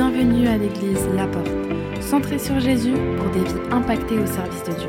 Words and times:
Bienvenue 0.00 0.46
à 0.46 0.56
l'église 0.56 1.08
La 1.16 1.26
Porte, 1.26 1.50
centrée 2.00 2.38
sur 2.38 2.60
Jésus 2.60 2.94
pour 3.16 3.28
des 3.30 3.40
vies 3.42 3.68
impactées 3.72 4.16
au 4.20 4.26
service 4.28 4.62
de 4.62 4.72
Dieu. 4.74 4.88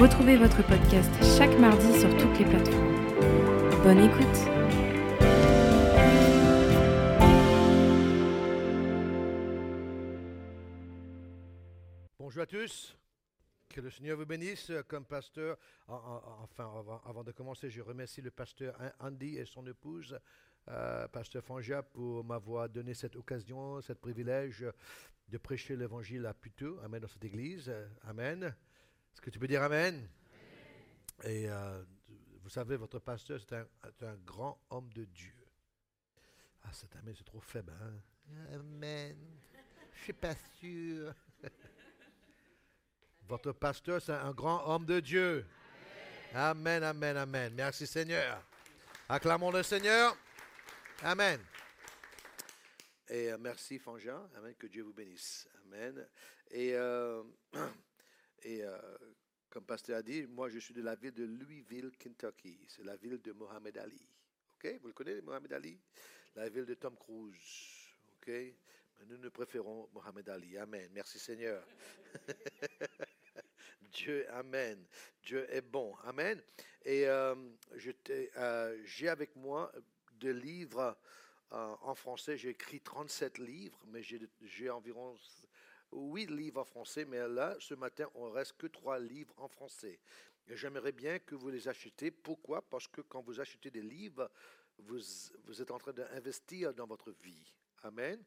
Retrouvez 0.00 0.38
votre 0.38 0.66
podcast 0.66 1.10
chaque 1.36 1.58
mardi 1.58 2.00
sur 2.00 2.08
toutes 2.16 2.38
les 2.38 2.46
plateformes. 2.46 3.82
Bonne 3.84 3.98
écoute 3.98 4.48
Bonjour 12.18 12.42
à 12.42 12.46
tous. 12.46 12.96
Que 13.68 13.80
le 13.80 13.90
Seigneur 13.90 14.16
vous 14.16 14.26
bénisse 14.26 14.70
comme 14.88 15.04
pasteur. 15.04 15.56
En- 15.88 15.94
en- 15.94 16.22
Enfin, 16.44 16.70
avant 17.04 17.24
de 17.24 17.32
commencer, 17.32 17.70
je 17.70 17.80
remercie 17.82 18.22
le 18.22 18.30
pasteur 18.30 18.76
Andy 19.00 19.38
et 19.38 19.44
son 19.44 19.66
épouse, 19.66 20.18
euh, 20.68 21.06
pasteur 21.08 21.44
Fanja, 21.44 21.82
pour 21.82 22.24
m'avoir 22.24 22.68
donné 22.68 22.94
cette 22.94 23.16
occasion, 23.16 23.80
ce 23.80 23.92
privilège 23.92 24.64
de 25.28 25.38
prêcher 25.38 25.76
l'évangile 25.76 26.26
à 26.26 26.34
Puteaux, 26.34 26.78
Amen, 26.82 27.00
dans 27.00 27.08
cette 27.08 27.24
église. 27.24 27.72
Amen. 28.02 28.44
Est-ce 28.44 29.20
que 29.20 29.30
tu 29.30 29.38
peux 29.38 29.46
dire 29.46 29.62
Amen? 29.62 30.08
Et 31.22 31.48
euh, 31.48 31.82
vous 32.42 32.48
savez, 32.48 32.76
votre 32.76 32.98
pasteur, 32.98 33.40
c'est 33.40 33.54
un, 34.06 34.16
grand 34.24 34.58
homme 34.70 34.92
de 34.92 35.04
Dieu. 35.04 35.34
Ah, 36.62 36.72
cet 36.72 36.96
Amen, 36.96 37.14
c'est 37.16 37.24
trop 37.24 37.40
faible, 37.40 37.72
hein? 37.80 38.54
Amen. 38.54 39.16
Je 39.92 40.02
suis 40.02 40.12
pas 40.12 40.34
sûr. 40.58 41.14
Votre 43.28 43.52
pasteur, 43.52 44.02
c'est 44.02 44.12
un 44.12 44.32
grand 44.32 44.66
homme 44.68 44.84
de 44.84 45.00
Dieu. 45.00 45.46
Amen, 46.34 46.82
amen, 46.82 47.16
amen. 47.16 47.54
Merci 47.54 47.86
Seigneur. 47.86 48.42
Acclamons 49.08 49.50
le 49.50 49.62
Seigneur. 49.62 50.16
Amen. 51.02 51.40
Et 53.08 53.30
euh, 53.30 53.36
merci 53.38 53.78
Fanjean. 53.78 54.30
Amen. 54.36 54.54
Que 54.54 54.66
Dieu 54.66 54.82
vous 54.84 54.92
bénisse. 54.92 55.48
Amen. 55.64 56.06
Et, 56.50 56.74
euh, 56.74 57.22
et 58.42 58.62
euh, 58.62 58.78
comme 59.50 59.64
pasteur 59.64 59.98
a 59.98 60.02
dit, 60.02 60.26
moi 60.26 60.48
je 60.48 60.58
suis 60.58 60.72
de 60.72 60.82
la 60.82 60.94
ville 60.94 61.12
de 61.12 61.24
Louisville, 61.24 61.90
Kentucky. 61.98 62.58
C'est 62.68 62.84
la 62.84 62.96
ville 62.96 63.20
de 63.20 63.32
Mohamed 63.32 63.76
Ali. 63.76 64.08
OK? 64.54 64.78
Vous 64.80 64.86
le 64.86 64.92
connaissez, 64.92 65.20
Mohamed 65.20 65.52
Ali? 65.52 65.78
La 66.36 66.48
ville 66.48 66.64
de 66.64 66.74
Tom 66.74 66.96
Cruise. 66.96 67.88
OK? 68.16 68.28
Mais 68.28 69.06
nous 69.06 69.18
nous 69.18 69.30
préférons 69.30 69.88
Mohamed 69.92 70.28
Ali. 70.28 70.56
Amen. 70.56 70.88
Merci 70.94 71.18
Seigneur. 71.18 71.66
Dieu, 73.92 74.26
Amen. 74.30 74.84
Dieu 75.22 75.46
est 75.50 75.60
bon. 75.60 75.94
Amen. 76.04 76.40
Et 76.84 77.06
euh, 77.06 77.34
j'ai 78.84 79.08
avec 79.08 79.34
moi 79.36 79.72
deux 80.24 80.32
livres 80.32 80.96
euh, 81.52 81.74
en 81.82 81.94
français. 81.94 82.38
J'ai 82.38 82.50
écrit 82.50 82.80
37 82.80 83.38
livres, 83.38 83.78
mais 83.88 84.02
j'ai, 84.02 84.70
environ 84.70 85.14
8 85.92 86.30
livres 86.30 86.62
en 86.62 86.64
français. 86.64 87.04
Mais 87.04 87.28
là, 87.28 87.54
ce 87.60 87.74
matin, 87.74 88.08
on 88.14 88.30
reste 88.30 88.56
que 88.56 88.66
3 88.66 88.98
livres 89.00 89.34
en 89.36 89.48
français. 89.48 90.00
J'aimerais 90.48 90.92
bien 90.92 91.18
que 91.18 91.34
vous 91.34 91.50
les 91.50 91.68
achetiez. 91.68 92.10
Pourquoi? 92.10 92.62
Parce 92.62 92.88
que 92.88 93.02
quand 93.02 93.20
vous 93.20 93.38
achetez 93.38 93.70
des 93.70 93.82
livres, 93.82 94.30
vous, 94.78 94.98
vous 95.44 95.60
êtes 95.60 95.70
en 95.70 95.78
train 95.78 95.92
d'investir 95.92 96.72
dans 96.72 96.86
votre 96.86 97.10
vie. 97.22 97.52
Amen. 97.82 98.24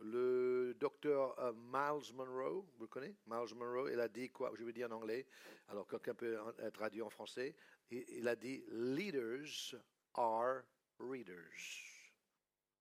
Le 0.00 0.76
docteur 0.78 1.38
euh, 1.40 1.52
Miles 1.54 2.14
Monroe, 2.14 2.64
vous 2.76 2.82
le 2.82 2.86
connaissez? 2.86 3.16
Miles 3.26 3.54
Monroe, 3.56 3.90
il 3.90 4.00
a 4.00 4.08
dit 4.08 4.28
quoi? 4.28 4.52
Je 4.56 4.64
vais 4.64 4.72
dire 4.72 4.88
en 4.92 4.96
anglais, 4.96 5.26
alors 5.68 5.88
quelqu'un 5.88 6.14
peut 6.14 6.38
traduit 6.72 7.02
en 7.02 7.10
français. 7.10 7.56
Il, 7.90 8.04
il 8.08 8.28
a 8.28 8.36
dit 8.36 8.62
Leaders 8.70 9.74
are 10.14 10.62
readers. 11.00 11.52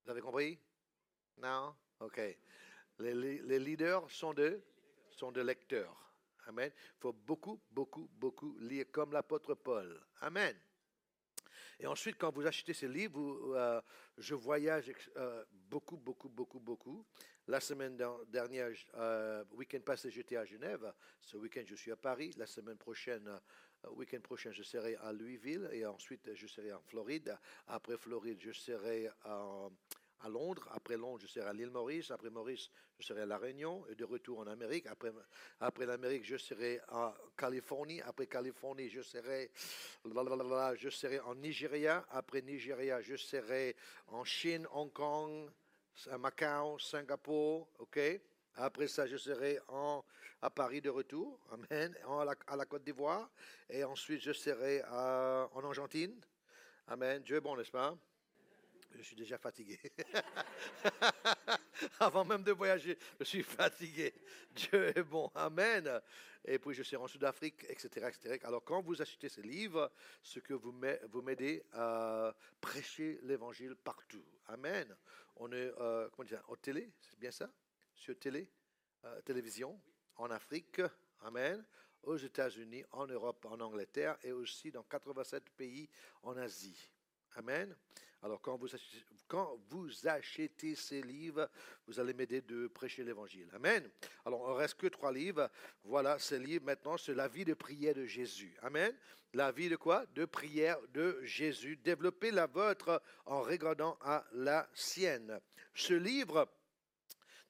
Vous 0.04 0.12
avez 0.12 0.22
compris? 0.22 0.60
Non? 1.38 1.76
Ok. 2.00 2.20
Les, 3.00 3.14
les- 3.14 3.60
leaders 3.60 4.10
sont 4.10 4.34
de, 4.34 4.62
sont 5.12 5.32
de 5.32 5.42
lecteurs. 5.42 6.04
Amen. 6.48 6.72
Il 6.76 7.00
faut 7.00 7.14
beaucoup, 7.14 7.62
beaucoup, 7.72 8.10
beaucoup 8.14 8.58
lire 8.60 8.86
comme 8.92 9.12
l'apôtre 9.12 9.54
Paul. 9.54 10.02
Amen. 10.22 10.56
Et 11.80 11.86
ensuite, 11.86 12.18
quand 12.18 12.34
vous 12.34 12.48
achetez 12.48 12.74
ces 12.74 12.88
livres, 12.88 13.54
euh, 13.56 13.82
je 14.18 14.34
voyage 14.34 14.92
euh, 15.18 15.46
beaucoup, 15.52 15.98
beaucoup, 15.98 16.30
beaucoup, 16.30 16.60
beaucoup. 16.60 17.06
La 17.48 17.60
semaine 17.60 17.96
der- 17.96 18.26
dernière, 18.28 18.72
euh, 18.96 19.44
week-end 19.52 19.82
passé, 19.82 20.10
j'étais 20.10 20.38
à 20.38 20.46
Genève. 20.46 20.92
Ce 21.22 21.38
week-end, 21.38 21.64
je 21.66 21.76
suis 21.76 21.92
à 21.92 21.96
Paris. 21.96 22.32
La 22.38 22.48
semaine 22.48 22.78
prochaine, 22.78 23.30
week-end 23.92 24.22
prochain, 24.22 24.52
je 24.52 24.64
serai 24.64 24.96
à 24.96 25.12
Louisville. 25.12 25.70
Et 25.72 25.86
ensuite, 25.86 26.34
je 26.34 26.48
serai 26.48 26.74
en 26.74 26.82
Floride. 26.82 27.38
Après 27.68 27.98
Floride, 27.98 28.40
je 28.42 28.52
serai 28.52 29.10
à 29.24 30.30
Londres. 30.30 30.68
Après 30.72 30.98
Londres, 30.98 31.20
je 31.22 31.28
serai 31.28 31.48
à 31.48 31.54
l'île 31.54 31.70
Maurice. 31.70 32.12
Après 32.12 32.30
Maurice, 32.30 32.70
je 33.00 33.06
serai 33.06 33.22
à 33.22 33.26
La 33.26 33.38
Réunion. 33.38 33.86
Et 33.88 33.96
de 33.96 34.04
retour 34.04 34.40
en 34.40 34.48
Amérique. 34.48 34.88
Après, 35.60 35.86
l'Amérique, 35.86 36.26
je 36.26 36.38
serai 36.38 36.82
en 36.90 37.14
Californie. 37.38 38.02
Après 38.02 38.28
Californie, 38.28 38.90
je 38.90 39.02
serai, 39.02 39.52
en 40.06 41.36
Nigeria. 41.36 42.06
Après 42.10 42.42
Nigeria, 42.42 43.02
je 43.02 43.16
serai 43.16 43.76
en 44.08 44.24
Chine, 44.24 44.68
Hong 44.74 44.92
Kong, 44.92 45.50
Macao, 46.20 46.80
Singapour. 46.80 47.70
OK? 47.80 48.00
Après 48.60 48.88
ça, 48.88 49.06
je 49.06 49.18
serai 49.18 49.60
à 50.42 50.50
Paris 50.50 50.82
de 50.82 50.90
retour. 50.90 51.40
Amen. 51.52 51.96
En- 52.06 52.28
à, 52.28 52.56
la, 52.56 52.66
Côte 52.66 52.84
d'Ivoire. 52.84 53.30
Et 53.70 53.84
ensuite, 53.84 54.22
je 54.22 54.34
serai 54.34 54.84
en 54.84 55.64
Argentine. 55.64 56.20
Amen. 56.88 57.22
Dieu 57.22 57.38
est 57.38 57.42
bon, 57.42 57.56
n'est-ce 57.56 57.70
pas? 57.70 57.96
Je 58.96 59.04
suis 59.04 59.16
déjà 59.16 59.38
fatigué. 59.38 59.80
Avant 62.00 62.26
même 62.26 62.42
de 62.42 62.52
voyager, 62.52 62.98
je 63.20 63.26
suis 63.26 63.44
fatigué. 63.44 64.12
Dieu 64.56 64.98
est 64.98 65.04
bon. 65.04 65.30
Amen. 65.36 66.02
Et 66.44 66.58
puis 66.58 66.74
je 66.74 66.82
serai 66.82 66.98
en 66.98 67.08
Sud-Afrique, 67.08 67.64
etc., 67.70 68.08
etc. 68.08 68.40
Alors 68.44 68.64
quand 68.64 68.82
vous 68.82 69.00
achetez 69.00 69.30
ces 69.30 69.44
livres, 69.44 69.92
ce 70.24 70.40
que 70.40 70.54
vous 70.54 70.72
m'aidez 71.22 71.64
à 71.74 72.34
prêcher 72.60 73.20
l'évangile 73.24 73.76
partout. 73.76 74.24
Amen. 74.48 74.96
On 75.36 75.52
est, 75.52 75.72
euh, 75.80 76.10
comment 76.10 76.28
dire, 76.28 76.42
au 76.48 76.56
télé, 76.56 76.90
c'est 77.02 77.20
bien 77.20 77.32
ça? 77.32 77.48
Sur 77.98 78.18
télé, 78.18 78.50
euh, 79.04 79.22
télévision, 79.22 79.80
en 80.16 80.32
Afrique. 80.32 80.82
Amen. 81.22 81.66
Aux 82.04 82.16
États-Unis, 82.16 82.86
en 82.92 83.08
Europe, 83.08 83.46
en 83.46 83.60
Angleterre 83.60 84.18
et 84.24 84.32
aussi 84.32 84.72
dans 84.72 84.84
87 84.84 85.50
pays 85.50 85.90
en 86.24 86.38
Asie. 86.38 86.90
Amen. 87.36 87.76
Alors, 88.24 88.42
quand 88.42 88.58
vous, 88.58 88.74
achetez, 88.74 89.04
quand 89.28 89.60
vous 89.70 90.08
achetez 90.08 90.76
ces 90.76 91.02
livres, 91.02 91.50
vous 91.86 92.00
allez 92.00 92.14
m'aider 92.14 92.42
de 92.42 92.68
prêcher 92.68 93.04
l'évangile. 93.04 93.48
Amen. 93.54 93.88
Alors, 94.26 94.50
ne 94.50 94.54
reste 94.54 94.76
que 94.76 94.88
trois 94.88 95.12
livres. 95.12 95.50
Voilà, 95.84 96.18
ces 96.18 96.40
livres 96.40 96.66
maintenant, 96.66 96.98
c'est 96.98 97.14
la 97.14 97.28
vie 97.28 97.46
de 97.46 97.54
prière 97.54 97.94
de 97.94 98.06
Jésus. 98.06 98.56
Amen. 98.62 98.96
La 99.34 99.52
vie 99.52 99.70
de 99.70 99.76
quoi? 99.76 100.06
De 100.16 100.26
prière 100.26 100.80
de 100.90 101.20
Jésus. 101.24 101.78
Développez 101.78 102.32
la 102.32 102.48
vôtre 102.48 103.02
en 103.26 103.42
regardant 103.42 103.98
à 104.02 104.26
la 104.32 104.68
sienne. 104.74 105.40
Ce 105.76 105.94
livre, 105.94 106.50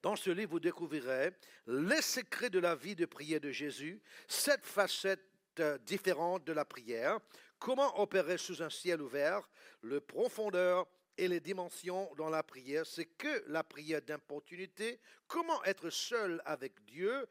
dans 0.01 0.15
ce 0.15 0.29
livre, 0.29 0.51
vous 0.51 0.59
découvrirez 0.59 1.31
les 1.67 2.01
secrets 2.01 2.49
de 2.49 2.59
la 2.59 2.75
vie 2.75 2.95
de 2.95 3.05
prière 3.05 3.39
de 3.41 3.51
Jésus, 3.51 4.01
sept 4.27 4.65
facettes 4.65 5.21
euh, 5.59 5.77
différentes 5.79 6.43
de 6.45 6.53
la 6.53 6.65
prière, 6.65 7.19
comment 7.59 7.99
opérer 7.99 8.37
sous 8.37 8.61
un 8.61 8.69
ciel 8.69 9.01
ouvert, 9.01 9.47
le 9.81 9.99
profondeur 9.99 10.87
et 11.17 11.27
les 11.27 11.39
dimensions 11.39 12.13
dans 12.15 12.29
la 12.29 12.43
prière, 12.43 12.85
c'est 12.85 13.05
que 13.05 13.43
la 13.47 13.63
prière 13.63 14.01
d'importunité, 14.03 14.99
comment 15.27 15.63
être 15.63 15.89
seul 15.89 16.41
avec 16.45 16.85
Dieu, 16.85 17.25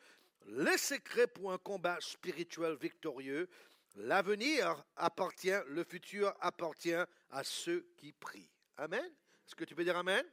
les 0.48 0.78
secrets 0.78 1.28
pour 1.28 1.52
un 1.52 1.58
combat 1.58 1.96
spirituel 2.00 2.74
victorieux, 2.74 3.48
l'avenir 3.96 4.84
appartient, 4.96 5.54
le 5.68 5.84
futur 5.84 6.34
appartient 6.40 6.92
à 7.30 7.44
ceux 7.44 7.86
qui 7.96 8.12
prient. 8.12 8.50
Amen. 8.76 9.04
Est-ce 9.46 9.54
que 9.54 9.64
tu 9.64 9.74
peux 9.74 9.84
dire 9.84 9.96
Amen? 9.96 10.24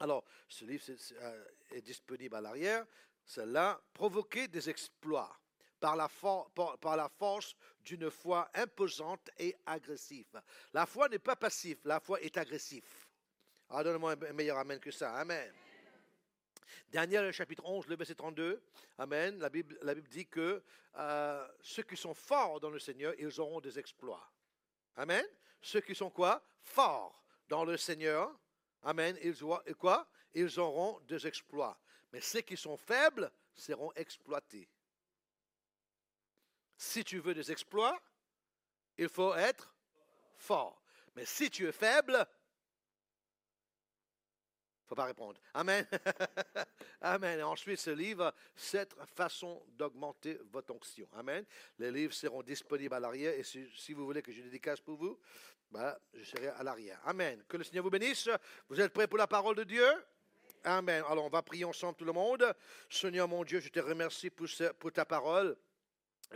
Alors, 0.00 0.24
ce 0.48 0.64
livre 0.64 0.82
c'est- 0.84 1.14
euh, 1.22 1.44
est 1.74 1.82
disponible 1.82 2.36
à 2.36 2.40
l'arrière. 2.40 2.86
C'est 3.24 3.46
là, 3.46 3.80
provoquer 3.92 4.48
des 4.48 4.68
exploits 4.68 5.34
par 5.80 5.96
la, 5.96 7.08
force 7.08 7.54
d'une 7.84 8.10
foi 8.10 8.48
imposante 8.54 9.30
et 9.38 9.54
agressive. 9.66 10.40
La 10.72 10.86
foi 10.86 11.08
n'est 11.08 11.18
pas 11.18 11.36
passive, 11.36 11.78
la 11.84 12.00
foi 12.00 12.20
est 12.22 12.36
agressive. 12.38 12.84
Ah, 13.68 13.84
donne-moi 13.84 14.12
un 14.12 14.32
meilleur 14.32 14.58
Amen 14.58 14.78
que 14.78 14.90
ça. 14.90 15.14
Amen. 15.14 15.52
Daniel 16.88 17.32
chapitre 17.32 17.64
11, 17.64 17.86
le 17.88 17.96
verset 17.96 18.14
32. 18.14 18.62
Amen. 18.98 19.38
La 19.38 19.50
Bible, 19.50 19.78
la 19.82 19.94
Bible 19.94 20.08
dit 20.08 20.26
que 20.26 20.62
euh, 20.96 21.48
ceux 21.60 21.82
qui 21.82 21.96
sont 21.96 22.14
forts 22.14 22.60
dans 22.60 22.70
le 22.70 22.78
Seigneur, 22.78 23.14
ils 23.18 23.40
auront 23.40 23.60
des 23.60 23.78
exploits. 23.78 24.30
Amen. 24.96 25.24
Ceux 25.60 25.80
qui 25.80 25.94
sont 25.94 26.10
quoi? 26.10 26.42
Forts 26.62 27.22
dans 27.48 27.64
le 27.64 27.76
Seigneur. 27.76 28.32
Amen. 28.82 29.18
Ils, 29.22 29.42
auront- 29.42 29.62
quoi? 29.78 30.08
Ils 30.34 30.58
auront 30.58 31.00
des 31.00 31.26
exploits. 31.26 31.78
Mais 32.12 32.20
ceux 32.20 32.40
qui 32.40 32.56
sont 32.56 32.76
faibles 32.76 33.30
seront 33.54 33.92
exploités. 33.94 34.68
Si 36.76 37.04
tu 37.04 37.18
veux 37.18 37.34
des 37.34 37.50
exploits, 37.50 38.00
il 38.98 39.08
faut 39.08 39.34
être 39.34 39.72
fort. 40.36 40.82
Mais 41.16 41.24
si 41.24 41.50
tu 41.50 41.66
es 41.66 41.72
faible, 41.72 42.26
faut 44.86 44.94
pas 44.94 45.04
répondre. 45.04 45.40
Amen. 45.54 45.86
Amen. 47.00 47.42
Ensuite, 47.42 47.78
ce 47.78 47.90
livre, 47.90 48.34
cette 48.54 48.94
façon 49.14 49.64
d'augmenter 49.68 50.38
votre 50.52 50.74
onction. 50.74 51.08
Amen. 51.14 51.44
Les 51.78 51.90
livres 51.90 52.12
seront 52.12 52.42
disponibles 52.42 52.94
à 52.94 53.00
l'arrière. 53.00 53.34
Et 53.34 53.42
si, 53.42 53.92
vous 53.94 54.04
voulez 54.04 54.22
que 54.22 54.32
je 54.32 54.42
dédicace 54.42 54.80
pour 54.80 54.96
vous, 54.96 55.18
bah, 55.70 55.98
je 56.12 56.24
serai 56.24 56.48
à 56.48 56.62
l'arrière. 56.62 57.00
Amen. 57.04 57.42
Que 57.48 57.56
le 57.56 57.64
Seigneur 57.64 57.84
vous 57.84 57.90
bénisse. 57.90 58.28
Vous 58.68 58.80
êtes 58.80 58.92
prêts 58.92 59.08
pour 59.08 59.18
la 59.18 59.26
parole 59.26 59.56
de 59.56 59.64
Dieu? 59.64 59.88
Amen. 60.64 61.04
Alors, 61.10 61.26
on 61.26 61.28
va 61.28 61.42
prier 61.42 61.66
ensemble 61.66 61.94
tout 61.96 62.06
le 62.06 62.12
monde. 62.12 62.54
Seigneur 62.88 63.28
mon 63.28 63.44
Dieu, 63.44 63.60
je 63.60 63.68
te 63.68 63.80
remercie 63.80 64.30
pour, 64.30 64.48
ta 64.92 65.04
parole. 65.04 65.56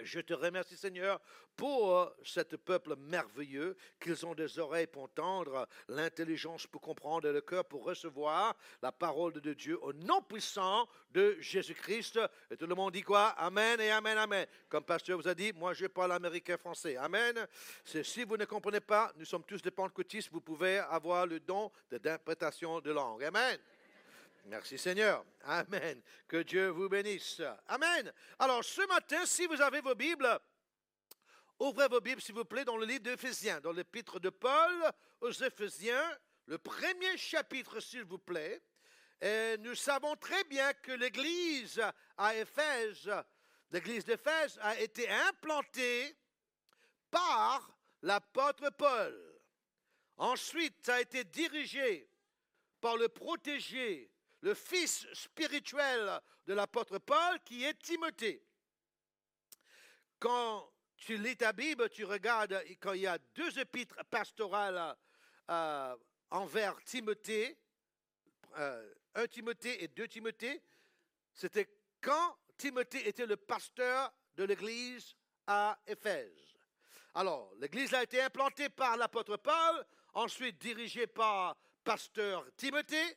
Je 0.03 0.21
te 0.21 0.35
remercie, 0.35 0.77
Seigneur, 0.77 1.19
pour 1.57 1.97
euh, 1.97 2.07
ce 2.23 2.41
peuple 2.57 2.95
merveilleux, 2.97 3.75
qu'ils 3.99 4.27
ont 4.27 4.35
des 4.35 4.59
oreilles 4.59 4.87
pour 4.87 5.05
entendre, 5.05 5.67
l'intelligence 5.89 6.67
pour 6.67 6.83
comprendre 6.83 7.31
le 7.31 7.41
cœur 7.41 7.65
pour 7.65 7.85
recevoir 7.85 8.55
la 8.83 8.93
parole 8.93 9.33
de 9.33 9.55
Dieu 9.55 9.83
au 9.83 9.95
nom 9.95 10.21
puissant 10.21 10.87
de 11.11 11.37
Jésus-Christ. 11.41 12.21
Et 12.51 12.57
tout 12.59 12.67
le 12.67 12.75
monde 12.75 12.93
dit 12.93 13.03
quoi? 13.03 13.29
Amen 13.31 13.81
et 13.81 13.91
Amen, 13.91 14.19
Amen. 14.19 14.47
Comme 14.69 14.85
pasteur 14.85 15.19
vous 15.19 15.27
a 15.27 15.35
dit, 15.35 15.55
moi 15.55 15.73
je 15.73 15.87
parle 15.87 16.13
américain 16.13 16.59
français. 16.59 16.99
Amen. 16.99 17.47
Si 17.83 18.25
vous 18.25 18.37
ne 18.37 18.45
comprenez 18.45 18.81
pas, 18.81 19.11
nous 19.17 19.25
sommes 19.25 19.45
tous 19.45 19.63
des 19.63 19.71
pentecôtistes, 19.71 20.29
vous 20.31 20.43
pouvez 20.43 20.79
avoir 20.79 21.27
le 21.27 21.41
don 21.41 21.73
d'interprétation 21.91 22.81
de 22.81 22.93
langue. 22.93 23.25
Amen. 23.25 23.59
Merci 24.49 24.79
Seigneur. 24.79 25.27
Amen. 25.43 26.01
Que 26.27 26.39
Dieu 26.39 26.69
vous 26.69 26.89
bénisse. 26.89 27.43
Amen. 27.67 28.11
Alors 28.39 28.65
ce 28.65 28.81
matin, 28.89 29.27
si 29.27 29.47
vous 29.47 29.61
avez 29.61 29.83
vos 29.83 29.95
Bibles, 29.95 30.41
ouvrez 31.59 31.87
vos 31.87 32.01
Bibles 32.01 32.23
s'il 32.23 32.35
vous 32.35 32.47
plaît 32.47 32.65
dans 32.65 32.79
le 32.79 32.87
livre 32.87 33.03
d'Éphésiens, 33.03 33.61
dans 33.61 33.73
l'épître 33.73 34.19
de 34.19 34.31
Paul 34.31 34.91
aux 35.21 35.33
Éphésiens, 35.33 36.19
le 36.47 36.57
premier 36.57 37.19
chapitre 37.19 37.79
s'il 37.81 38.05
vous 38.05 38.19
plaît. 38.19 38.63
Et 39.21 39.59
nous 39.59 39.75
savons 39.75 40.17
très 40.17 40.45
bien 40.45 40.73
que 40.73 40.93
l'église 40.93 41.83
à 42.17 42.35
Éphèse, 42.35 43.11
l'église 43.71 44.07
d'Éphèse 44.07 44.59
a 44.63 44.81
été 44.81 45.11
implantée 45.11 46.17
par 47.11 47.71
l'apôtre 48.01 48.71
Paul. 48.71 49.41
Ensuite, 50.17 50.87
ça 50.87 50.95
a 50.95 51.01
été 51.03 51.23
dirigé 51.25 52.09
par 52.81 52.97
le 52.97 53.11
protégé 53.11 54.11
le 54.41 54.55
fils 54.55 55.07
spirituel 55.13 56.21
de 56.47 56.55
l'apôtre 56.55 56.99
Paul, 56.99 57.41
qui 57.45 57.65
est 57.65 57.75
Timothée. 57.75 58.43
Quand 60.19 60.73
tu 60.97 61.17
lis 61.17 61.37
ta 61.37 61.53
Bible, 61.53 61.89
tu 61.91 62.05
regardes 62.05 62.63
quand 62.81 62.93
il 62.93 63.03
y 63.03 63.07
a 63.07 63.19
deux 63.35 63.59
épîtres 63.59 64.05
pastorales 64.11 64.97
euh, 65.51 65.97
envers 66.31 66.83
Timothée, 66.85 67.59
euh, 68.57 68.95
un 69.15 69.27
Timothée 69.27 69.83
et 69.83 69.89
deux 69.89 70.09
Timothée, 70.09 70.63
c'était 71.35 71.69
quand 72.01 72.37
Timothée 72.57 73.09
était 73.09 73.27
le 73.27 73.37
pasteur 73.37 74.13
de 74.37 74.45
l'église 74.45 75.15
à 75.47 75.79
Éphèse. 75.87 76.55
Alors, 77.15 77.53
l'église 77.59 77.95
a 77.95 78.03
été 78.03 78.21
implantée 78.21 78.69
par 78.69 78.97
l'apôtre 78.97 79.37
Paul, 79.37 79.85
ensuite 80.15 80.59
dirigée 80.59 81.07
par 81.07 81.57
pasteur 81.85 82.45
Timothée, 82.57 83.17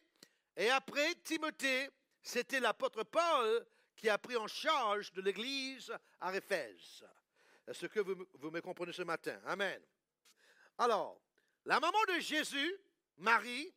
et 0.56 0.70
après, 0.70 1.16
Timothée, 1.24 1.90
c'était 2.22 2.60
l'apôtre 2.60 3.04
Paul 3.04 3.66
qui 3.96 4.10
a 4.10 4.18
pris 4.18 4.36
en 4.36 4.48
charge 4.48 5.12
de 5.14 5.22
l'Église 5.22 5.94
à 6.20 6.36
Éphèse. 6.36 7.06
Est-ce 7.68 7.86
que 7.86 8.00
vous, 8.00 8.52
me 8.52 8.62
comprenez 8.62 8.92
ce 8.92 9.04
matin? 9.04 9.40
Amen. 9.46 9.82
Alors, 10.78 11.22
la 11.66 11.80
maman 11.80 12.00
de 12.10 12.20
Jésus, 12.20 12.76
Marie, 13.18 13.74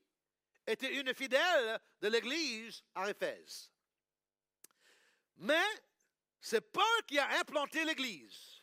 était 0.66 0.98
une 0.98 1.14
fidèle 1.14 1.78
de 2.00 2.08
l'Église 2.08 2.82
à 2.94 3.10
Éphèse. 3.10 3.70
Mais 5.36 5.66
c'est 6.40 6.72
Paul 6.72 7.02
qui 7.06 7.18
a 7.18 7.38
implanté 7.38 7.84
l'Église. 7.84 8.62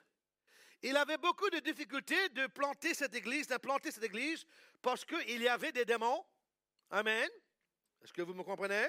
Il 0.81 0.97
avait 0.97 1.17
beaucoup 1.17 1.49
de 1.51 1.59
difficultés 1.59 2.29
de 2.29 2.47
planter 2.47 2.95
cette 2.95 3.13
Église, 3.13 3.47
d'implanter 3.47 3.91
cette 3.91 4.03
Église, 4.03 4.45
parce 4.81 5.05
qu'il 5.05 5.41
y 5.41 5.47
avait 5.47 5.71
des 5.71 5.85
démons. 5.85 6.25
Amen. 6.89 7.29
Est-ce 8.03 8.13
que 8.13 8.21
vous 8.21 8.33
me 8.33 8.43
comprenez? 8.43 8.87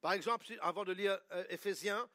Par 0.00 0.12
exemple, 0.12 0.46
avant 0.60 0.84
de 0.84 0.92
lire 0.92 1.18
euh, 1.32 1.44
Éphésiens, 1.48 2.08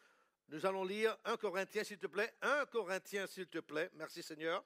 nous 0.50 0.65
allons 0.65 0.83
lire 0.83 1.18
1 1.25 1.38
Corinthiens, 1.38 1.83
s'il 1.83 1.97
te 1.97 2.07
plaît. 2.07 2.33
1 2.41 2.65
Corinthiens, 2.65 3.27
s'il 3.27 3.47
te 3.47 3.59
plaît. 3.59 3.89
Merci 3.94 4.24
Seigneur. 4.24 4.63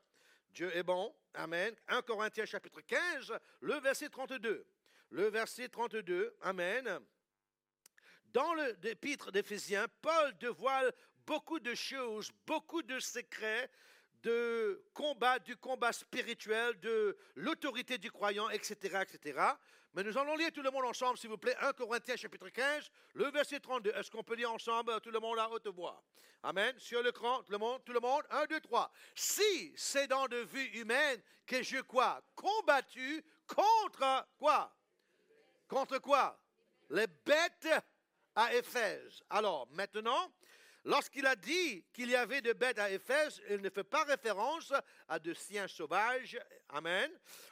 Dieu 0.53 0.75
est 0.75 0.83
bon. 0.83 1.13
Amen. 1.33 1.75
1 1.87 2.01
Corinthiens 2.01 2.45
chapitre 2.45 2.81
15, 2.81 3.33
le 3.61 3.75
verset 3.79 4.09
32. 4.09 4.65
Le 5.11 5.27
verset 5.27 5.69
32. 5.69 6.35
Amen. 6.41 6.99
Dans 8.33 8.53
l'épître 8.81 9.31
d'Éphésiens, 9.31 9.87
Paul 10.01 10.37
dévoile 10.37 10.91
beaucoup 11.25 11.59
de 11.59 11.75
choses, 11.75 12.31
beaucoup 12.45 12.81
de 12.81 12.99
secrets 12.99 13.69
de 14.23 14.83
combat, 14.93 15.39
du 15.39 15.55
combat 15.55 15.91
spirituel, 15.91 16.79
de 16.79 17.17
l'autorité 17.35 17.97
du 17.97 18.11
croyant, 18.11 18.49
etc., 18.49 18.99
etc. 19.01 19.39
Mais 19.93 20.03
nous 20.03 20.17
allons 20.17 20.35
lire 20.35 20.51
tout 20.53 20.61
le 20.61 20.71
monde 20.71 20.85
ensemble, 20.85 21.17
s'il 21.17 21.29
vous 21.29 21.37
plaît, 21.37 21.55
1 21.59 21.73
Corinthiens 21.73 22.15
chapitre 22.15 22.47
15, 22.47 22.89
le 23.13 23.29
verset 23.29 23.59
32. 23.59 23.91
Est-ce 23.91 24.09
qu'on 24.09 24.23
peut 24.23 24.35
lire 24.35 24.51
ensemble 24.51 25.01
tout 25.01 25.11
le 25.11 25.19
monde 25.19 25.37
à 25.37 25.49
haute 25.49 25.67
voix? 25.67 26.01
Amen. 26.43 26.73
Sur 26.79 27.03
l'écran, 27.03 27.43
tout 27.43 27.51
le 27.51 27.57
monde, 27.57 27.83
tout 27.83 27.91
le 27.91 27.99
monde. 27.99 28.23
1, 28.29 28.45
2, 28.45 28.61
3. 28.61 28.91
Si 29.13 29.73
c'est 29.75 30.07
dans 30.07 30.27
de 30.27 30.37
vue 30.37 30.65
humaine 30.79 31.21
que 31.45 31.61
je 31.61 31.81
quoi? 31.81 32.21
Combattu 32.35 33.23
contre 33.45 34.25
quoi? 34.37 34.73
Contre 35.67 35.99
quoi? 35.99 36.39
Les 36.89 37.07
bêtes 37.07 37.69
à 38.33 38.53
Éphèse. 38.55 39.21
Alors, 39.29 39.67
maintenant, 39.71 40.31
Lorsqu'il 40.83 41.27
a 41.27 41.35
dit 41.35 41.85
qu'il 41.93 42.09
y 42.09 42.15
avait 42.15 42.41
de 42.41 42.53
bêtes 42.53 42.79
à 42.79 42.89
Éphèse, 42.89 43.39
il 43.49 43.61
ne 43.61 43.69
fait 43.69 43.83
pas 43.83 44.03
référence 44.03 44.73
à 45.07 45.19
de 45.19 45.31
chiens 45.33 45.67
sauvages, 45.67 46.39
amen, 46.69 47.11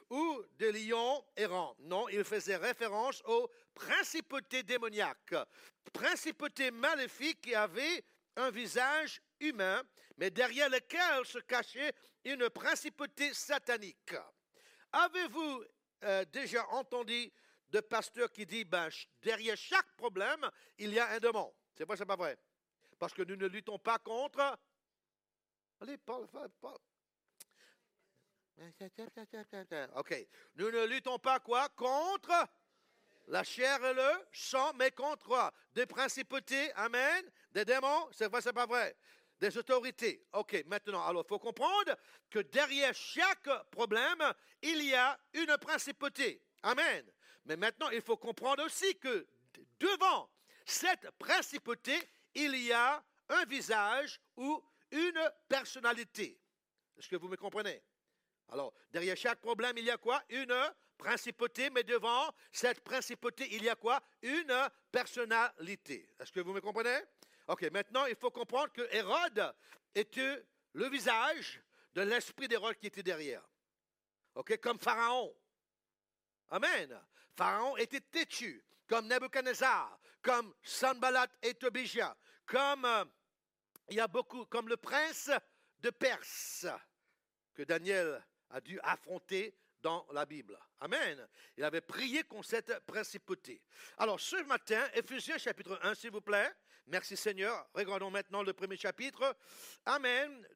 ou 0.10 0.44
de 0.58 0.70
lions 0.70 1.24
errants. 1.36 1.76
Non, 1.82 2.10
il 2.10 2.24
faisait 2.24 2.56
référence 2.56 3.22
aux 3.26 3.52
principautés 3.76 4.64
démoniaques, 4.64 5.36
principautés 5.94 6.72
maléfiques 6.72 7.42
qui 7.42 7.54
avaient 7.54 8.04
un 8.36 8.50
visage 8.50 9.22
humain, 9.40 9.84
mais 10.18 10.32
derrière 10.32 10.70
lequel 10.70 11.24
se 11.24 11.38
cachait 11.40 11.94
une 12.26 12.50
principauté 12.50 13.32
satanique. 13.36 14.16
Avez-vous 14.92 15.64
euh, 16.04 16.26
déjà 16.34 16.68
entendu 16.70 17.32
de 17.70 17.80
pasteurs 17.80 18.32
qui 18.32 18.48
disent, 18.48 18.66
derrière 19.22 19.56
chaque 19.56 19.96
problème, 19.96 20.50
il 20.80 20.92
y 20.92 21.00
a 21.00 21.10
un 21.10 21.20
démon? 21.20 21.54
C'est 21.76 21.86
vrai, 21.86 21.96
c'est 21.96 22.08
pas 22.08 22.16
vrai 22.16 22.36
parce 23.00 23.14
que 23.14 23.24
nous 23.24 23.38
ne 23.38 23.48
luttons 23.48 23.80
pas 23.80 23.98
contre. 23.98 24.60
Allez, 25.82 25.98
parle, 25.98 26.28
parle. 26.28 26.78
OK. 29.96 30.28
Nous 30.56 30.70
ne 30.70 30.86
luttons 30.86 31.18
pas 31.18 31.40
quoi? 31.40 31.70
Contre 31.70 32.48
la 33.28 33.44
chair 33.44 33.84
et 33.86 33.94
le 33.94 34.28
sang, 34.34 34.74
mais 34.74 34.92
contre 34.92 35.26
quoi? 35.26 35.54
Des 35.74 35.86
principautés, 35.86 36.72
amen, 36.74 37.32
des 37.52 37.64
démons, 37.64 38.10
c'est 38.12 38.28
vrai, 38.28 38.42
c'est 38.42 38.54
pas 38.54 38.66
vrai. 38.66 38.96
Des 39.40 39.58
autorités. 39.58 40.26
OK, 40.34 40.64
maintenant, 40.66 41.06
alors 41.06 41.24
il 41.26 41.30
faut 41.30 41.40
comprendre 41.40 41.96
que 42.30 42.40
derrière 42.40 42.94
chaque 42.94 43.50
problème, 43.72 44.22
il 44.62 44.84
y 44.84 44.94
a 44.94 45.18
une 45.34 45.56
principauté. 45.58 46.44
Amen. 46.64 47.10
Mais 47.46 47.56
maintenant, 47.56 47.90
il 47.92 48.02
faut 48.02 48.18
comprendre 48.18 48.66
aussi 48.66 48.98
que 48.98 49.26
devant 49.80 50.30
cette 50.66 51.10
principauté, 51.12 51.98
il 52.34 52.56
y 52.58 52.72
a 52.72 53.04
un 53.30 53.46
visage 53.46 54.20
ou 54.38 54.64
une 54.92 55.32
personnalité. 55.48 56.40
Est-ce 56.98 57.08
que 57.08 57.16
vous 57.16 57.28
me 57.28 57.38
comprenez? 57.38 57.82
Alors, 58.50 58.74
derrière 58.92 59.16
chaque 59.16 59.40
problème, 59.40 59.78
il 59.78 59.86
y 59.86 59.92
a 59.92 59.98
quoi? 59.98 60.24
Une 60.30 60.56
principauté, 60.98 61.70
mais 61.70 61.84
devant 61.84 62.34
cette 62.52 62.82
principauté, 62.82 63.48
il 63.54 63.64
y 63.64 63.70
a 63.70 63.76
quoi? 63.76 64.02
Une 64.22 64.70
personnalité. 64.92 66.10
Est-ce 66.20 66.32
que 66.32 66.40
vous 66.40 66.54
me 66.54 66.62
comprenez? 66.62 67.00
OK, 67.48 67.64
maintenant, 67.72 68.06
il 68.06 68.16
faut 68.16 68.32
comprendre 68.32 68.72
que 68.74 68.88
Hérode 68.92 69.56
était 69.96 70.46
le 70.74 70.90
visage 70.90 71.62
de 71.94 72.02
l'esprit 72.02 72.48
d'Hérode 72.48 72.76
qui 72.76 72.88
était 72.88 73.04
derrière. 73.04 73.44
OK, 74.36 74.58
comme 74.60 74.80
Pharaon. 74.80 75.36
Amen. 76.50 77.00
Pharaon 77.36 77.78
était 77.78 78.02
têtu, 78.02 78.64
comme 78.88 79.08
Nebuchadnezzar, 79.08 80.00
comme 80.30 80.54
Sanballat 80.62 81.28
et 81.42 81.56
Tobijah, 81.56 82.16
comme 82.46 82.86
euh, 82.86 83.04
il 83.90 83.96
y 83.96 84.00
a 84.00 84.08
beaucoup, 84.08 84.46
comme 84.46 84.70
le 84.70 84.78
prince 84.78 85.32
de 85.80 85.90
Perse 85.90 86.68
que 87.56 87.64
Daniel 87.64 88.24
a 88.52 88.62
dû 88.62 88.80
affronter 88.84 89.58
dans 89.82 90.06
la 90.12 90.28
Bible. 90.28 90.56
Amen. 90.82 91.28
Il 91.58 91.64
avait 91.64 91.82
prié 91.82 92.22
contre 92.26 92.48
cette 92.48 92.80
principauté. 92.82 93.60
Alors 93.98 94.20
ce 94.20 94.36
matin, 94.44 94.88
Ephésiens 94.94 95.40
chapitre 95.40 95.80
1, 95.82 95.96
s'il 95.96 96.12
vous 96.12 96.22
plaît. 96.22 96.52
Merci 96.86 97.18
Seigneur. 97.18 97.68
Regardons 97.74 98.12
maintenant 98.12 98.44
le 98.44 98.54
premier 98.54 98.78
chapitre. 98.78 99.36
Amen. 99.88 100.48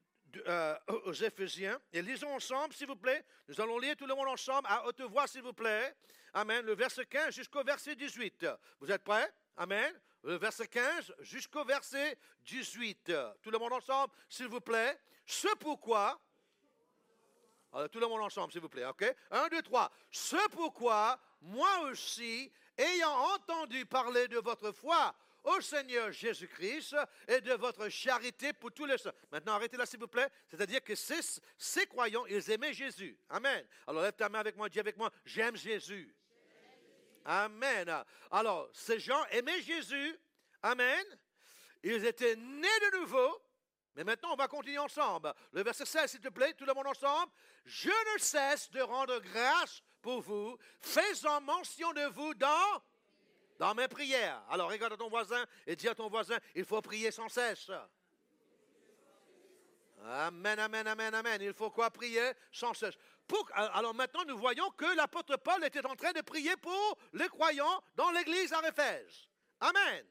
Euh, 0.46 0.76
aux 0.88 1.12
Éphésiens. 1.12 1.80
Et 1.92 2.00
lisons 2.00 2.32
ensemble, 2.32 2.74
s'il 2.74 2.86
vous 2.86 2.96
plaît. 2.96 3.24
Nous 3.48 3.60
allons 3.60 3.78
lire 3.78 3.96
tout 3.96 4.06
le 4.06 4.14
monde 4.14 4.28
ensemble 4.28 4.68
à 4.68 4.86
haute 4.86 5.00
voix, 5.02 5.26
s'il 5.26 5.42
vous 5.42 5.52
plaît. 5.52 5.96
Amen. 6.32 6.64
Le 6.64 6.74
verset 6.76 7.06
15 7.06 7.34
jusqu'au 7.34 7.64
verset 7.64 7.96
18. 7.96 8.46
Vous 8.80 8.90
êtes 8.90 9.02
prêts? 9.02 9.32
Amen. 9.56 9.94
Le 10.22 10.36
verset 10.36 10.66
15 10.66 11.14
jusqu'au 11.20 11.64
verset 11.64 12.16
18. 12.44 13.12
Tout 13.42 13.50
le 13.50 13.58
monde 13.58 13.74
ensemble, 13.74 14.12
s'il 14.28 14.48
vous 14.48 14.60
plaît. 14.60 14.98
Ce 15.26 15.48
pourquoi. 15.56 16.20
Alors, 17.72 17.90
tout 17.90 18.00
le 18.00 18.06
monde 18.06 18.22
ensemble, 18.22 18.52
s'il 18.52 18.60
vous 18.60 18.68
plaît, 18.68 18.86
ok? 18.86 19.04
Un, 19.30 19.48
deux, 19.48 19.62
trois. 19.62 19.90
Ce 20.10 20.48
pourquoi, 20.50 21.18
moi 21.40 21.80
aussi, 21.90 22.50
ayant 22.78 23.16
entendu 23.34 23.84
parler 23.84 24.28
de 24.28 24.38
votre 24.38 24.72
foi 24.72 25.14
au 25.42 25.60
Seigneur 25.60 26.10
Jésus-Christ 26.10 26.96
et 27.28 27.40
de 27.40 27.52
votre 27.54 27.88
charité 27.88 28.52
pour 28.52 28.72
tous 28.72 28.86
les 28.86 28.96
saints. 28.96 29.12
Maintenant, 29.30 29.52
arrêtez 29.52 29.76
là, 29.76 29.86
s'il 29.86 30.00
vous 30.00 30.08
plaît. 30.08 30.28
C'est-à-dire 30.48 30.82
que 30.82 30.94
ces, 30.94 31.20
ces, 31.58 31.86
croyants, 31.86 32.24
ils 32.26 32.50
aimaient 32.50 32.72
Jésus. 32.72 33.18
Amen. 33.28 33.66
Alors, 33.86 34.02
lève 34.02 34.12
ta 34.12 34.28
main 34.28 34.38
avec 34.38 34.56
moi, 34.56 34.68
dis 34.68 34.80
avec 34.80 34.96
moi, 34.96 35.10
j'aime 35.24 35.56
Jésus. 35.56 36.14
Amen. 37.24 38.04
Alors, 38.30 38.68
ces 38.72 38.98
gens 38.98 39.24
aimaient 39.30 39.62
Jésus. 39.62 40.18
Amen. 40.62 41.04
Ils 41.82 42.04
étaient 42.04 42.36
nés 42.36 42.80
de 42.92 42.98
nouveau. 42.98 43.42
Mais 43.96 44.04
maintenant, 44.04 44.32
on 44.32 44.36
va 44.36 44.48
continuer 44.48 44.78
ensemble. 44.78 45.32
Le 45.52 45.62
verset 45.62 45.84
16, 45.84 46.10
s'il 46.10 46.20
te 46.20 46.28
plaît, 46.28 46.52
tout 46.54 46.64
le 46.64 46.74
monde 46.74 46.88
ensemble. 46.88 47.30
Je 47.64 47.88
ne 47.88 48.18
cesse 48.18 48.70
de 48.70 48.80
rendre 48.80 49.20
grâce 49.20 49.82
pour 50.02 50.20
vous, 50.20 50.58
faisant 50.80 51.40
mention 51.40 51.92
de 51.92 52.04
vous 52.06 52.34
dans 52.34 52.82
dans 53.58 53.74
mes 53.74 53.88
prières. 53.88 54.42
Alors 54.50 54.70
regarde 54.70 54.96
ton 54.98 55.08
voisin 55.08 55.44
et 55.66 55.76
dis 55.76 55.88
à 55.88 55.94
ton 55.94 56.08
voisin, 56.08 56.38
il 56.54 56.64
faut 56.64 56.82
prier 56.82 57.10
sans 57.10 57.28
cesse. 57.28 57.70
Amen, 60.04 60.58
amen, 60.58 60.86
amen, 60.86 61.14
amen. 61.14 61.40
Il 61.40 61.54
faut 61.54 61.70
quoi 61.70 61.90
prier 61.90 62.32
sans 62.52 62.74
cesse? 62.74 62.94
Alors 63.54 63.94
maintenant, 63.94 64.24
nous 64.26 64.36
voyons 64.36 64.70
que 64.70 64.84
l'apôtre 64.96 65.36
Paul 65.36 65.64
était 65.64 65.84
en 65.86 65.96
train 65.96 66.12
de 66.12 66.20
prier 66.20 66.56
pour 66.56 66.98
les 67.12 67.28
croyants 67.28 67.82
dans 67.96 68.10
l'église 68.10 68.52
à 68.52 68.66
Éphèse. 68.68 69.28
Amen. 69.60 70.06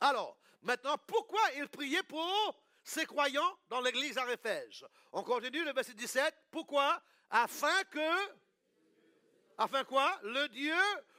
Alors, 0.00 0.38
maintenant, 0.62 0.96
pourquoi 1.06 1.40
il 1.56 1.68
priait 1.68 2.02
pour 2.02 2.60
ces 2.84 3.06
croyants 3.06 3.58
dans 3.68 3.80
l'église 3.80 4.18
à 4.18 4.30
Éphèse 4.32 4.84
On 5.12 5.22
continue 5.22 5.64
le 5.64 5.72
verset 5.72 5.94
17. 5.94 6.34
Pourquoi? 6.50 7.02
Afin 7.30 7.82
que, 7.90 8.34
afin 9.58 9.84
quoi? 9.84 10.18
Le 10.22 10.48
Dieu 10.48 10.76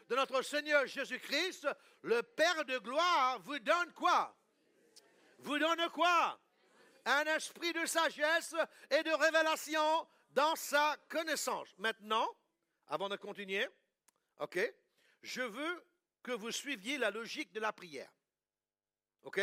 de 0.09 0.15
notre 0.15 0.41
Seigneur 0.41 0.85
Jésus-Christ, 0.85 1.67
le 2.03 2.21
Père 2.21 2.65
de 2.65 2.77
gloire, 2.77 3.39
vous 3.41 3.59
donne 3.59 3.91
quoi? 3.93 4.35
Vous 5.39 5.57
donne 5.57 5.89
quoi? 5.89 6.39
Un 7.05 7.23
esprit 7.25 7.73
de 7.73 7.85
sagesse 7.85 8.55
et 8.91 9.01
de 9.03 9.11
révélation 9.11 10.07
dans 10.37 10.55
sa 10.55 10.95
connaissance. 11.09 11.75
Maintenant, 11.79 12.29
avant 12.85 13.09
de 13.09 13.15
continuer, 13.15 13.67
OK, 14.37 14.59
je 15.23 15.41
veux 15.41 15.83
que 16.21 16.31
vous 16.31 16.51
suiviez 16.51 16.99
la 16.99 17.09
logique 17.09 17.51
de 17.53 17.59
la 17.59 17.73
prière. 17.73 18.13
OK? 19.23 19.41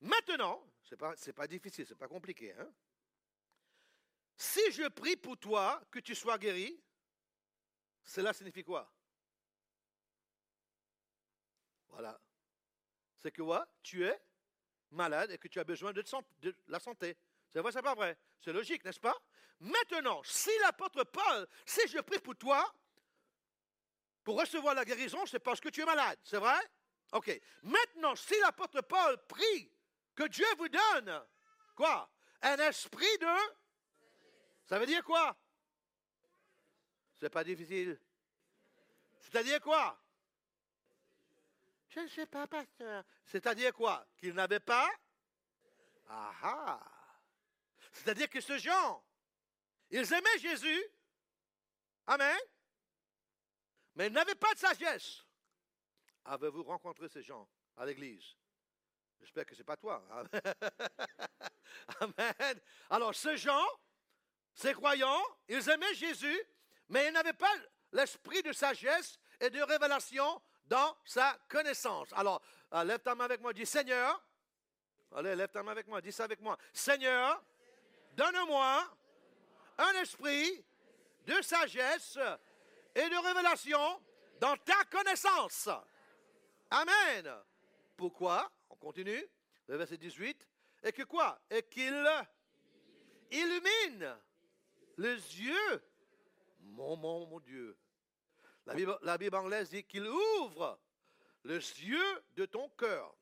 Maintenant, 0.00 0.64
ce 0.84 0.94
n'est 0.94 0.96
pas, 0.98 1.14
pas 1.34 1.48
difficile, 1.48 1.84
ce 1.84 1.92
n'est 1.92 1.98
pas 1.98 2.06
compliqué. 2.06 2.52
Hein? 2.52 2.72
Si 4.36 4.70
je 4.70 4.86
prie 4.86 5.16
pour 5.16 5.36
toi 5.36 5.82
que 5.90 5.98
tu 5.98 6.14
sois 6.14 6.38
guéri, 6.38 6.80
cela 8.04 8.32
signifie 8.32 8.62
quoi? 8.62 8.88
Voilà. 11.88 12.16
C'est 13.18 13.32
que 13.32 13.42
quoi? 13.42 13.66
Tu 13.82 14.04
es 14.04 14.22
malade 14.92 15.32
et 15.32 15.38
que 15.38 15.48
tu 15.48 15.58
as 15.58 15.64
besoin 15.64 15.92
de, 15.92 16.04
la 16.68 16.78
santé. 16.78 17.16
C'est 17.52 17.60
vrai, 17.60 17.72
c'est 17.72 17.82
pas 17.82 17.94
vrai. 17.94 18.16
C'est 18.40 18.52
logique, 18.52 18.84
n'est-ce 18.84 19.00
pas? 19.00 19.16
Maintenant, 19.60 20.22
si 20.22 20.50
l'apôtre 20.60 21.04
Paul, 21.04 21.46
si 21.64 21.86
je 21.88 21.98
prie 21.98 22.18
pour 22.20 22.36
toi, 22.36 22.72
pour 24.22 24.38
recevoir 24.38 24.74
la 24.74 24.84
guérison, 24.84 25.24
c'est 25.26 25.38
parce 25.38 25.60
que 25.60 25.68
tu 25.68 25.80
es 25.80 25.84
malade. 25.84 26.18
C'est 26.22 26.38
vrai? 26.38 26.58
OK. 27.12 27.40
Maintenant, 27.62 28.14
si 28.14 28.38
l'apôtre 28.40 28.82
Paul 28.82 29.18
prie 29.26 29.72
que 30.14 30.24
Dieu 30.24 30.46
vous 30.58 30.68
donne, 30.68 31.26
quoi? 31.74 32.10
Un 32.42 32.56
esprit 32.58 33.18
de... 33.18 33.26
Ça 34.66 34.78
veut 34.78 34.86
dire 34.86 35.02
quoi? 35.02 35.36
C'est 37.18 37.30
pas 37.30 37.42
difficile. 37.42 37.98
C'est-à-dire 39.20 39.60
quoi? 39.60 39.98
Je 41.88 42.00
ne 42.00 42.08
sais 42.08 42.26
pas, 42.26 42.46
pasteur. 42.46 43.02
C'est-à-dire 43.24 43.72
quoi? 43.72 44.06
Qu'il 44.18 44.34
n'avait 44.34 44.60
pas? 44.60 44.88
Ah 46.08 46.32
ah 46.42 46.97
C'est-à-dire 47.92 48.28
que 48.28 48.40
ce 48.40 48.58
gens, 48.58 49.04
ils 49.90 50.12
aimaient 50.12 50.38
Jésus. 50.38 50.84
Amen. 52.06 52.38
Mais 53.94 54.06
ils 54.06 54.12
n'avaient 54.12 54.34
pas 54.34 54.52
de 54.54 54.58
sagesse. 54.58 55.24
Avez-vous 56.24 56.62
rencontré 56.62 57.08
ces 57.08 57.22
gens 57.22 57.48
à 57.76 57.84
l'église? 57.86 58.36
J'espère 59.20 59.44
que 59.44 59.54
ce 59.54 59.60
n'est 59.60 59.64
pas 59.64 59.76
toi. 59.76 60.04
Amen. 62.00 62.60
Alors, 62.90 63.14
ces 63.14 63.36
gens, 63.36 63.66
ces 64.54 64.72
croyants, 64.74 65.22
ils 65.48 65.68
aimaient 65.68 65.94
Jésus, 65.94 66.40
mais 66.88 67.08
ils 67.08 67.12
n'avaient 67.12 67.32
pas 67.32 67.52
l'esprit 67.92 68.42
de 68.42 68.52
sagesse 68.52 69.18
et 69.40 69.50
de 69.50 69.60
révélation 69.62 70.40
dans 70.66 70.96
sa 71.04 71.38
connaissance. 71.48 72.12
Alors, 72.12 72.42
euh, 72.74 72.84
lève 72.84 73.00
ta 73.00 73.14
main 73.14 73.24
avec 73.24 73.40
moi, 73.40 73.52
dis 73.52 73.66
Seigneur. 73.66 74.22
Allez, 75.14 75.34
lève 75.34 75.48
ta 75.48 75.62
main 75.62 75.72
avec 75.72 75.86
moi, 75.86 76.00
dis 76.00 76.12
ça 76.12 76.24
avec 76.24 76.40
moi. 76.40 76.58
Seigneur, 76.72 77.42
donne-moi 78.18 78.84
un 79.78 79.92
esprit 80.02 80.64
de 81.24 81.40
sagesse 81.40 82.18
et 82.94 83.08
de 83.08 83.26
révélation 83.26 84.02
dans 84.40 84.56
ta 84.56 84.84
connaissance. 84.90 85.68
Amen. 86.70 87.32
Pourquoi? 87.96 88.50
On 88.70 88.76
continue. 88.76 89.24
Le 89.68 89.76
verset 89.76 89.96
18. 89.96 90.48
Et 90.82 90.92
que 90.92 91.04
quoi? 91.04 91.40
Et 91.48 91.62
qu'il 91.62 92.06
illumine 93.30 94.16
les 94.96 95.14
yeux. 95.14 95.82
Mon, 96.60 96.96
mon, 96.96 97.26
mon 97.26 97.40
Dieu. 97.40 97.78
La 98.66 99.16
Bible, 99.16 99.36
anglaise 99.36 99.70
dit 99.70 99.84
qu'il 99.84 100.06
ouvre 100.06 100.78
les 101.44 101.54
yeux 101.54 102.24
de 102.34 102.46
ton 102.46 102.68
cœur. 102.70 103.14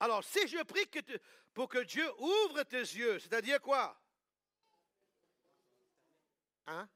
Alors, 0.00 0.24
si 0.24 0.46
je 0.48 0.62
prie 0.64 0.88
que 0.88 0.98
pour 1.54 1.68
que 1.68 1.78
Dieu 1.78 2.08
ouvre 2.18 2.62
tes 2.62 2.78
yeux, 2.78 3.18
c'est-à-dire 3.18 3.60
quoi? 3.60 4.00
Hein? 6.66 6.88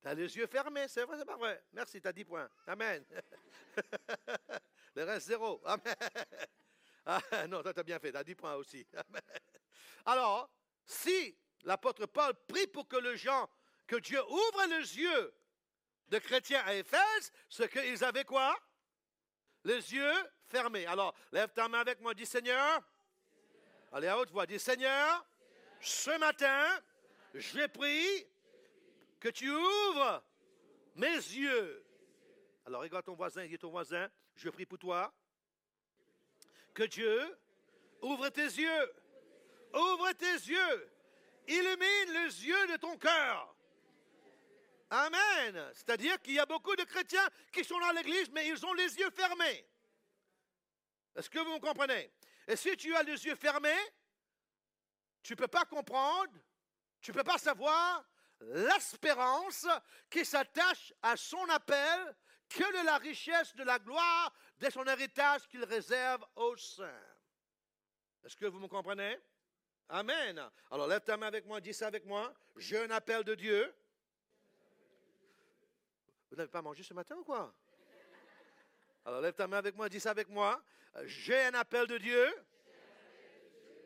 Tu 0.00 0.08
as 0.08 0.14
les 0.14 0.36
yeux 0.36 0.46
fermés, 0.46 0.86
c'est 0.88 1.04
vrai, 1.04 1.18
c'est 1.18 1.24
pas 1.24 1.36
vrai. 1.36 1.62
Merci, 1.72 2.00
tu 2.00 2.06
as 2.06 2.12
10 2.12 2.24
points. 2.24 2.48
Amen. 2.66 3.04
Le 4.94 5.04
reste, 5.04 5.26
zéro. 5.26 5.60
Amen. 5.64 5.94
Ah, 7.10 7.46
non, 7.48 7.60
as 7.60 7.82
bien 7.84 7.98
fait, 7.98 8.12
tu 8.12 8.18
as 8.18 8.22
10 8.22 8.34
points 8.34 8.54
aussi. 8.56 8.86
Alors, 10.04 10.50
si 10.84 11.34
l'apôtre 11.64 12.04
Paul 12.04 12.34
prie 12.46 12.66
pour 12.66 12.86
que 12.86 12.96
les 12.98 13.16
gens 13.16 13.48
que 13.86 13.96
Dieu 13.96 14.22
ouvre 14.28 14.66
les 14.68 14.98
yeux 14.98 15.34
de 16.08 16.18
chrétiens 16.18 16.62
à 16.66 16.74
Éphèse, 16.74 17.32
ce 17.48 17.62
qu'ils 17.62 18.04
avaient 18.04 18.26
quoi? 18.26 18.54
Les 19.64 19.94
yeux 19.94 20.12
fermés. 20.48 20.86
Alors, 20.86 21.14
lève 21.32 21.52
ta 21.52 21.68
main 21.68 21.80
avec 21.80 22.00
moi, 22.00 22.14
dis 22.14 22.26
Seigneur. 22.26 22.82
Allez 23.92 24.08
à 24.08 24.18
haute 24.18 24.30
voix, 24.30 24.46
dis 24.46 24.58
Seigneur, 24.58 25.24
ce 25.80 26.18
matin, 26.18 26.80
j'ai 27.34 27.68
prie 27.68 28.26
que 29.20 29.28
tu 29.28 29.50
ouvres 29.50 30.22
mes 30.96 31.06
yeux. 31.06 31.84
Alors, 32.66 32.82
regarde 32.82 33.06
ton 33.06 33.14
voisin, 33.14 33.46
dis 33.46 33.58
ton 33.58 33.70
voisin, 33.70 34.08
je 34.34 34.50
prie 34.50 34.66
pour 34.66 34.78
toi. 34.78 35.12
Que 36.74 36.84
Dieu 36.84 37.38
ouvre 38.02 38.28
tes 38.28 38.42
yeux. 38.42 38.92
Ouvre 39.74 40.12
tes 40.12 40.26
yeux. 40.26 40.90
Illumine 41.46 42.12
les 42.12 42.46
yeux 42.46 42.66
de 42.68 42.76
ton 42.76 42.96
cœur. 42.96 43.54
Amen. 44.90 45.70
C'est-à-dire 45.74 46.20
qu'il 46.20 46.34
y 46.34 46.38
a 46.38 46.46
beaucoup 46.46 46.74
de 46.76 46.84
chrétiens 46.84 47.28
qui 47.52 47.64
sont 47.64 47.78
dans 47.78 47.92
l'église, 47.92 48.30
mais 48.30 48.46
ils 48.48 48.64
ont 48.64 48.72
les 48.74 48.98
yeux 48.98 49.10
fermés. 49.10 49.66
Est-ce 51.18 51.28
que 51.28 51.38
vous 51.40 51.52
me 51.52 51.58
comprenez? 51.58 52.10
Et 52.46 52.56
si 52.56 52.76
tu 52.76 52.94
as 52.94 53.02
les 53.02 53.26
yeux 53.26 53.34
fermés, 53.34 53.76
tu 55.22 55.32
ne 55.32 55.36
peux 55.36 55.48
pas 55.48 55.64
comprendre, 55.64 56.32
tu 57.00 57.10
ne 57.10 57.16
peux 57.16 57.24
pas 57.24 57.38
savoir 57.38 58.04
l'espérance 58.40 59.66
qui 60.08 60.24
s'attache 60.24 60.94
à 61.02 61.16
son 61.16 61.44
appel 61.48 62.16
que 62.48 62.80
de 62.80 62.86
la 62.86 62.98
richesse 62.98 63.54
de 63.56 63.64
la 63.64 63.78
gloire 63.80 64.32
de 64.58 64.70
son 64.70 64.84
héritage 64.86 65.46
qu'il 65.48 65.64
réserve 65.64 66.24
aux 66.36 66.56
saints. 66.56 67.04
Est-ce 68.24 68.36
que 68.36 68.46
vous 68.46 68.60
me 68.60 68.68
comprenez? 68.68 69.18
Amen. 69.88 70.48
Alors 70.70 70.86
lève 70.86 71.02
ta 71.02 71.16
main 71.16 71.26
avec 71.26 71.44
moi, 71.46 71.60
dis 71.60 71.74
ça 71.74 71.88
avec 71.88 72.04
moi. 72.04 72.32
J'ai 72.56 72.78
un 72.78 72.90
appel 72.90 73.24
de 73.24 73.34
Dieu 73.34 73.74
vous 76.30 76.36
n'avez 76.36 76.50
pas 76.50 76.62
mangé 76.62 76.82
ce 76.82 76.94
matin 76.94 77.16
ou 77.16 77.24
quoi? 77.24 77.54
Alors 79.04 79.20
lève 79.20 79.34
ta 79.34 79.46
main 79.46 79.58
avec 79.58 79.74
moi, 79.74 79.88
dis 79.88 80.00
ça 80.00 80.10
avec 80.10 80.28
moi. 80.28 80.62
J'ai 81.04 81.40
un 81.44 81.54
appel 81.54 81.86
de 81.86 81.98
Dieu 81.98 82.34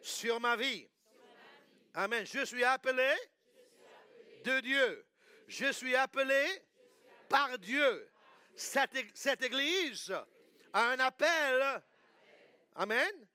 sur 0.00 0.40
ma 0.40 0.56
vie. 0.56 0.88
Amen. 1.94 2.26
Je 2.26 2.44
suis 2.44 2.64
appelé 2.64 3.12
de 4.44 4.60
Dieu. 4.60 5.06
Je 5.46 5.70
suis 5.72 5.94
appelé 5.94 6.46
par 7.28 7.58
Dieu. 7.58 8.08
Cette, 8.54 9.42
église 9.42 10.12
a 10.72 10.90
un 10.90 11.00
appel. 11.00 11.82
Amen. 12.74 13.28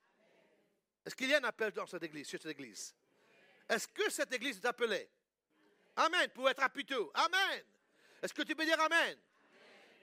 Est-ce 1.06 1.16
qu'il 1.16 1.30
y 1.30 1.34
a 1.34 1.38
un 1.38 1.44
appel 1.44 1.72
dans 1.72 1.86
cette 1.86 2.04
église, 2.04 2.28
sur 2.28 2.42
cette 2.42 2.52
église? 2.52 2.96
Est-ce 3.70 3.88
que 3.88 4.10
cette 4.10 4.34
église 4.34 4.58
est 4.58 4.66
appelée? 4.66 5.10
Amen. 5.96 6.30
Pour 6.34 6.50
être 6.50 6.64
aputeux. 6.64 7.10
Amen. 7.14 7.64
Est-ce 8.22 8.34
que 8.34 8.44
tu 8.44 8.56
peux 8.56 8.66
dire 8.66 8.80
Amen? 8.82 9.18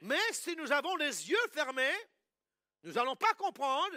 Mais 0.04 0.32
si 0.32 0.54
nous 0.54 0.70
avons 0.70 0.96
les 0.96 1.30
yeux 1.30 1.48
fermés, 1.50 1.96
nous 2.82 2.92
n'allons 2.92 3.16
pas 3.16 3.32
comprendre, 3.32 3.96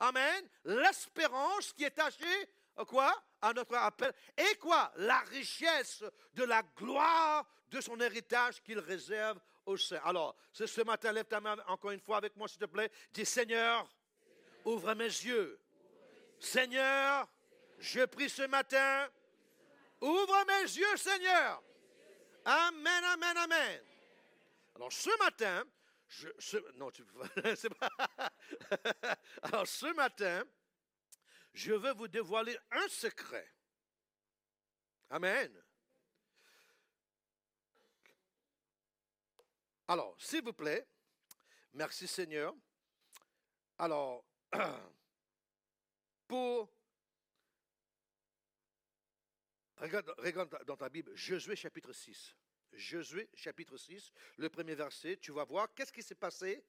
Amen, 0.00 0.48
l'espérance 0.64 1.72
qui 1.72 1.84
est 1.84 1.98
attachée 1.98 2.48
à 2.76 2.84
quoi? 2.84 3.12
À 3.40 3.52
notre 3.52 3.74
appel. 3.76 4.12
Et 4.36 4.56
quoi? 4.56 4.92
La 4.96 5.20
richesse 5.20 6.04
de 6.34 6.44
la 6.44 6.62
gloire 6.76 7.46
de 7.70 7.80
son 7.80 8.00
héritage 8.00 8.62
qu'il 8.62 8.78
réserve 8.78 9.38
au 9.66 9.76
sein. 9.76 10.00
Alors, 10.04 10.36
ce 10.52 10.82
matin, 10.82 11.12
lève 11.12 11.26
ta 11.26 11.40
main 11.40 11.56
encore 11.66 11.90
une 11.92 12.00
fois 12.00 12.16
avec 12.16 12.36
moi, 12.36 12.48
s'il 12.48 12.58
te 12.58 12.64
plaît. 12.64 12.90
Dis 13.12 13.24
Seigneur, 13.24 13.88
ouvre 14.64 14.94
mes 14.94 15.04
yeux. 15.04 15.60
Seigneur, 16.38 17.28
je 17.78 18.04
prie 18.06 18.30
ce 18.30 18.42
matin, 18.42 19.08
ouvre 20.00 20.44
mes 20.46 20.62
yeux, 20.62 20.96
Seigneur. 20.96 21.62
Amen, 22.44 23.04
amen, 23.04 23.36
amen. 23.36 23.87
Alors 24.78 24.92
ce 24.92 25.10
matin, 25.18 25.64
je, 26.06 26.28
non, 26.76 26.88
tu. 26.92 27.02
Alors 29.42 29.66
ce 29.66 29.92
matin, 29.92 30.44
je 31.52 31.72
veux 31.72 31.92
vous 31.94 32.06
dévoiler 32.06 32.56
un 32.70 32.86
secret. 32.86 33.52
Amen. 35.10 35.52
Alors, 39.88 40.14
s'il 40.20 40.44
vous 40.44 40.52
plaît, 40.52 40.86
merci 41.72 42.06
Seigneur. 42.06 42.54
Alors, 43.78 44.24
pour... 46.28 46.72
Regarde, 49.78 50.14
regarde 50.18 50.64
dans 50.66 50.76
ta 50.76 50.88
Bible, 50.88 51.16
Josué 51.16 51.56
chapitre 51.56 51.92
6. 51.92 52.37
Josué 52.72 53.28
chapitre 53.34 53.76
6, 53.76 54.12
le 54.36 54.48
premier 54.48 54.74
verset, 54.74 55.16
tu 55.16 55.32
vas 55.32 55.44
voir 55.44 55.72
qu'est-ce 55.74 55.92
qui 55.92 56.02
s'est 56.02 56.14
passé 56.14 56.64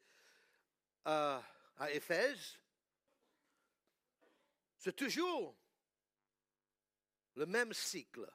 à, 1.06 1.44
Éphèse. 1.92 2.60
C'est 4.78 4.96
toujours 4.96 5.56
le 7.36 7.46
même 7.46 7.74
cycle. 7.74 8.30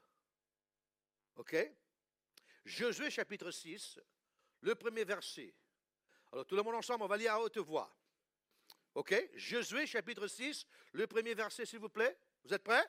OK? 1.37 1.57
Josué 2.65 3.11
chapitre 3.11 3.51
6, 3.51 4.01
le 4.63 4.75
premier 4.75 5.05
verset. 5.05 5.55
Alors 6.33 6.47
tout 6.47 6.57
le 6.57 6.63
monde 6.63 6.77
ensemble, 6.77 7.05
on 7.05 7.07
va 7.07 7.17
lire 7.17 7.35
à 7.35 7.41
haute 7.41 7.59
voix. 7.59 7.95
OK? 8.95 9.15
Josué 9.35 9.87
chapitre 9.87 10.27
6, 10.27 10.67
le 10.93 11.07
premier 11.07 11.35
verset, 11.35 11.67
s'il 11.67 11.81
vous 11.81 11.89
plaît. 11.89 12.17
Vous 12.45 12.55
êtes 12.55 12.63
prêts? 12.63 12.87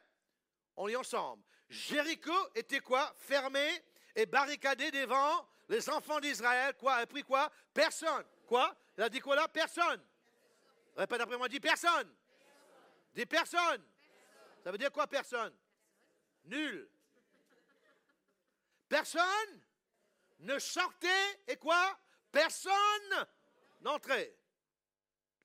On 0.77 0.87
lit 0.87 0.95
ensemble. 0.95 1.43
Jéricho 1.69 2.33
était 2.53 2.79
quoi? 2.79 3.13
Fermé 3.17 3.81
et 4.15 4.25
barricadé 4.25 4.91
devant 4.91 5.47
les 5.67 5.89
enfants 5.89 6.19
d'Israël. 6.19 6.73
Quoi? 6.75 6.95
A 6.95 7.05
pris 7.05 7.23
quoi? 7.23 7.51
Personne. 7.73 8.25
Quoi? 8.47 8.75
Il 8.97 9.03
a 9.03 9.09
dit 9.09 9.19
quoi 9.19 9.35
là? 9.35 9.47
Personne. 9.47 10.01
Répète 10.95 11.21
après 11.21 11.37
moi, 11.37 11.49
dit 11.49 11.59
personne. 11.59 12.13
Des 13.13 13.25
personnes. 13.25 13.83
Ça 14.63 14.71
veut 14.71 14.77
dire 14.77 14.91
quoi 14.91 15.07
personne? 15.07 15.53
Nul. 16.45 16.89
Personne 18.87 19.61
ne 20.39 20.57
sortait 20.59 21.41
et 21.47 21.57
quoi? 21.57 21.97
Personne 22.31 23.27
n'entrait. 23.81 24.35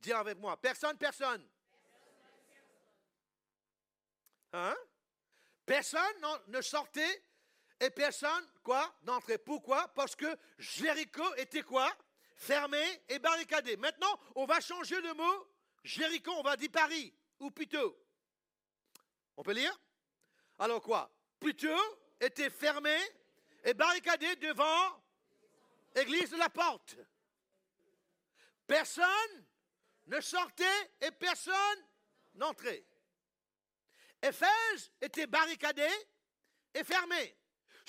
Dire 0.01 0.19
avec 0.19 0.39
moi, 0.39 0.57
personne, 0.57 0.97
personne. 0.97 1.47
Hein? 4.53 4.77
Personne 5.65 6.27
ne 6.49 6.61
sortait 6.61 7.25
et 7.81 7.91
personne, 7.91 8.47
quoi, 8.63 8.95
n'entrait. 9.03 9.39
Pourquoi? 9.39 9.89
Parce 9.89 10.15
que 10.15 10.37
Jéricho 10.59 11.35
était 11.37 11.63
quoi? 11.63 11.91
Fermé 12.37 12.83
et 13.09 13.19
barricadé. 13.19 13.77
Maintenant, 13.77 14.19
on 14.35 14.45
va 14.45 14.61
changer 14.61 15.01
le 15.01 15.15
mot 15.15 15.49
Jéricho, 15.83 16.31
on 16.33 16.43
va 16.43 16.57
dire 16.57 16.71
Paris, 16.71 17.15
ou 17.39 17.51
plutôt. 17.51 17.99
On 19.37 19.43
peut 19.43 19.53
lire? 19.53 19.79
Alors 20.59 20.83
quoi? 20.83 21.11
Plutôt 21.39 21.99
était 22.21 22.51
fermé 22.51 22.95
et 23.65 23.73
barricadé 23.73 24.37
devant 24.37 25.03
l'église 25.95 26.31
de 26.31 26.37
la 26.37 26.51
porte. 26.51 26.97
Personne 28.67 29.47
ne 30.07 30.21
sortait 30.21 30.93
et 31.01 31.11
personne 31.11 31.55
n'entrait. 32.35 32.85
Éphèse 34.23 34.93
était 35.01 35.27
barricadé 35.27 35.89
et 36.75 36.85
fermé. 36.85 37.37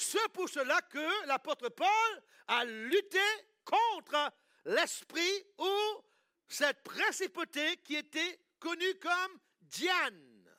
C'est 0.02 0.30
pour 0.30 0.50
cela 0.50 0.82
que 0.82 1.28
l'apôtre 1.28 1.70
Paul 1.70 2.24
a 2.48 2.66
lutté 2.66 3.20
contre 3.64 4.34
l'esprit 4.66 5.46
ou 5.60 6.04
cette 6.48 6.82
principauté 6.82 7.78
qui 7.78 7.96
était 7.98 8.40
connue 8.60 8.96
comme 8.96 9.40
Diane. 9.62 10.50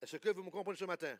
Est-ce 0.00 0.16
que 0.16 0.30
vous 0.30 0.42
me 0.42 0.50
comprenez 0.50 0.78
ce 0.78 0.86
matin? 0.86 1.18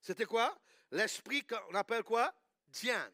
C'était 0.00 0.26
quoi? 0.26 0.56
L'esprit 0.92 1.44
qu'on 1.44 1.74
appelle 1.74 2.04
quoi? 2.04 2.32
Diane. 2.68 3.12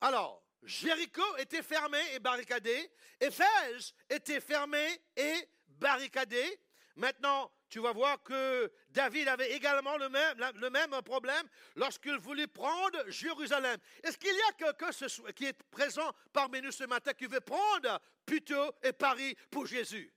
Alors, 0.00 0.42
Jéricho 0.62 1.36
était 1.36 1.62
fermé 1.62 2.00
et 2.14 2.20
barricadé. 2.20 2.90
Éphèse 3.20 3.94
était 4.08 4.40
fermé 4.40 5.02
et 5.14 5.48
barricadé. 5.66 6.58
Maintenant, 6.96 7.50
tu 7.68 7.80
vas 7.80 7.92
voir 7.92 8.22
que 8.22 8.72
David 8.90 9.28
avait 9.28 9.52
également 9.52 9.96
le 9.98 10.08
même, 10.08 10.38
le 10.54 10.70
même 10.70 10.90
problème 11.02 11.46
lorsqu'il 11.76 12.16
voulut 12.18 12.48
prendre 12.48 13.08
Jérusalem. 13.08 13.78
Est-ce 14.02 14.16
qu'il 14.16 14.34
y 14.34 14.40
a 14.40 14.52
quelqu'un 14.52 14.90
qui 15.32 15.46
est 15.46 15.62
présent 15.70 16.12
parmi 16.32 16.62
nous 16.62 16.72
ce 16.72 16.84
matin 16.84 17.12
qui 17.12 17.26
veut 17.26 17.40
prendre 17.40 18.00
plutôt 18.24 18.74
et 18.82 18.92
Paris 18.92 19.36
pour 19.50 19.66
Jésus? 19.66 20.12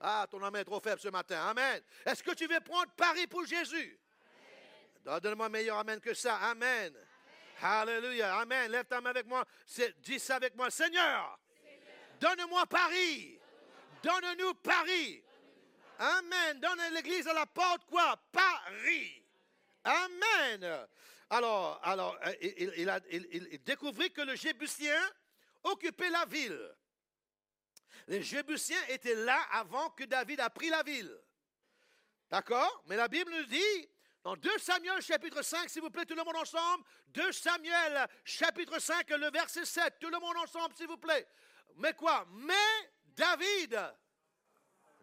Ah, 0.00 0.26
ton 0.30 0.42
amen 0.42 0.60
est 0.60 0.64
trop 0.64 0.80
faible 0.80 1.00
ce 1.00 1.08
matin. 1.08 1.48
Amen. 1.48 1.82
Est-ce 2.04 2.22
que 2.22 2.32
tu 2.32 2.46
veux 2.46 2.60
prendre 2.60 2.90
Paris 2.92 3.26
pour 3.26 3.46
Jésus? 3.46 3.98
Donne-moi 5.02 5.46
un 5.46 5.50
meilleur 5.50 5.78
amen 5.78 5.98
que 5.98 6.12
ça. 6.12 6.36
Amen. 6.36 6.94
Alléluia. 7.62 8.36
Amen. 8.36 8.70
Lève 8.70 8.84
ta 8.84 9.00
main 9.00 9.10
avec 9.10 9.26
moi. 9.26 9.44
Dis 9.98 10.18
ça 10.18 10.36
avec 10.36 10.54
moi. 10.56 10.70
Seigneur, 10.70 11.38
donne-moi 12.20 12.66
Paris. 12.66 13.40
Donne-nous 14.02 14.54
Paris. 14.54 15.23
Amen. 15.98 16.60
Donne 16.60 16.80
l'église 16.92 17.26
à 17.28 17.32
la 17.32 17.46
porte 17.46 17.84
quoi? 17.86 18.16
Paris. 18.32 19.22
Amen. 19.84 20.86
Alors, 21.30 21.80
alors 21.82 22.18
euh, 22.26 22.34
il, 22.40 23.50
il, 23.52 23.62
découvrit 23.64 24.10
que 24.10 24.22
le 24.22 24.34
Jébusien 24.34 25.00
occupait 25.62 26.10
la 26.10 26.24
ville. 26.26 26.74
Les 28.06 28.22
Jébusiens 28.22 28.82
étaient 28.88 29.14
là 29.14 29.40
avant 29.52 29.90
que 29.90 30.04
David 30.04 30.40
a 30.40 30.50
pris 30.50 30.68
la 30.68 30.82
ville. 30.82 31.16
D'accord? 32.30 32.84
Mais 32.86 32.96
la 32.96 33.08
Bible 33.08 33.32
nous 33.32 33.46
dit, 33.46 33.88
dans 34.22 34.36
2 34.36 34.58
Samuel 34.58 35.00
chapitre 35.00 35.42
5, 35.42 35.68
s'il 35.70 35.82
vous 35.82 35.90
plaît, 35.90 36.04
tout 36.04 36.14
le 36.14 36.24
monde 36.24 36.36
ensemble, 36.36 36.84
2 37.08 37.32
Samuel 37.32 38.06
chapitre 38.24 38.78
5, 38.78 39.08
le 39.10 39.30
verset 39.30 39.64
7, 39.64 39.98
tout 40.00 40.10
le 40.10 40.18
monde 40.18 40.36
ensemble, 40.38 40.74
s'il 40.74 40.86
vous 40.86 40.96
plaît. 40.96 41.26
Mais 41.76 41.94
quoi? 41.94 42.26
Mais 42.30 42.54
David 43.04 43.78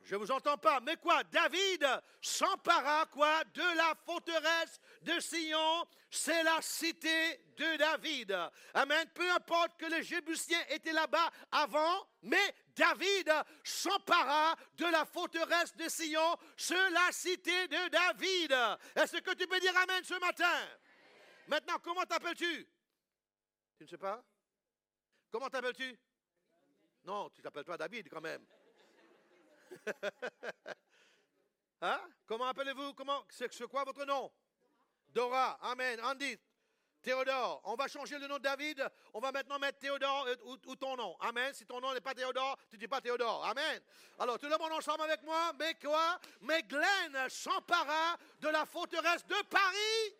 je 0.03 0.15
ne 0.15 0.19
vous 0.19 0.31
entends 0.31 0.57
pas. 0.57 0.79
Mais 0.79 0.97
quoi 0.97 1.23
David 1.25 1.87
s'empara 2.21 3.05
quoi 3.07 3.43
de 3.53 3.77
la 3.77 3.93
forteresse 4.05 4.79
de 5.01 5.19
Sion. 5.19 5.85
C'est 6.09 6.43
la 6.43 6.61
cité 6.61 7.39
de 7.55 7.77
David. 7.77 8.37
Amen. 8.73 9.07
Peu 9.13 9.29
importe 9.31 9.77
que 9.77 9.85
les 9.85 10.03
Jébusiens 10.03 10.63
étaient 10.69 10.91
là-bas 10.91 11.29
avant, 11.51 12.07
mais 12.23 12.55
David 12.75 13.31
s'empara 13.63 14.55
de 14.75 14.85
la 14.85 15.05
forteresse 15.05 15.75
de 15.75 15.87
Sion. 15.87 16.37
C'est 16.57 16.89
la 16.89 17.11
cité 17.11 17.67
de 17.67 17.89
David. 17.89 18.55
Est-ce 18.95 19.17
que 19.17 19.33
tu 19.35 19.47
peux 19.47 19.59
dire 19.59 19.77
Amen 19.77 20.03
ce 20.03 20.19
matin? 20.19 20.67
Maintenant, 21.47 21.79
comment 21.81 22.03
t'appelles-tu? 22.03 22.67
Tu 23.77 23.83
ne 23.83 23.87
sais 23.87 23.97
pas? 23.97 24.23
Comment 25.31 25.49
t'appelles-tu? 25.49 25.97
Non, 27.03 27.29
tu 27.29 27.41
t'appelles 27.41 27.65
pas 27.65 27.77
David 27.77 28.09
quand 28.09 28.21
même. 28.21 28.45
hein? 31.81 32.01
Comment 32.25 32.47
appelez-vous? 32.47 32.93
Comment? 32.93 33.25
C'est 33.29 33.67
quoi 33.67 33.83
votre 33.83 34.05
nom? 34.05 34.31
Dora. 35.09 35.57
Amen. 35.61 35.99
Andy. 36.03 36.37
Théodore. 37.01 37.61
On 37.63 37.75
va 37.75 37.87
changer 37.87 38.19
le 38.19 38.27
nom 38.27 38.37
de 38.37 38.43
David. 38.43 38.87
On 39.13 39.19
va 39.19 39.31
maintenant 39.31 39.57
mettre 39.57 39.79
Théodore 39.79 40.27
euh, 40.27 40.35
ou, 40.67 40.75
ton 40.75 40.95
nom. 40.95 41.15
Amen. 41.19 41.53
Si 41.53 41.65
ton 41.65 41.81
nom 41.81 41.93
n'est 41.93 42.01
pas 42.01 42.13
Théodore, 42.13 42.57
tu 42.69 42.77
dis 42.77 42.87
pas 42.87 43.01
Théodore. 43.01 43.43
Amen. 43.45 43.81
Alors 44.19 44.37
tout 44.37 44.47
le 44.47 44.57
monde 44.57 44.71
ensemble 44.71 45.01
avec 45.01 45.23
moi? 45.23 45.51
Mais 45.57 45.73
quoi? 45.75 46.19
Mais 46.41 46.61
Glenn 46.63 47.27
s'empara 47.27 48.17
de 48.39 48.49
la 48.49 48.65
forteresse 48.65 49.25
de 49.25 49.41
Paris. 49.49 50.15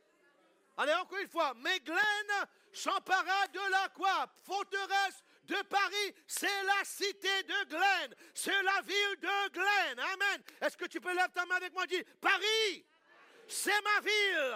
Allez, 0.78 0.94
encore 0.94 1.20
une 1.20 1.28
fois. 1.28 1.54
Mais 1.58 1.80
Glenn 1.82 2.48
s'empara 2.74 3.48
de 3.54 3.72
la 3.72 3.90
quoi? 3.90 4.28
Forteresse 4.44 5.24
de 5.52 5.62
Paris. 5.64 6.16
C'est 6.26 6.64
la 6.64 6.84
cité 6.84 7.44
de 7.44 7.70
Glenn. 7.70 8.16
C'est 8.34 8.64
la 8.64 8.82
ville 8.82 9.18
de 9.20 9.50
Glenn. 9.50 10.00
Amen. 10.00 10.44
Est-ce 10.62 10.78
que 10.78 10.86
tu 10.86 11.00
peux 11.00 11.12
lever 11.12 11.28
ta 11.34 11.46
main 11.46 11.56
avec 11.56 11.74
moi 11.74 11.84
et 11.84 11.88
dire 11.88 12.04
Paris, 12.20 12.86
c'est 13.48 13.82
ma 13.82 14.00
ville. 14.00 14.56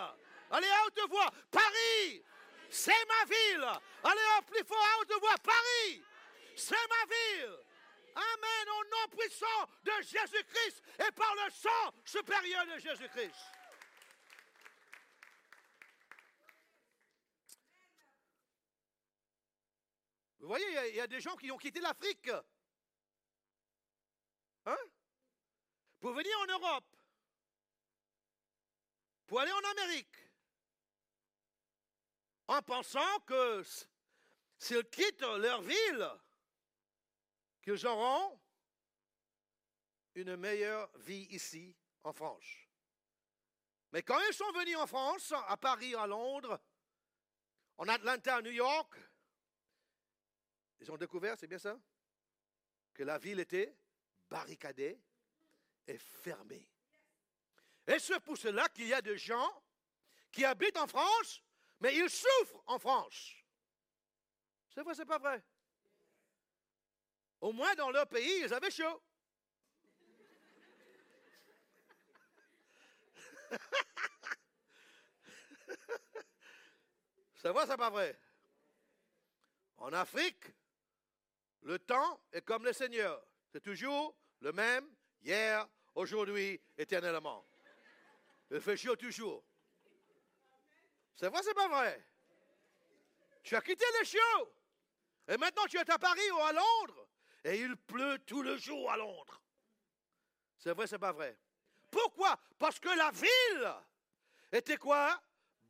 Allez, 0.51 0.67
à 0.67 0.85
haute 0.85 1.09
voix. 1.09 1.29
Paris, 1.51 2.23
c'est 2.69 3.05
ma 3.07 3.25
ville. 3.25 3.67
Allez, 4.03 4.27
en 4.37 4.41
plus 4.43 4.63
fort, 4.63 4.77
à 4.77 5.01
haute 5.01 5.19
voix. 5.19 5.35
Paris, 5.43 6.03
c'est 6.55 6.75
ma 6.75 7.05
ville. 7.05 7.57
Amen. 8.15 8.69
Au 8.79 8.83
nom 8.85 9.17
puissant 9.17 9.69
de 9.83 9.91
Jésus-Christ 10.01 10.81
et 11.07 11.11
par 11.11 11.35
le 11.35 11.51
sang 11.51 11.93
supérieur 12.05 12.65
de 12.67 12.79
Jésus-Christ. 12.79 13.35
Vous 20.45 20.49
voyez, 20.49 20.89
il 20.89 20.95
y 20.95 20.99
a- 21.01 21.07
des 21.07 21.19
gens 21.19 21.35
qui 21.37 21.49
ont 21.49 21.57
quitté 21.57 21.79
l'Afrique. 21.79 22.29
Hein? 24.67 24.77
Pour 25.99 26.13
venir 26.13 26.39
en 26.41 26.45
Europe. 26.45 26.95
Pour 29.25 29.39
aller 29.39 29.51
en 29.51 29.71
Amérique. 29.71 30.15
En 32.47 32.61
pensant 32.61 33.19
que 33.21 33.63
s'ils 34.59 34.87
quittent 34.91 35.21
leur 35.21 35.63
ville, 35.63 36.11
qu'ils 37.63 37.87
auront 37.87 38.39
une 40.13 40.35
meilleure 40.35 40.95
vie 40.99 41.25
ici, 41.31 41.75
en 42.03 42.13
France. 42.13 42.45
Mais 43.93 44.03
quand 44.03 44.19
ils 44.29 44.33
sont 44.35 44.51
venus 44.51 44.77
en 44.77 44.85
France, 44.85 45.31
à 45.47 45.57
Paris, 45.57 45.95
à 45.95 46.05
Londres, 46.05 46.61
en 47.77 47.87
Atlanta, 47.87 48.35
à 48.35 48.41
New 48.43 48.51
York, 48.51 48.93
ils 50.79 50.91
ont 50.91 50.97
découvert, 50.97 51.37
c'est 51.37 51.47
bien 51.47 51.59
ça, 51.59 51.79
que 52.93 53.03
la 53.03 53.17
ville 53.17 53.39
était 53.39 53.75
barricadée 54.29 54.99
et 55.87 55.97
fermée. 55.97 56.67
Et 57.87 57.99
c'est 57.99 58.19
pour 58.19 58.37
cela 58.37 58.67
qu'il 58.69 58.87
y 58.87 58.93
a 58.93 59.01
des 59.01 59.17
gens 59.17 59.63
qui 60.31 60.43
habitent 60.43 60.77
en 60.77 60.87
France, 60.87 61.41
mais 61.79 61.95
ils 61.95 62.09
souffrent 62.09 62.63
en 62.65 62.79
France. 62.79 63.33
C'est 64.73 64.81
vrai, 64.81 64.95
c'est 64.95 65.05
pas 65.05 65.19
vrai? 65.19 65.43
Au 67.41 67.51
moins 67.53 67.75
dans 67.75 67.91
leur 67.91 68.07
pays, 68.07 68.41
ils 68.43 68.53
avaient 68.53 68.71
chaud. 68.71 69.01
c'est 77.35 77.49
vrai, 77.49 77.65
c'est 77.67 77.77
pas 77.77 77.89
vrai? 77.89 78.19
En 79.77 79.93
Afrique, 79.93 80.51
le 81.65 81.79
temps 81.79 82.21
est 82.31 82.43
comme 82.43 82.63
le 82.63 82.73
Seigneur. 82.73 83.21
C'est 83.51 83.61
toujours 83.61 84.15
le 84.39 84.51
même, 84.51 84.87
hier, 85.21 85.67
aujourd'hui, 85.95 86.61
éternellement. 86.77 87.45
Il 88.51 88.61
fait 88.61 88.77
chaud 88.77 88.95
toujours. 88.95 89.43
C'est 91.15 91.27
vrai, 91.27 91.41
c'est 91.43 91.55
pas 91.55 91.67
vrai? 91.67 92.05
Tu 93.43 93.55
as 93.55 93.61
quitté 93.61 93.85
le 93.99 94.05
chaud. 94.05 94.53
Et 95.27 95.37
maintenant 95.37 95.65
tu 95.67 95.77
es 95.77 95.91
à 95.91 95.97
Paris 95.97 96.31
ou 96.31 96.39
à 96.39 96.53
Londres. 96.53 97.07
Et 97.43 97.59
il 97.61 97.75
pleut 97.75 98.19
tout 98.19 98.43
le 98.43 98.57
jour 98.57 98.91
à 98.91 98.97
Londres. 98.97 99.41
C'est 100.59 100.73
vrai, 100.73 100.85
c'est 100.85 100.99
pas 100.99 101.11
vrai? 101.13 101.37
Pourquoi? 101.89 102.39
Parce 102.59 102.79
que 102.79 102.89
la 102.89 103.11
ville 103.11 103.73
était 104.51 104.77
quoi? 104.77 105.19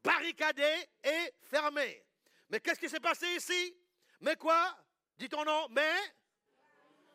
Barricadée 0.04 0.90
et 1.04 1.34
fermée. 1.44 2.06
Mais 2.50 2.60
qu'est-ce 2.60 2.80
qui 2.80 2.90
s'est 2.90 3.00
passé 3.00 3.28
ici? 3.36 3.78
Mais 4.20 4.36
quoi? 4.36 4.78
Dis 5.18 5.30
ton 5.30 5.44
nom. 5.46 5.68
Mais 5.70 5.96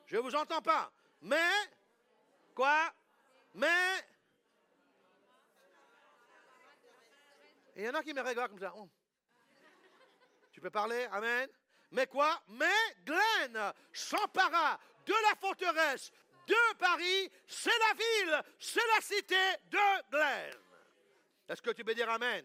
Je 0.06 0.16
ne 0.16 0.20
vous 0.22 0.34
entends 0.34 0.62
pas. 0.62 0.92
Mais 1.22 1.36
Quoi? 2.54 2.92
Mais 3.54 4.04
Il 7.76 7.84
y 7.84 7.88
en 7.88 7.94
a 7.94 8.02
qui 8.02 8.12
me 8.12 8.20
regardent 8.20 8.50
comme 8.50 8.58
ça. 8.60 8.72
Oh. 8.76 8.88
Tu 10.52 10.60
peux 10.60 10.70
parler 10.70 11.08
Amen. 11.12 11.48
Mais 11.92 12.06
quoi? 12.06 12.40
Mais 12.48 12.66
Glenn 13.04 13.72
s'empara 13.92 14.78
de 15.06 15.12
la 15.12 15.34
forteresse 15.40 16.12
de 16.46 16.74
Paris. 16.76 17.30
C'est 17.46 17.70
la 17.70 17.94
ville, 17.94 18.42
c'est 18.58 18.86
la 18.94 19.00
cité 19.00 19.56
de 19.70 20.10
Glenn. 20.10 20.58
Est-ce 21.48 21.62
que 21.62 21.70
tu 21.70 21.84
peux 21.84 21.94
dire 21.94 22.10
Amen? 22.10 22.44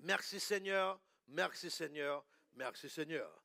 Merci 0.00 0.38
Seigneur, 0.38 1.00
merci 1.28 1.70
Seigneur, 1.70 2.24
merci 2.54 2.88
Seigneur. 2.88 3.43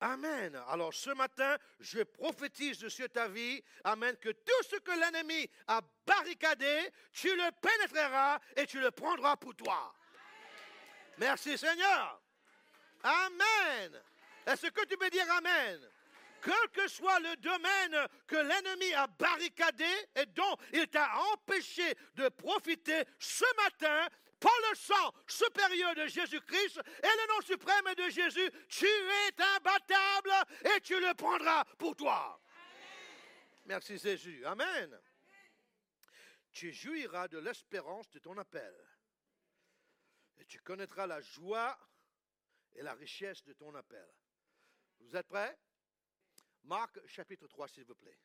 Amen. 0.00 0.60
Alors 0.68 0.92
ce 0.92 1.10
matin, 1.10 1.56
je 1.80 2.02
prophétise 2.02 2.88
sur 2.88 3.08
ta 3.10 3.28
vie, 3.28 3.62
Amen, 3.84 4.16
que 4.16 4.30
tout 4.30 4.62
ce 4.68 4.76
que 4.76 4.92
l'ennemi 4.92 5.48
a 5.66 5.80
barricadé, 6.06 6.90
tu 7.12 7.28
le 7.34 7.50
pénétreras 7.60 8.38
et 8.56 8.66
tu 8.66 8.80
le 8.80 8.90
prendras 8.90 9.36
pour 9.36 9.54
toi. 9.54 9.94
Merci 11.18 11.56
Seigneur. 11.56 12.20
Amen. 13.02 14.02
Est-ce 14.46 14.66
que 14.66 14.84
tu 14.86 14.96
peux 14.96 15.10
dire 15.10 15.30
Amen? 15.32 15.80
Quel 16.42 16.68
que 16.72 16.88
soit 16.88 17.20
le 17.20 17.36
domaine 17.36 18.06
que 18.26 18.36
l'ennemi 18.36 18.92
a 18.92 19.06
barricadé 19.06 19.86
et 20.14 20.26
dont 20.26 20.56
il 20.74 20.86
t'a 20.88 21.10
empêché 21.32 21.94
de 22.16 22.28
profiter 22.28 23.02
ce 23.18 23.44
matin, 23.62 24.08
par 24.44 24.52
le 24.68 24.76
sang 24.76 25.14
supérieur 25.26 25.94
de 25.94 26.06
Jésus-Christ 26.06 26.78
et 26.78 27.16
le 27.20 27.34
nom 27.34 27.40
suprême 27.40 27.94
de 27.94 28.10
Jésus, 28.10 28.50
tu 28.68 28.84
es 28.86 29.42
imbattable 29.56 30.32
et 30.76 30.80
tu 30.82 31.00
le 31.00 31.14
prendras 31.14 31.64
pour 31.78 31.96
toi. 31.96 32.38
Merci 33.64 33.96
Jésus. 33.96 34.44
Amen. 34.44 35.00
Tu 36.52 36.74
jouiras 36.74 37.26
de 37.28 37.38
l'espérance 37.38 38.10
de 38.10 38.18
ton 38.18 38.36
appel 38.36 38.74
et 40.36 40.44
tu 40.44 40.60
connaîtras 40.60 41.06
la 41.06 41.22
joie 41.22 41.78
et 42.74 42.82
la 42.82 42.92
richesse 42.92 43.42
de 43.44 43.54
ton 43.54 43.74
appel. 43.74 44.06
Vous 45.00 45.16
êtes 45.16 45.26
prêts? 45.26 45.58
Marc 46.64 46.98
chapitre 47.06 47.46
3, 47.48 47.68
s'il 47.68 47.84
vous 47.84 47.94
plaît. 47.94 48.18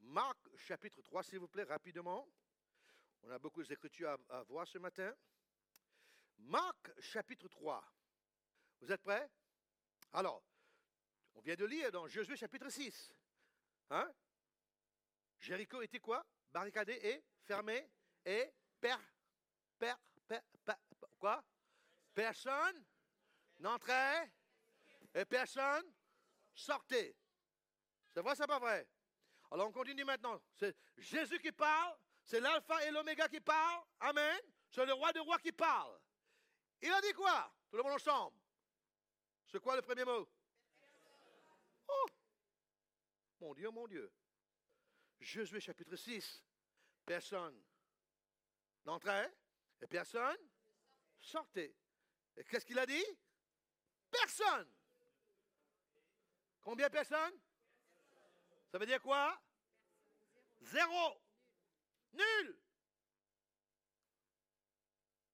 Marc 0.00 0.38
chapitre 0.58 1.00
3, 1.00 1.22
s'il 1.22 1.38
vous 1.38 1.48
plaît, 1.48 1.64
rapidement. 1.64 2.28
On 3.26 3.30
a 3.30 3.38
beaucoup 3.38 3.62
d'écritures 3.62 4.10
à, 4.10 4.38
à 4.38 4.42
voir 4.42 4.66
ce 4.66 4.76
matin. 4.76 5.14
Marc 6.36 7.00
chapitre 7.00 7.48
3. 7.48 7.82
Vous 8.82 8.92
êtes 8.92 9.02
prêts? 9.02 9.30
Alors, 10.12 10.42
on 11.34 11.40
vient 11.40 11.54
de 11.54 11.64
lire 11.64 11.90
dans 11.90 12.06
Josué 12.06 12.36
chapitre 12.36 12.68
6. 12.68 13.14
Hein? 13.90 14.12
Jéricho 15.38 15.80
était 15.80 16.00
quoi? 16.00 16.24
Barricadé 16.52 16.92
et 17.02 17.24
fermé 17.44 17.88
et 18.26 18.52
per, 18.78 18.96
quoi? 21.18 21.42
Personne 22.12 22.84
n'entrait 23.58 24.30
et 25.14 25.24
personne 25.24 25.90
sortait. 26.54 27.16
C'est 28.12 28.20
vrai, 28.20 28.36
c'est 28.36 28.46
pas 28.46 28.58
vrai? 28.58 28.86
Alors 29.50 29.68
on 29.68 29.72
continue 29.72 30.04
maintenant. 30.04 30.40
C'est 30.54 30.76
Jésus 30.98 31.38
qui 31.38 31.52
parle, 31.52 31.96
c'est 32.24 32.40
l'alpha 32.40 32.84
et 32.86 32.90
l'oméga 32.90 33.28
qui 33.28 33.40
parle. 33.40 33.84
Amen. 34.00 34.40
C'est 34.70 34.86
le 34.86 34.94
roi 34.94 35.12
des 35.12 35.20
rois 35.20 35.38
qui 35.38 35.52
parle. 35.52 35.98
Il 36.80 36.90
a 36.90 37.00
dit 37.00 37.12
quoi? 37.12 37.54
Tout 37.70 37.76
le 37.76 37.82
monde 37.82 37.92
ensemble. 37.92 38.36
C'est 39.46 39.60
quoi 39.60 39.76
le 39.76 39.82
premier 39.82 40.04
mot? 40.04 40.28
Oh 41.86 42.06
Mon 43.40 43.54
Dieu, 43.54 43.70
mon 43.70 43.86
Dieu. 43.86 44.12
Josué 45.20 45.60
chapitre 45.60 45.96
6. 45.96 46.42
Personne 47.06 47.62
n'entrait 48.84 49.32
et 49.80 49.86
personne 49.86 50.38
sortait. 51.20 51.74
Et 52.36 52.44
qu'est-ce 52.44 52.64
qu'il 52.64 52.78
a 52.78 52.86
dit? 52.86 53.04
Personne. 54.10 54.68
Combien 56.62 56.86
de 56.86 56.92
personnes? 56.92 57.38
Ça 58.72 58.78
veut 58.78 58.86
dire 58.86 59.00
quoi? 59.00 59.38
Zéro. 60.62 61.23
Nul. 62.14 62.58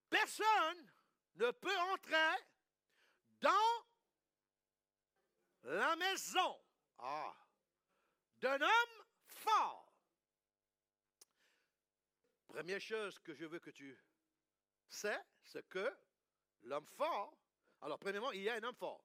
Personne 0.08 0.92
ne 1.36 1.50
peut 1.52 1.78
entrer 1.92 2.36
dans 3.40 3.86
la 5.62 5.96
maison 5.96 6.60
ah, 6.98 7.34
d'un 8.38 8.60
homme 8.60 9.04
fort. 9.24 9.92
Première 12.48 12.80
chose 12.80 13.18
que 13.20 13.34
je 13.34 13.44
veux 13.44 13.60
que 13.60 13.70
tu 13.70 13.96
sais, 14.88 15.20
c'est 15.44 15.66
que 15.68 15.90
l'homme 16.62 16.86
fort. 16.86 17.36
Alors, 17.80 17.98
premièrement, 17.98 18.32
il 18.32 18.42
y 18.42 18.48
a 18.48 18.54
un 18.54 18.62
homme 18.64 18.74
fort. 18.74 19.04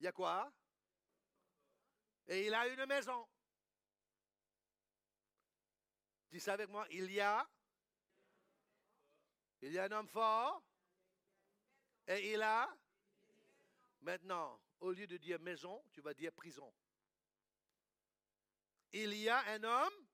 Il 0.00 0.04
y 0.04 0.06
a 0.06 0.12
quoi? 0.12 0.50
Et 2.28 2.46
il 2.46 2.54
a 2.54 2.68
une 2.68 2.86
maison. 2.86 3.28
Dis 6.30 6.40
ça 6.40 6.54
avec 6.54 6.68
moi. 6.68 6.86
Il 6.90 7.10
y 7.10 7.20
a. 7.20 7.48
Il 9.62 9.72
y 9.72 9.78
a 9.78 9.84
un 9.84 9.92
homme 9.92 10.08
fort. 10.08 10.62
Et 12.06 12.32
il 12.32 12.42
a. 12.42 12.68
Maintenant, 14.00 14.60
au 14.80 14.92
lieu 14.92 15.06
de 15.06 15.16
dire 15.16 15.40
maison, 15.40 15.82
tu 15.92 16.00
vas 16.00 16.14
dire 16.14 16.32
prison. 16.32 16.72
Il 18.92 19.14
y 19.14 19.28
a 19.28 19.40
un 19.48 19.62
homme. 19.64 20.06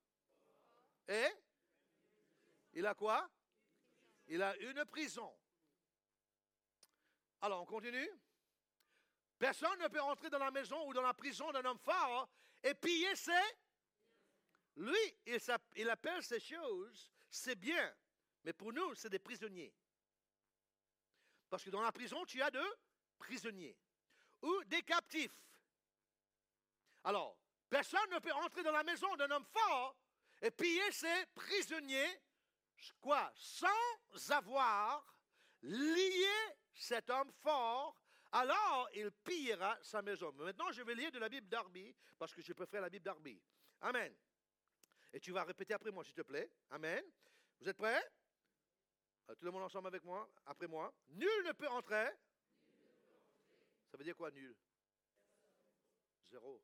Et 1.09 1.29
il 2.73 2.87
a 2.87 2.95
quoi? 2.95 3.29
Il 4.29 4.43
a 4.43 4.57
une 4.57 4.85
prison. 4.87 5.33
Alors, 7.43 7.63
on 7.63 7.67
continue. 7.67 8.11
Personne 9.39 9.79
ne 9.81 9.89
peut 9.89 10.01
entrer 10.01 10.31
dans 10.31 10.39
la 10.39 10.51
maison 10.51 10.89
ou 10.89 10.95
dans 10.95 11.03
la 11.03 11.13
prison 11.13 11.53
d'un 11.53 11.65
homme 11.65 11.79
fort 11.79 12.29
et 12.63 12.75
piller 12.75 13.15
ses 13.15 13.33
lui, 14.77 15.17
il, 15.77 15.89
appelle 15.89 16.23
ces 16.23 16.41
choses, 16.41 17.11
c'est 17.31 17.57
bien. 17.57 17.95
Mais 18.43 18.53
pour 18.53 18.73
nous, 18.73 18.95
c'est 18.95 19.09
des 19.09 19.19
prisonniers. 19.19 19.73
Parce 21.49 21.63
que 21.63 21.71
dans 21.71 21.83
la 21.83 21.93
prison, 21.93 22.25
tu 22.25 22.43
as 22.43 22.51
deux 22.51 22.75
prisonniers 23.19 23.77
ou 24.43 24.65
des 24.65 24.83
captifs. 24.83 25.41
Alors, 27.05 27.39
personne 27.69 28.11
ne 28.11 28.19
peut 28.19 28.33
entrer 28.33 28.63
dans 28.63 28.73
la 28.73 28.83
maison 28.83 29.15
d'un 29.17 29.31
homme 29.31 29.45
fort 29.45 29.97
et 30.43 30.51
piller 30.51 30.91
ses 30.91 31.27
prisonniers, 31.35 32.21
sans 33.35 34.31
avoir 34.31 35.15
lié 35.63 36.57
cet 36.75 37.09
homme 37.09 37.33
fort, 37.43 37.97
alors 38.33 38.89
il 38.95 39.11
pillera 39.13 39.79
sa 39.83 40.03
maison. 40.03 40.33
Maintenant, 40.33 40.73
je 40.73 40.83
vais 40.83 40.95
lire 40.95 41.13
de 41.13 41.19
la 41.19 41.29
Bible 41.29 41.49
d'Arby, 41.49 41.95
parce 42.19 42.35
que 42.35 42.43
je 42.43 42.53
préfère 42.53 42.83
la 42.83 42.91
Bible 42.91 43.05
d'Arby. 43.05 43.41
Amen. 43.81 44.15
Et 45.15 45.21
tu 45.21 45.31
vas 45.31 45.45
répéter 45.45 45.73
après 45.73 45.93
moi, 45.93 46.03
s'il 46.03 46.13
te 46.13 46.23
plaît. 46.23 46.51
Amen. 46.71 47.05
Vous 47.61 47.69
êtes 47.69 47.77
prêts? 47.77 48.03
Tout 49.29 49.45
le 49.45 49.53
monde 49.53 49.63
ensemble 49.63 49.87
avec 49.87 50.03
moi, 50.03 50.29
après 50.45 50.67
moi. 50.67 50.93
Nul 51.11 51.45
ne 51.47 51.53
peut 51.53 51.69
entrer. 51.69 52.11
Ça 53.93 53.97
veut 53.97 54.03
dire 54.03 54.17
quoi, 54.17 54.33
nul? 54.33 54.57
Zéro. 56.31 56.61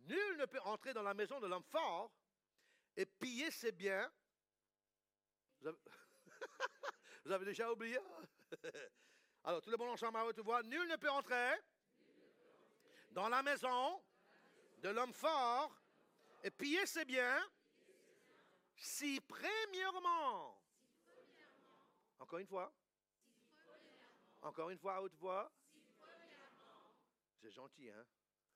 Nul 0.00 0.36
ne 0.36 0.44
peut 0.44 0.60
entrer 0.60 0.92
dans 0.92 1.02
la 1.02 1.14
maison 1.14 1.40
de 1.40 1.46
l'homme 1.46 1.64
fort 1.64 2.12
et 2.94 3.06
piller 3.06 3.50
ses 3.50 3.72
biens. 3.72 4.12
Vous 5.58 5.68
avez, 5.68 5.78
Vous 7.24 7.32
avez 7.32 7.46
déjà 7.46 7.72
oublié? 7.72 7.98
Alors, 9.44 9.62
tout 9.62 9.70
le 9.70 9.78
monde 9.78 9.88
ensemble 9.88 10.18
à 10.18 10.26
haute 10.26 10.38
voix. 10.40 10.62
Nul 10.64 10.86
ne 10.86 10.96
peut 10.96 11.10
entrer 11.10 11.54
dans 13.12 13.30
la 13.30 13.42
maison 13.42 14.02
de 14.82 14.90
l'homme 14.90 15.14
fort 15.14 15.81
et 16.42 16.50
piller 16.50 16.84
ses 16.86 17.04
biens, 17.04 17.44
si 18.76 19.20
premièrement, 19.20 20.60
encore 22.18 22.38
une 22.38 22.46
fois, 22.46 22.72
encore 24.42 24.70
une 24.70 24.78
fois 24.78 24.96
à 24.96 25.02
haute 25.02 25.14
voix, 25.14 25.52
c'est 27.40 27.50
gentil, 27.50 27.90
hein? 27.90 28.04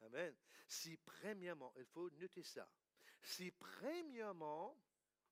Amen. 0.02 0.34
Si 0.68 0.96
premièrement, 0.96 1.72
il 1.76 1.86
faut 1.86 2.10
noter 2.10 2.42
ça. 2.42 2.68
Si 3.22 3.50
premièrement, 3.50 4.76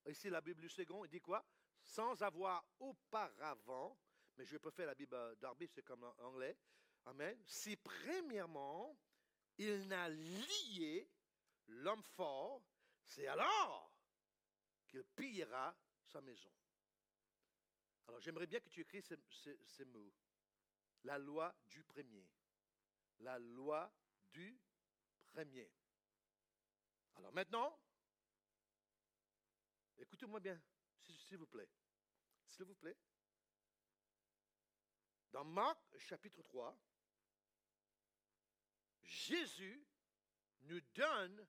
ici 0.07 0.31
la 0.31 0.41
Bible 0.41 0.61
du 0.61 0.69
second, 0.69 1.05
il 1.05 1.11
dit 1.11 1.21
quoi? 1.21 1.45
Sans 1.83 2.23
avoir 2.23 2.65
auparavant, 2.79 3.99
mais 4.37 4.45
je 4.45 4.57
préfère 4.57 4.87
la 4.87 4.95
Bible 4.95 5.37
d'Arby, 5.37 5.69
c'est 5.69 5.83
comme 5.83 6.05
en 6.05 6.15
anglais. 6.21 6.57
Amen. 7.07 7.39
Si 7.47 7.77
premièrement, 7.77 8.97
il 9.59 9.87
n'a 9.87 10.09
lié 10.09 11.09
l'homme 11.69 12.03
fort, 12.03 12.63
c'est 13.05 13.27
alors 13.27 13.91
qu'il 14.87 15.05
pillera 15.05 15.77
sa 16.05 16.21
maison. 16.21 16.51
Alors 18.07 18.21
j'aimerais 18.21 18.47
bien 18.47 18.61
que 18.61 18.69
tu 18.69 18.81
écris 18.81 19.03
ces, 19.03 19.85
mots. 19.87 20.13
La 21.05 21.19
loi 21.19 21.55
du 21.67 21.83
premier. 21.85 22.27
La 23.21 23.39
loi 23.39 23.93
du 24.31 24.59
premier. 25.27 25.71
Alors 27.17 27.33
maintenant, 27.33 27.79
écoutez-moi 29.99 30.41
bien, 30.41 30.61
s'il 31.01 31.39
vous 31.39 31.47
plaît. 31.47 31.69
S'il 32.47 32.65
vous 32.65 32.75
plaît. 32.75 32.97
Dans 35.31 35.45
Marc 35.45 35.99
chapitre 35.99 36.43
3, 36.43 36.79
Jésus 39.03 39.85
nous 40.65 40.81
donne 40.95 41.47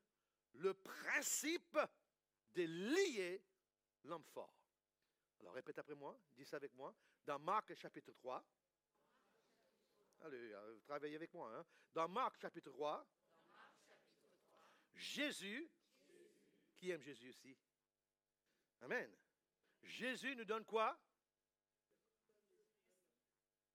le 0.54 0.74
principe 0.74 1.78
de 2.54 2.64
lier 2.64 3.44
l'homme 4.04 4.24
fort. 4.24 4.54
Alors 5.40 5.54
répète 5.54 5.78
après 5.80 5.96
moi, 5.96 6.18
dis 6.36 6.46
ça 6.46 6.58
avec 6.58 6.74
moi. 6.74 6.96
Dans 7.26 7.40
Marc 7.40 7.74
chapitre 7.76 8.12
3, 8.14 8.44
allez, 10.22 10.54
euh, 10.54 10.80
travaillez 10.86 11.16
avec 11.16 11.34
moi. 11.34 11.52
Hein. 11.56 11.66
Dans 11.94 12.08
Marc 12.08 12.40
chapitre 12.40 12.72
3, 12.72 13.06
Jésus, 14.94 15.70
qui 16.76 16.92
aime 16.92 17.02
Jésus 17.02 17.30
aussi 17.30 17.58
Amen. 18.82 19.10
Jésus 19.82 20.36
nous 20.36 20.46
donne 20.46 20.66
quoi? 20.66 20.98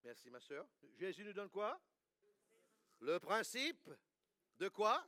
Merci 0.04 0.30
ma 0.30 0.40
soeur. 0.40 0.66
Jésus 0.98 1.24
nous 1.24 1.32
donne 1.32 1.50
quoi? 1.50 1.80
Le 3.00 3.18
principe 3.18 3.90
de 4.58 4.68
quoi? 4.68 5.04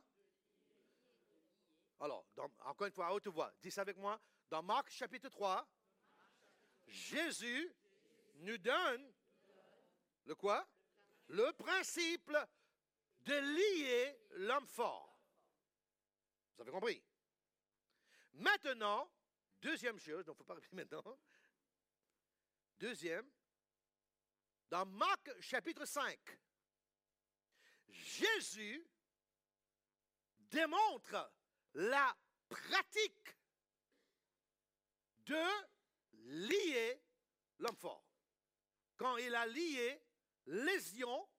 Alors, 2.03 2.25
encore 2.65 2.87
une 2.87 2.93
fois, 2.93 3.07
à 3.07 3.13
haute 3.13 3.27
voix, 3.27 3.53
dis 3.61 3.71
ça 3.71 3.81
avec 3.81 3.95
moi. 3.95 4.19
Dans 4.49 4.61
Marc 4.61 4.89
chapitre 4.89 5.29
3, 5.29 5.65
Jésus 6.85 7.73
nous 8.35 8.57
donne 8.57 9.13
le 10.25 10.35
quoi? 10.35 10.67
Le 11.29 11.51
principe 11.53 12.29
de 13.21 13.33
lier 13.33 14.19
l'homme 14.31 14.67
fort. 14.67 15.17
Vous 16.55 16.63
avez 16.63 16.71
compris? 16.71 17.01
Maintenant, 18.33 19.09
deuxième 19.61 19.97
chose, 19.97 20.25
donc 20.25 20.35
il 20.35 20.39
ne 20.39 20.43
faut 20.43 20.43
pas 20.43 20.55
répéter 20.55 20.75
maintenant. 20.75 21.17
Deuxième, 22.79 23.31
dans 24.69 24.85
Marc 24.85 25.39
chapitre 25.39 25.85
5, 25.85 26.19
Jésus 27.87 28.85
démontre 30.49 31.31
la 31.73 32.15
pratique 32.47 33.37
de 35.25 35.43
lier 36.13 37.01
l'homme 37.59 37.77
fort. 37.77 38.05
Quand 38.95 39.17
il 39.17 39.33
a 39.33 39.45
lié 39.47 40.01
lésion 40.45 41.29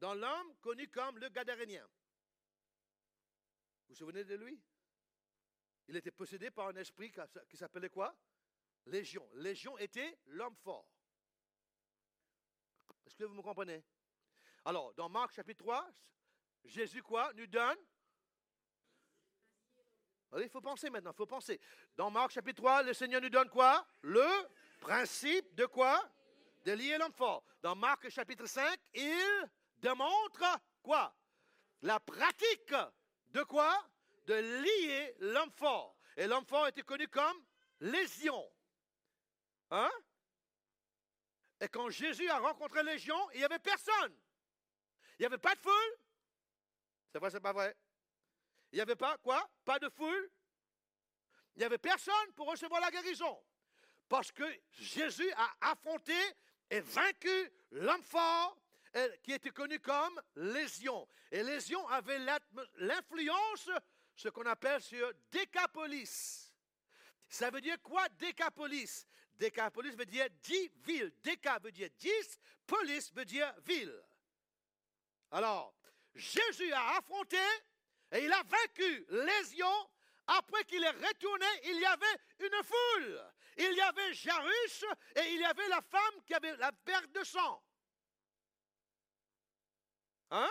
dans 0.00 0.14
l'homme 0.14 0.56
connu 0.58 0.88
comme 0.88 1.18
le 1.18 1.28
Gadarénien. 1.28 1.84
Vous 3.86 3.94
vous 3.94 3.94
souvenez 3.94 4.24
de 4.24 4.34
lui? 4.34 4.60
Il 5.88 5.96
était 5.96 6.10
possédé 6.10 6.50
par 6.50 6.68
un 6.68 6.76
esprit 6.76 7.10
qui 7.48 7.56
s'appelait 7.56 7.88
quoi? 7.88 8.14
Légion. 8.86 9.28
Légion 9.34 9.78
était 9.78 10.18
l'homme 10.26 10.56
fort. 10.56 10.88
Est-ce 13.06 13.16
que 13.16 13.24
vous 13.24 13.34
me 13.34 13.42
comprenez? 13.42 13.82
Alors, 14.64 14.92
dans 14.94 15.08
Marc 15.08 15.32
chapitre 15.32 15.64
3, 15.64 15.90
Jésus 16.64 17.02
quoi? 17.02 17.32
Nous 17.34 17.46
donne 17.46 17.78
il 20.36 20.48
faut 20.48 20.60
penser 20.60 20.90
maintenant, 20.90 21.12
il 21.12 21.16
faut 21.16 21.26
penser. 21.26 21.60
Dans 21.96 22.10
Marc 22.10 22.32
chapitre 22.32 22.62
3, 22.62 22.82
le 22.82 22.92
Seigneur 22.92 23.20
nous 23.20 23.30
donne 23.30 23.48
quoi? 23.48 23.86
Le 24.02 24.26
principe 24.80 25.54
de 25.54 25.66
quoi? 25.66 26.02
De 26.64 26.72
lier 26.72 26.98
l'homme 26.98 27.12
fort. 27.12 27.42
Dans 27.62 27.74
Marc 27.74 28.08
chapitre 28.10 28.46
5, 28.46 28.78
il 28.94 29.50
démontre 29.78 30.60
quoi? 30.82 31.14
La 31.82 31.98
pratique 32.00 32.74
de 33.28 33.42
quoi? 33.42 33.72
De 34.26 34.34
lier 34.34 35.14
l'homme 35.20 35.52
fort. 35.52 35.96
Et 36.16 36.26
l'homme 36.26 36.44
fort 36.44 36.66
était 36.66 36.82
connu 36.82 37.08
comme 37.08 37.42
lésion. 37.80 38.44
Hein? 39.70 39.90
Et 41.60 41.68
quand 41.68 41.90
Jésus 41.90 42.28
a 42.28 42.38
rencontré 42.38 42.82
Légion, 42.82 43.18
il 43.32 43.38
n'y 43.38 43.44
avait 43.44 43.58
personne. 43.58 44.14
Il 45.18 45.22
n'y 45.22 45.26
avait 45.26 45.38
pas 45.38 45.54
de 45.54 45.60
foule. 45.60 45.98
C'est 47.12 47.18
vrai, 47.18 47.30
c'est 47.30 47.40
pas 47.40 47.52
vrai? 47.52 47.76
Il 48.72 48.76
n'y 48.76 48.80
avait 48.80 48.96
pas 48.96 49.16
quoi? 49.18 49.48
Pas 49.64 49.78
de 49.78 49.88
foule? 49.88 50.30
Il 51.56 51.60
n'y 51.60 51.64
avait 51.64 51.78
personne 51.78 52.32
pour 52.36 52.48
recevoir 52.48 52.80
la 52.80 52.90
guérison. 52.90 53.42
Parce 54.08 54.30
que 54.32 54.44
Jésus 54.70 55.30
a 55.32 55.70
affronté 55.72 56.16
et 56.70 56.80
vaincu 56.80 57.50
l'homme 57.70 58.02
fort 58.02 58.56
qui 59.22 59.32
était 59.32 59.50
connu 59.50 59.78
comme 59.80 60.20
Lésion. 60.36 61.06
Et 61.30 61.42
Lésion 61.42 61.86
avait 61.88 62.18
l'influence, 62.76 63.70
ce 64.16 64.28
qu'on 64.28 64.46
appelle 64.46 64.82
sur 64.82 65.12
Décapolis. 65.30 66.52
Ça 67.28 67.50
veut 67.50 67.60
dire 67.60 67.80
quoi 67.82 68.08
Décapolis? 68.10 69.06
Décapolis 69.34 69.94
veut 69.94 70.06
dire 70.06 70.26
dix 70.42 70.70
villes. 70.78 71.12
Déca 71.22 71.58
veut 71.58 71.70
dire 71.70 71.90
dix, 71.98 72.38
police 72.66 73.12
veut 73.12 73.24
dire 73.24 73.54
ville. 73.64 74.02
Alors, 75.30 75.74
Jésus 76.14 76.72
a 76.72 76.96
affronté 76.96 77.38
et 78.12 78.24
il 78.24 78.32
a 78.32 78.42
vaincu 78.42 79.06
les 79.10 79.56
lions. 79.56 79.90
Après 80.26 80.64
qu'il 80.64 80.84
est 80.84 80.90
retourné, 80.90 81.46
il 81.64 81.80
y 81.80 81.86
avait 81.86 82.18
une 82.40 82.62
foule. 82.62 83.32
Il 83.56 83.72
y 83.72 83.80
avait 83.80 84.12
Jarush 84.12 84.84
et 85.16 85.32
il 85.32 85.40
y 85.40 85.44
avait 85.44 85.68
la 85.68 85.80
femme 85.80 86.22
qui 86.26 86.34
avait 86.34 86.56
la 86.56 86.70
perte 86.70 87.10
de 87.12 87.24
sang. 87.24 87.62
Hein? 90.30 90.50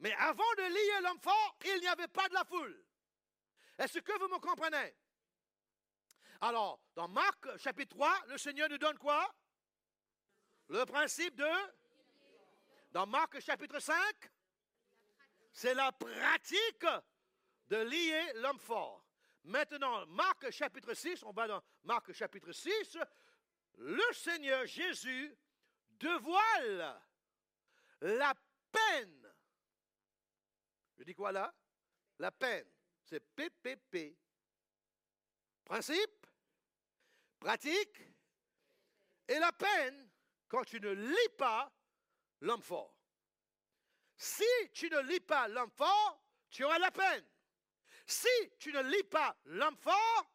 Mais 0.00 0.12
avant 0.14 0.54
de 0.56 0.62
lier 0.62 1.02
l'homme 1.02 1.20
il 1.66 1.80
n'y 1.80 1.86
avait 1.86 2.08
pas 2.08 2.28
de 2.28 2.34
la 2.34 2.44
foule. 2.44 2.84
Est-ce 3.78 4.00
que 4.00 4.18
vous 4.18 4.28
me 4.28 4.38
comprenez? 4.38 4.94
Alors, 6.40 6.80
dans 6.94 7.08
Marc 7.08 7.58
chapitre 7.58 7.96
3, 7.96 8.26
le 8.28 8.38
Seigneur 8.38 8.68
nous 8.68 8.78
donne 8.78 8.98
quoi? 8.98 9.32
Le 10.68 10.84
principe 10.84 11.36
de... 11.36 11.48
Dans 12.90 13.06
Marc 13.06 13.38
chapitre 13.40 13.78
5, 13.78 13.96
c'est 15.52 15.74
la 15.74 15.92
pratique 15.92 16.86
de 17.68 17.76
lier 17.76 18.32
l'homme 18.36 18.58
fort. 18.58 19.04
Maintenant, 19.44 20.06
Marc 20.06 20.50
chapitre 20.50 20.94
6, 20.94 21.22
on 21.24 21.32
va 21.32 21.48
dans 21.48 21.62
Marc 21.84 22.12
chapitre 22.12 22.52
6, 22.52 22.98
le 23.78 24.12
Seigneur 24.12 24.66
Jésus 24.66 25.36
dévoile 25.90 27.00
la 28.00 28.34
peine. 28.70 29.32
Je 30.98 31.04
dis 31.04 31.14
quoi 31.14 31.32
là? 31.32 31.54
La 32.18 32.30
peine. 32.30 32.66
C'est 33.04 33.20
PPP. 33.20 34.16
Principe, 35.64 36.26
pratique, 37.38 38.02
et 39.26 39.38
la 39.38 39.52
peine 39.52 40.10
quand 40.48 40.64
tu 40.64 40.80
ne 40.80 40.90
lis 40.90 41.28
pas 41.38 41.72
l'homme 42.40 42.62
fort. 42.62 42.99
Si 44.20 44.44
tu 44.74 44.90
ne 44.90 45.00
lis 45.00 45.20
pas 45.20 45.48
l'homme 45.48 45.70
fort, 45.70 46.22
tu 46.50 46.62
auras 46.62 46.78
la 46.78 46.90
peine. 46.90 47.24
Si 48.04 48.28
tu 48.58 48.70
ne 48.70 48.82
lis 48.82 49.04
pas 49.04 49.34
l'homme 49.46 49.78
fort, 49.78 50.30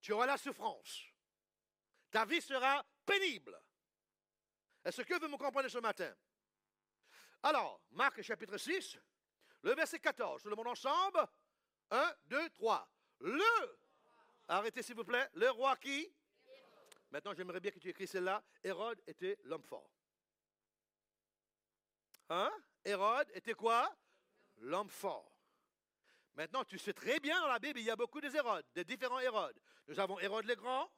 tu 0.00 0.10
auras 0.10 0.26
la 0.26 0.36
souffrance. 0.36 1.04
Ta 2.10 2.24
vie 2.24 2.42
sera 2.42 2.84
pénible. 3.04 3.56
Est-ce 4.84 5.02
que 5.02 5.14
vous 5.20 5.28
me 5.28 5.36
comprenez 5.36 5.68
ce 5.68 5.78
matin? 5.78 6.12
Alors, 7.44 7.80
Marc 7.92 8.20
chapitre 8.22 8.58
6, 8.58 8.98
le 9.62 9.72
verset 9.72 10.00
14, 10.00 10.42
tout 10.42 10.50
le 10.50 10.56
monde 10.56 10.66
ensemble. 10.66 11.28
1, 11.92 12.14
2, 12.24 12.50
3. 12.50 12.90
Le, 13.20 13.78
arrêtez 14.48 14.82
s'il 14.82 14.96
vous 14.96 15.04
plaît, 15.04 15.30
le 15.34 15.48
roi 15.48 15.76
qui? 15.76 16.12
Maintenant, 17.12 17.34
j'aimerais 17.34 17.60
bien 17.60 17.70
que 17.70 17.78
tu 17.78 17.88
écris 17.88 18.08
celle-là. 18.08 18.42
Hérode 18.64 19.00
était 19.06 19.38
l'homme 19.44 19.62
fort. 19.62 19.95
Hein? 22.28 22.50
Hérode 22.84 23.30
était 23.34 23.54
quoi? 23.54 23.94
L'homme 24.58 24.90
fort. 24.90 25.32
Maintenant, 26.34 26.64
tu 26.64 26.78
sais 26.78 26.92
très 26.92 27.18
bien 27.20 27.40
dans 27.40 27.48
la 27.48 27.58
Bible, 27.58 27.80
il 27.80 27.86
y 27.86 27.90
a 27.90 27.96
beaucoup 27.96 28.20
de 28.20 28.34
Hérodes, 28.34 28.66
de 28.74 28.82
différents 28.82 29.20
Hérodes. 29.20 29.58
Nous 29.88 29.98
avons 29.98 30.18
Hérode 30.18 30.44
le 30.44 30.54
Grand, 30.54 30.90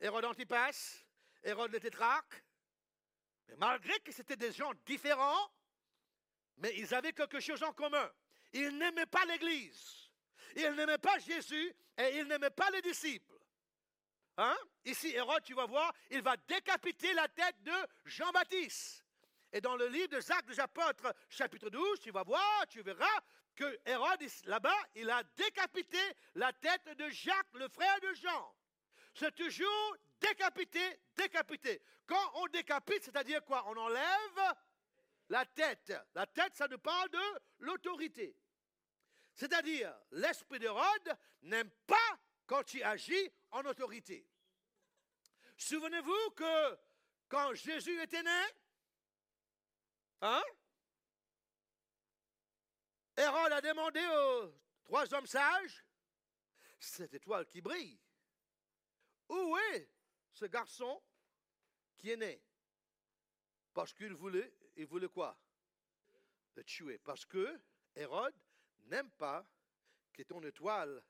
Hérode 0.00 0.24
Antipas, 0.24 1.04
Hérode 1.42 1.72
le 1.72 1.80
Tétrarque. 1.80 2.44
Malgré 3.58 3.98
que 4.00 4.10
c'était 4.10 4.36
des 4.36 4.52
gens 4.52 4.72
différents, 4.84 5.50
mais 6.56 6.74
ils 6.76 6.92
avaient 6.94 7.12
quelque 7.12 7.40
chose 7.40 7.62
en 7.62 7.72
commun. 7.72 8.10
Ils 8.52 8.76
n'aimaient 8.76 9.06
pas 9.06 9.24
l'Église. 9.26 10.10
Ils 10.56 10.72
n'aimaient 10.72 10.98
pas 10.98 11.18
Jésus 11.18 11.74
et 11.98 12.18
ils 12.18 12.26
n'aimaient 12.26 12.50
pas 12.50 12.70
les 12.70 12.82
disciples. 12.82 13.38
Hein? 14.36 14.56
Ici, 14.84 15.10
Hérode, 15.14 15.42
tu 15.44 15.54
vas 15.54 15.66
voir, 15.66 15.92
il 16.10 16.22
va 16.22 16.36
décapiter 16.36 17.12
la 17.14 17.28
tête 17.28 17.62
de 17.62 17.72
Jean-Baptiste. 18.04 19.03
Et 19.54 19.60
dans 19.60 19.76
le 19.76 19.86
livre 19.86 20.08
des 20.08 20.32
Actes 20.32 20.48
des 20.48 20.58
Apôtres, 20.58 21.14
chapitre 21.28 21.70
12, 21.70 22.00
tu 22.00 22.10
vas 22.10 22.24
voir, 22.24 22.66
tu 22.68 22.82
verras 22.82 23.20
que 23.54 23.78
Hérode, 23.86 24.26
là-bas, 24.46 24.76
il 24.96 25.08
a 25.08 25.22
décapité 25.36 26.00
la 26.34 26.52
tête 26.52 26.88
de 26.98 27.08
Jacques, 27.08 27.54
le 27.54 27.68
frère 27.68 28.00
de 28.00 28.12
Jean. 28.14 28.52
C'est 29.14 29.32
toujours 29.32 29.96
décapité, 30.20 30.98
décapité. 31.14 31.80
Quand 32.04 32.32
on 32.34 32.48
décapite, 32.48 33.04
c'est-à-dire 33.04 33.44
quoi? 33.44 33.64
On 33.68 33.76
enlève 33.76 34.54
la 35.28 35.46
tête. 35.46 35.92
La 36.16 36.26
tête, 36.26 36.56
ça 36.56 36.66
nous 36.66 36.78
parle 36.78 37.10
de 37.10 37.40
l'autorité. 37.60 38.36
C'est-à-dire, 39.36 39.94
l'esprit 40.10 40.58
d'Hérode 40.58 41.16
n'aime 41.42 41.70
pas 41.86 42.18
quand 42.44 42.64
tu 42.64 42.82
agis 42.82 43.30
en 43.52 43.62
autorité. 43.66 44.28
Souvenez-vous 45.56 46.30
que 46.30 46.78
quand 47.28 47.54
Jésus 47.54 48.02
était 48.02 48.24
né, 48.24 48.42
hein, 50.24 50.42
Hérode 53.16 53.52
a 53.52 53.60
demandé 53.60 54.04
aux 54.06 54.54
trois 54.84 55.12
hommes 55.14 55.26
sages, 55.26 55.84
cette 56.80 57.14
étoile 57.14 57.46
qui 57.46 57.60
brille, 57.60 58.00
où 59.28 59.56
est 59.72 59.88
ce 60.32 60.46
garçon 60.46 61.02
qui 61.96 62.10
est 62.10 62.16
né? 62.16 62.42
Parce 63.72 63.92
qu'il 63.92 64.14
voulait, 64.14 64.52
il 64.76 64.86
voulait 64.86 65.08
quoi? 65.08 65.38
Le 66.54 66.64
tuer. 66.64 66.98
Parce 66.98 67.24
que 67.24 67.60
Hérode 67.94 68.34
n'aime 68.84 69.10
pas 69.12 69.46
que 70.12 70.22
ton 70.22 70.42
étoile 70.42 71.02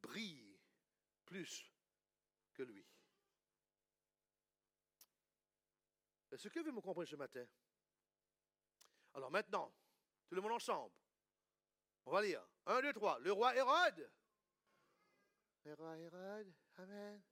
brille 0.00 0.58
plus 1.24 1.70
que 2.54 2.62
lui. 2.62 2.84
Est-ce 6.30 6.48
que 6.48 6.60
vous 6.60 6.72
me 6.72 6.80
comprenez 6.80 7.06
ce 7.06 7.16
matin? 7.16 7.46
Alors 9.14 9.30
maintenant, 9.30 9.72
tout 10.28 10.34
le 10.34 10.40
monde 10.40 10.52
ensemble. 10.52 10.94
On 12.06 12.12
va 12.12 12.22
lire. 12.22 12.42
Un, 12.66 12.80
deux, 12.80 12.92
trois. 12.92 13.18
Le 13.20 13.32
roi 13.32 13.54
Hérode. 13.54 14.10
Le 15.64 15.74
roi 15.74 15.98
Hérode. 15.98 16.52
Amen. 16.78 17.22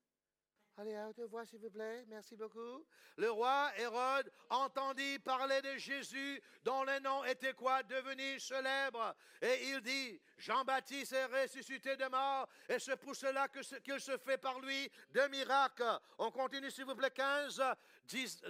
Allez, 0.76 0.96
à 0.96 1.08
haute 1.08 1.20
voix, 1.28 1.44
s'il 1.44 1.58
vous 1.58 1.68
plaît. 1.68 2.04
Merci 2.08 2.36
beaucoup. 2.36 2.86
Le 3.16 3.30
roi 3.30 3.70
Hérode 3.76 4.32
entendit 4.48 5.18
parler 5.18 5.60
de 5.60 5.76
Jésus, 5.76 6.42
dont 6.62 6.84
le 6.84 6.98
nom 7.00 7.22
était 7.24 7.52
quoi? 7.52 7.82
Devenu 7.82 8.40
célèbre. 8.40 9.14
Et 9.42 9.68
il 9.68 9.82
dit 9.82 10.18
Jean-Baptiste 10.38 11.12
est 11.12 11.26
ressuscité 11.26 11.96
de 11.96 12.06
mort, 12.06 12.48
et 12.66 12.78
c'est 12.78 12.96
pour 12.96 13.14
cela 13.14 13.46
qu'il 13.48 14.00
se 14.00 14.16
fait 14.16 14.38
par 14.38 14.58
lui 14.60 14.90
de 15.10 15.20
miracles. 15.28 15.98
On 16.16 16.30
continue, 16.30 16.70
s'il 16.70 16.86
vous 16.86 16.94
plaît, 16.94 17.10
15. 17.10 17.62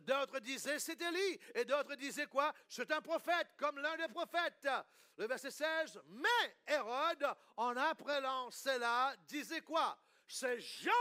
D'autres 0.03 0.39
disaient 0.39 0.79
c'est 0.79 1.01
Élie, 1.03 1.41
et 1.55 1.65
d'autres 1.65 1.97
disaient 1.97 2.29
quoi? 2.29 2.53
C'est 2.69 2.93
un 2.93 3.01
prophète, 3.01 3.49
comme 3.57 3.79
l'un 3.79 3.97
des 3.97 4.09
prophètes. 4.09 4.69
Le 5.17 5.27
verset 5.27 5.51
16. 5.51 6.01
Mais 6.07 6.57
Hérode, 6.69 7.27
en 7.57 7.77
apprenant 7.77 8.53
cela, 8.53 9.17
disait 9.27 9.63
quoi? 9.63 9.99
C'est 10.29 10.61
Jean 10.61 10.93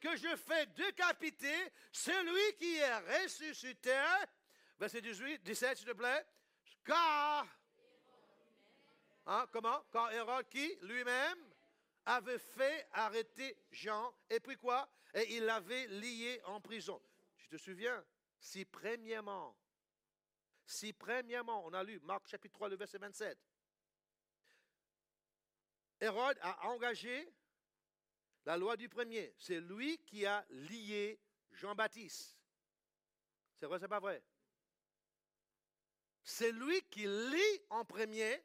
que 0.00 0.16
je 0.16 0.34
fais 0.36 0.66
décapiter 0.66 1.72
celui 1.92 2.56
qui 2.56 2.76
est 2.76 2.98
ressuscité. 3.22 3.96
Verset 4.78 5.02
18, 5.02 5.42
17, 5.42 5.78
s'il 5.78 5.86
te 5.86 5.92
plaît. 5.92 6.24
Car, 6.84 7.46
hein, 9.26 9.46
comment? 9.52 9.84
Car 9.92 10.10
Hérode 10.12 10.48
qui? 10.48 10.74
Lui-même 10.82 11.38
avait 12.06 12.38
fait 12.38 12.88
arrêter 12.92 13.56
Jean, 13.70 14.14
et 14.28 14.40
puis 14.40 14.56
quoi? 14.56 14.88
Et 15.14 15.36
il 15.36 15.44
l'avait 15.44 15.86
lié 15.88 16.40
en 16.46 16.60
prison. 16.60 17.00
Tu 17.36 17.48
te 17.48 17.56
souviens? 17.56 18.02
Si 18.38 18.64
premièrement, 18.64 19.54
si 20.64 20.92
premièrement, 20.94 21.66
on 21.66 21.74
a 21.74 21.84
lu 21.84 22.00
Marc 22.00 22.26
chapitre 22.26 22.54
3, 22.54 22.70
le 22.70 22.76
verset 22.76 22.98
27, 22.98 23.38
Hérode 26.00 26.38
a 26.40 26.68
engagé 26.68 27.30
la 28.46 28.56
loi 28.56 28.76
du 28.76 28.88
premier, 28.88 29.34
c'est 29.38 29.60
lui 29.60 29.98
qui 29.98 30.24
a 30.26 30.44
lié 30.50 31.20
Jean-Baptiste. 31.52 32.36
C'est 33.58 33.66
vrai, 33.66 33.78
c'est 33.78 33.88
pas 33.88 34.00
vrai? 34.00 34.22
C'est 36.22 36.52
lui 36.52 36.82
qui 36.82 37.06
lie 37.06 37.62
en 37.70 37.84
premier 37.84 38.42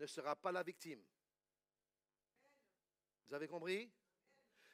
ne 0.00 0.06
sera 0.06 0.34
pas 0.34 0.52
la 0.52 0.62
victime. 0.62 1.02
Vous 3.28 3.34
avez 3.34 3.48
compris? 3.48 3.90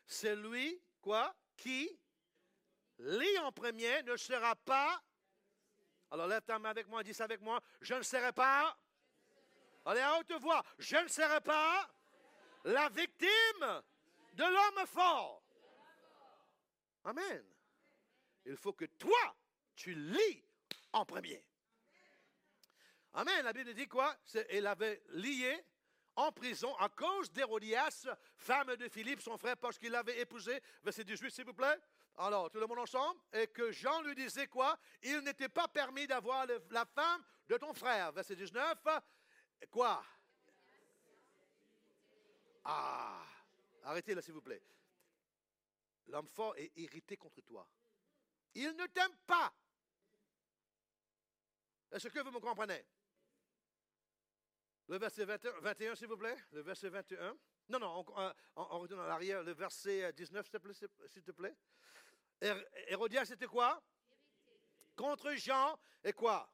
C'est 0.06 0.36
lui, 0.36 0.82
quoi, 1.00 1.34
qui 1.56 1.98
lit 2.98 3.38
en 3.38 3.52
premier 3.52 4.02
ne 4.02 4.16
sera 4.16 4.54
pas. 4.56 5.02
Alors 6.10 6.26
lève 6.26 6.42
ta 6.42 6.58
main 6.58 6.70
avec 6.70 6.86
moi, 6.88 7.02
dis 7.02 7.20
avec 7.20 7.40
moi. 7.40 7.60
Je 7.80 7.94
ne 7.94 8.02
serai 8.02 8.32
pas. 8.32 8.76
Allez 9.84 10.00
à 10.00 10.18
haute 10.18 10.32
voix. 10.40 10.62
Je 10.78 10.96
ne 10.96 11.08
serai 11.08 11.40
pas 11.40 11.88
la 12.64 12.88
victime 12.90 13.82
de 14.32 14.44
l'homme 14.44 14.86
fort. 14.86 15.42
Amen. 17.04 17.44
Il 18.44 18.56
faut 18.56 18.72
que 18.72 18.84
toi, 18.84 19.36
tu 19.74 19.94
lis 19.94 20.44
en 20.92 21.04
premier. 21.04 21.44
Amen. 23.14 23.44
La 23.44 23.52
Bible 23.52 23.74
dit 23.74 23.88
quoi? 23.88 24.16
Elle 24.48 24.66
avait 24.66 25.02
lié 25.10 25.64
en 26.16 26.30
prison 26.32 26.74
à 26.76 26.88
cause 26.88 27.30
d'Hérodias, 27.32 28.06
femme 28.36 28.76
de 28.76 28.88
Philippe, 28.88 29.20
son 29.20 29.38
frère, 29.38 29.56
parce 29.56 29.78
qu'il 29.78 29.92
l'avait 29.92 30.20
épousé. 30.20 30.62
Verset 30.82 31.04
18, 31.04 31.30
s'il 31.30 31.44
vous 31.44 31.54
plaît. 31.54 31.78
Alors, 32.18 32.50
tout 32.50 32.58
le 32.58 32.66
monde 32.66 32.80
ensemble. 32.80 33.18
Et 33.32 33.46
que 33.46 33.72
Jean 33.72 34.02
lui 34.02 34.14
disait 34.14 34.46
quoi? 34.46 34.78
Il 35.02 35.20
n'était 35.20 35.48
pas 35.48 35.68
permis 35.68 36.06
d'avoir 36.06 36.46
la 36.70 36.84
femme 36.84 37.24
de 37.48 37.56
ton 37.56 37.72
frère. 37.72 38.12
Verset 38.12 38.36
19. 38.36 38.78
Quoi? 39.70 40.02
Ah 42.64 43.24
Arrêtez 43.82 44.14
là, 44.14 44.22
s'il 44.22 44.34
vous 44.34 44.42
plaît. 44.42 44.62
L'homme 46.06 46.28
fort 46.28 46.56
est 46.56 46.72
irrité 46.76 47.16
contre 47.16 47.40
toi. 47.42 47.68
Il 48.54 48.70
ne 48.76 48.86
t'aime 48.86 49.16
pas. 49.26 49.52
Est-ce 51.90 52.08
que 52.08 52.20
vous 52.20 52.30
me 52.30 52.40
comprenez? 52.40 52.84
Le 54.88 54.98
verset 54.98 55.24
21, 55.24 55.94
s'il 55.94 56.08
vous 56.08 56.16
plaît. 56.16 56.36
Le 56.52 56.60
verset 56.60 56.88
21. 56.88 57.36
Non, 57.68 57.78
non, 57.78 58.04
on, 58.56 58.78
retourne 58.78 59.00
en 59.00 59.08
arrière. 59.08 59.42
Le 59.42 59.52
verset 59.52 60.12
19, 60.12 60.50
s'il 61.08 61.22
te 61.22 61.30
plaît. 61.30 61.56
Hérodias, 62.88 63.26
c'était 63.26 63.46
quoi? 63.46 63.82
Contre 64.96 65.32
Jean, 65.34 65.78
et 66.04 66.12
quoi? 66.12 66.52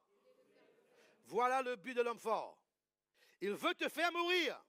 Voilà 1.24 1.62
le 1.62 1.76
but 1.76 1.94
de 1.94 2.02
l'homme 2.02 2.20
fort. 2.20 2.58
Il 3.40 3.54
veut 3.54 3.74
te 3.74 3.88
faire 3.88 4.12
mourir. 4.12 4.62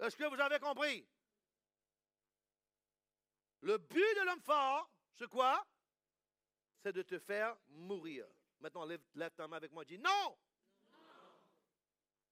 Est-ce 0.00 0.16
que 0.16 0.24
vous 0.24 0.40
avez 0.40 0.58
compris? 0.58 1.06
Le 3.60 3.78
but 3.78 4.14
de 4.16 4.26
l'homme 4.26 4.42
fort, 4.42 4.90
c'est 5.14 5.28
quoi? 5.28 5.66
C'est 6.82 6.92
de 6.92 7.02
te 7.02 7.18
faire 7.18 7.56
mourir. 7.68 8.26
Maintenant, 8.60 8.84
lève, 8.84 9.34
ta 9.36 9.48
main 9.48 9.56
avec 9.56 9.72
moi 9.72 9.84
et 9.84 9.86
dis 9.86 9.98
non. 9.98 10.38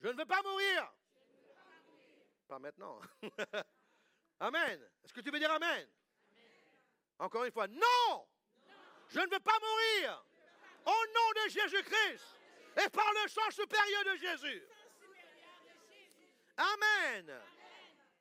Je 0.00 0.08
ne 0.08 0.12
veux 0.12 0.26
pas 0.26 0.42
mourir. 0.42 0.92
Pas 2.48 2.58
maintenant. 2.58 3.00
amen. 4.40 4.90
Est-ce 5.04 5.12
que 5.12 5.20
tu 5.20 5.30
veux 5.30 5.38
dire 5.38 5.52
amen? 5.52 5.88
Encore 7.18 7.44
une 7.44 7.52
fois, 7.52 7.68
non, 7.68 8.28
Je 9.08 9.20
ne 9.20 9.30
veux 9.30 9.40
pas 9.40 9.58
mourir. 9.60 10.24
Au 10.84 10.90
nom 10.90 11.44
de 11.44 11.50
Jésus-Christ. 11.50 12.36
Et 12.84 12.88
par 12.90 13.12
le 13.22 13.28
sang 13.28 13.50
supérieur 13.50 14.04
de 14.04 14.16
Jésus. 14.16 14.62
Amen. 16.56 17.42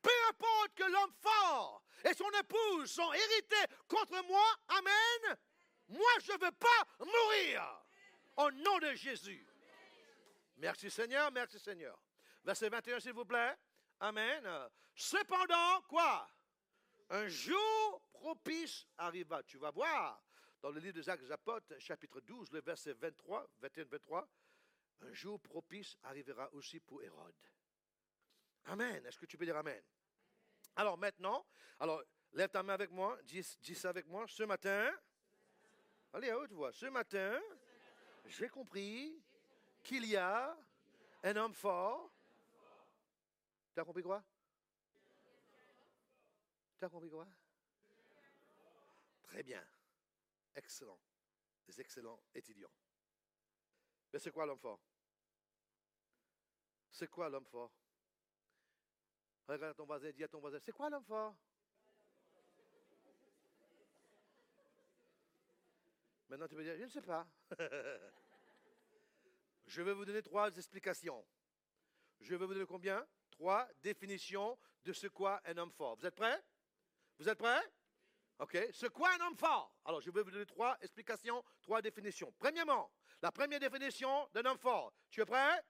Peu 0.01 0.09
importe 0.29 0.73
que 0.75 0.83
l'homme 0.83 1.13
fort 1.21 1.83
et 2.03 2.13
son 2.13 2.29
épouse 2.39 2.91
sont 2.91 3.11
hérités 3.13 3.75
contre 3.87 4.23
moi, 4.27 4.45
Amen. 4.69 5.37
Moi, 5.89 6.11
je 6.23 6.31
ne 6.31 6.37
veux 6.37 6.51
pas 6.51 7.05
mourir. 7.05 7.83
Au 8.37 8.49
nom 8.51 8.79
de 8.79 8.93
Jésus. 8.93 9.45
Merci 10.57 10.89
Seigneur, 10.89 11.31
merci 11.31 11.59
Seigneur. 11.59 11.99
Verset 12.43 12.69
21, 12.69 12.99
s'il 12.99 13.13
vous 13.13 13.25
plaît. 13.25 13.55
Amen. 13.99 14.47
Cependant, 14.95 15.81
quoi? 15.87 16.27
Un 17.09 17.27
jour 17.27 18.01
propice 18.13 18.87
arriva. 18.97 19.43
Tu 19.43 19.57
vas 19.57 19.71
voir 19.71 20.23
dans 20.61 20.69
le 20.69 20.79
livre 20.79 20.93
des 20.93 21.09
Actes 21.09 21.23
des 21.23 21.31
Apôtres, 21.31 21.77
chapitre 21.79 22.21
12, 22.21 22.51
le 22.51 22.61
verset 22.61 22.93
23, 22.93 23.47
21-23. 23.63 24.25
Un 25.01 25.13
jour 25.13 25.39
propice 25.39 25.97
arrivera 26.03 26.47
aussi 26.53 26.79
pour 26.79 27.01
Hérode. 27.03 27.35
Amen. 28.65 29.05
Est-ce 29.05 29.17
que 29.17 29.25
tu 29.25 29.37
peux 29.37 29.45
dire 29.45 29.57
Amen? 29.57 29.81
Alors 30.75 30.97
maintenant, 30.97 31.45
alors 31.79 32.01
lève 32.33 32.49
ta 32.49 32.63
main 32.63 32.73
avec 32.73 32.91
moi, 32.91 33.17
dis, 33.23 33.43
ça 33.75 33.89
avec 33.89 34.07
moi. 34.07 34.25
Ce 34.27 34.43
matin, 34.43 34.89
allez 36.13 36.29
à 36.29 36.37
haute 36.37 36.51
voix. 36.51 36.71
Ce 36.71 36.85
matin, 36.85 37.39
j'ai 38.25 38.49
compris 38.49 39.21
qu'il 39.83 40.05
y 40.05 40.15
a 40.15 40.57
un 41.23 41.35
homme 41.35 41.53
fort. 41.53 42.11
Tu 43.73 43.79
as 43.79 43.83
compris 43.83 44.03
quoi? 44.03 44.23
Tu 46.77 46.85
as 46.85 46.89
compris 46.89 47.09
quoi? 47.09 47.27
Très 49.23 49.43
bien. 49.43 49.65
Excellent. 50.55 50.99
Des 51.67 51.79
excellents 51.79 52.21
étudiants. 52.33 52.71
Mais 54.11 54.19
c'est 54.19 54.31
quoi 54.31 54.45
l'homme 54.45 54.59
fort? 54.59 54.79
C'est 56.91 57.07
quoi 57.07 57.29
l'homme 57.29 57.45
fort? 57.45 57.71
Regarde 59.47 59.75
ton 59.75 59.85
voisin, 59.85 60.11
dis 60.11 60.23
à 60.23 60.27
ton 60.27 60.39
voisin, 60.39 60.59
c'est 60.59 60.71
quoi 60.71 60.89
l'homme 60.89 61.03
fort? 61.03 61.35
Maintenant, 66.29 66.47
tu 66.47 66.55
peux 66.55 66.63
dire, 66.63 66.77
je 66.77 66.83
ne 66.83 66.89
sais 66.89 67.01
pas. 67.01 67.27
je 69.65 69.81
vais 69.81 69.93
vous 69.93 70.05
donner 70.05 70.21
trois 70.21 70.55
explications. 70.55 71.25
Je 72.21 72.35
vais 72.35 72.45
vous 72.45 72.53
donner 72.53 72.65
combien? 72.65 73.05
Trois 73.31 73.67
définitions 73.81 74.57
de 74.85 74.93
ce 74.93 75.07
qu'est 75.07 75.49
un 75.51 75.57
homme 75.57 75.71
fort. 75.71 75.97
Vous 75.97 76.05
êtes 76.05 76.15
prêts? 76.15 76.41
Vous 77.19 77.27
êtes 77.27 77.37
prêts? 77.37 77.61
OK. 78.39 78.57
C'est 78.71 78.89
quoi 78.91 79.09
un 79.19 79.27
homme 79.27 79.35
fort? 79.35 79.75
Alors, 79.83 80.01
je 80.01 80.09
vais 80.09 80.23
vous 80.23 80.31
donner 80.31 80.45
trois 80.45 80.77
explications, 80.81 81.43
trois 81.61 81.81
définitions. 81.81 82.33
Premièrement, 82.39 82.91
la 83.21 83.31
première 83.31 83.59
définition 83.59 84.29
d'un 84.33 84.45
homme 84.45 84.57
fort. 84.57 84.93
Tu 85.09 85.21
es 85.21 85.25
prêt? 85.25 85.61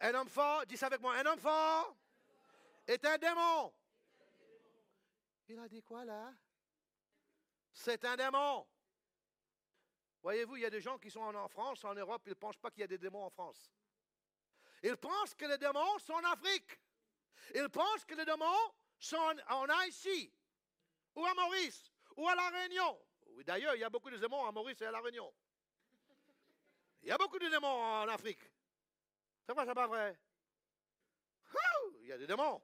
Un 0.00 0.14
homme 0.14 0.28
fort, 0.28 0.66
dis 0.66 0.76
ça 0.76 0.86
avec 0.86 1.00
moi. 1.00 1.16
Un 1.16 1.26
homme 1.26 1.40
fort? 1.40 1.96
Est 2.90 3.04
un 3.04 3.18
démon. 3.18 3.72
Il 5.48 5.58
a 5.58 5.68
dit 5.68 5.82
quoi 5.82 6.04
là? 6.04 6.32
C'est 7.72 8.04
un 8.04 8.16
démon. 8.16 8.66
Voyez-vous, 10.22 10.56
il 10.56 10.62
y 10.62 10.66
a 10.66 10.70
des 10.70 10.80
gens 10.80 10.98
qui 10.98 11.10
sont 11.10 11.20
en 11.20 11.48
France, 11.48 11.84
en 11.84 11.94
Europe, 11.94 12.22
ils 12.26 12.30
ne 12.30 12.34
pensent 12.34 12.58
pas 12.58 12.70
qu'il 12.70 12.80
y 12.80 12.84
a 12.84 12.88
des 12.88 12.98
démons 12.98 13.24
en 13.24 13.30
France. 13.30 13.72
Ils 14.82 14.96
pensent 14.96 15.34
que 15.34 15.46
les 15.46 15.56
démons 15.56 15.98
sont 15.98 16.14
en 16.14 16.24
Afrique. 16.24 16.78
Ils 17.54 17.68
pensent 17.68 18.04
que 18.04 18.14
les 18.14 18.24
démons 18.24 18.74
sont 18.98 19.16
en, 19.48 19.64
Haïti, 19.64 20.32
ou 21.14 21.24
à 21.24 21.34
Maurice, 21.34 21.90
ou 22.16 22.28
à 22.28 22.34
La 22.34 22.50
Réunion. 22.50 23.00
D'ailleurs, 23.46 23.74
il 23.74 23.80
y 23.80 23.84
a 23.84 23.90
beaucoup 23.90 24.10
de 24.10 24.18
démons 24.18 24.44
à 24.46 24.52
Maurice 24.52 24.80
et 24.82 24.86
à 24.86 24.90
La 24.90 25.00
Réunion. 25.00 25.32
Il 27.02 27.08
y 27.08 27.12
a 27.12 27.16
beaucoup 27.16 27.38
de 27.38 27.48
démons 27.48 27.66
en 27.66 28.08
Afrique. 28.08 28.42
C'est 29.46 29.54
vrai, 29.54 29.64
c'est 29.64 29.74
pas 29.74 29.86
vrai? 29.86 30.18
Il 32.02 32.06
y 32.08 32.12
a 32.12 32.18
des 32.18 32.26
démons 32.26 32.60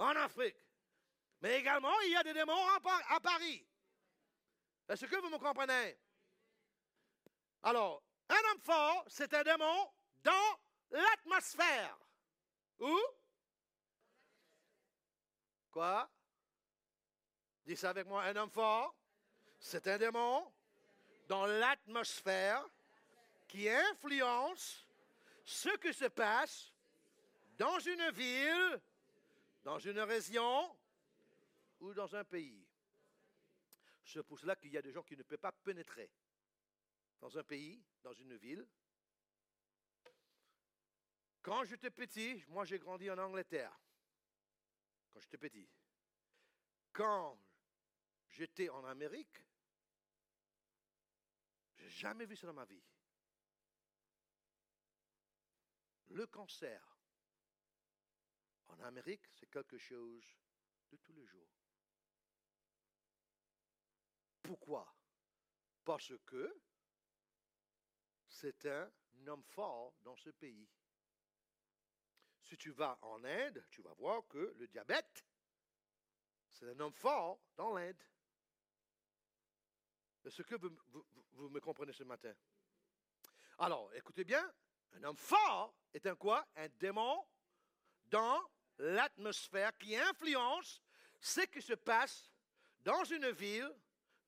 en 0.00 0.16
Afrique. 0.16 0.56
Mais 1.40 1.58
également, 1.58 1.98
il 2.00 2.12
y 2.12 2.16
a 2.16 2.22
des 2.22 2.32
démons 2.32 2.68
à 3.08 3.20
Paris. 3.20 3.64
Est-ce 4.88 5.06
que 5.06 5.16
vous 5.16 5.30
me 5.30 5.38
comprenez? 5.38 5.96
Alors, 7.62 8.02
un 8.28 8.50
homme 8.50 8.60
fort, 8.60 9.04
c'est 9.08 9.32
un 9.34 9.42
démon 9.42 9.90
dans 10.22 10.58
l'atmosphère. 10.90 11.96
Où? 12.80 12.98
Quoi? 15.70 16.10
Dis 17.64 17.76
ça 17.76 17.90
avec 17.90 18.06
moi. 18.06 18.24
Un 18.24 18.36
homme 18.36 18.50
fort, 18.50 18.94
c'est 19.58 19.86
un 19.86 19.98
démon 19.98 20.52
dans 21.28 21.46
l'atmosphère 21.46 22.66
qui 23.46 23.68
influence 23.68 24.86
ce 25.44 25.68
qui 25.76 25.92
se 25.92 26.06
passe 26.06 26.72
dans 27.58 27.78
une 27.78 28.10
ville 28.10 28.80
dans 29.62 29.78
une 29.78 30.00
région 30.00 30.76
ou 31.80 31.92
dans 31.92 32.14
un 32.14 32.24
pays. 32.24 32.66
C'est 34.04 34.22
pour 34.22 34.38
cela 34.38 34.56
qu'il 34.56 34.72
y 34.72 34.78
a 34.78 34.82
des 34.82 34.92
gens 34.92 35.02
qui 35.02 35.16
ne 35.16 35.22
peuvent 35.22 35.38
pas 35.38 35.52
pénétrer 35.52 36.10
dans 37.20 37.36
un 37.38 37.44
pays, 37.44 37.82
dans 38.02 38.12
une 38.12 38.36
ville. 38.36 38.66
Quand 41.42 41.64
j'étais 41.64 41.90
petit, 41.90 42.44
moi 42.48 42.64
j'ai 42.64 42.78
grandi 42.78 43.10
en 43.10 43.18
Angleterre. 43.18 43.78
Quand 45.10 45.20
j'étais 45.20 45.38
petit. 45.38 45.68
Quand 46.92 47.38
j'étais 48.28 48.68
en 48.68 48.84
Amérique, 48.84 49.44
j'ai 51.76 51.88
jamais 51.88 52.26
vu 52.26 52.36
ça 52.36 52.46
dans 52.46 52.52
ma 52.52 52.64
vie. 52.64 52.82
Le 56.08 56.26
cancer, 56.26 56.89
en 58.80 58.84
Amérique, 58.84 59.26
c'est 59.34 59.50
quelque 59.50 59.78
chose 59.78 60.24
de 60.90 60.96
tous 60.96 61.12
les 61.12 61.26
jours. 61.26 61.48
Pourquoi? 64.42 64.94
Parce 65.84 66.12
que 66.26 66.60
c'est 68.26 68.66
un 68.66 68.90
homme 69.26 69.44
fort 69.44 69.94
dans 70.02 70.16
ce 70.16 70.30
pays. 70.30 70.68
Si 72.42 72.56
tu 72.56 72.70
vas 72.70 72.98
en 73.02 73.22
Inde, 73.24 73.64
tu 73.70 73.82
vas 73.82 73.92
voir 73.94 74.26
que 74.26 74.54
le 74.56 74.66
diabète, 74.66 75.24
c'est 76.48 76.68
un 76.68 76.80
homme 76.80 76.92
fort 76.92 77.40
dans 77.56 77.72
l'Inde. 77.74 78.02
Est-ce 80.24 80.42
que 80.42 80.54
vous, 80.56 80.76
vous, 81.32 81.48
me 81.48 81.60
comprenez 81.60 81.92
ce 81.92 82.02
matin? 82.02 82.34
Alors, 83.58 83.92
écoutez 83.94 84.24
bien, 84.24 84.52
un 84.92 85.04
homme 85.04 85.16
fort 85.16 85.74
est 85.92 86.06
un 86.06 86.16
quoi? 86.16 86.46
Un 86.56 86.68
démon 86.68 87.24
dans 88.06 88.42
l'atmosphère 88.80 89.76
qui 89.76 89.96
influence 89.96 90.82
ce 91.20 91.42
qui 91.42 91.60
se 91.60 91.74
passe 91.74 92.30
dans 92.80 93.04
une 93.04 93.30
ville, 93.30 93.70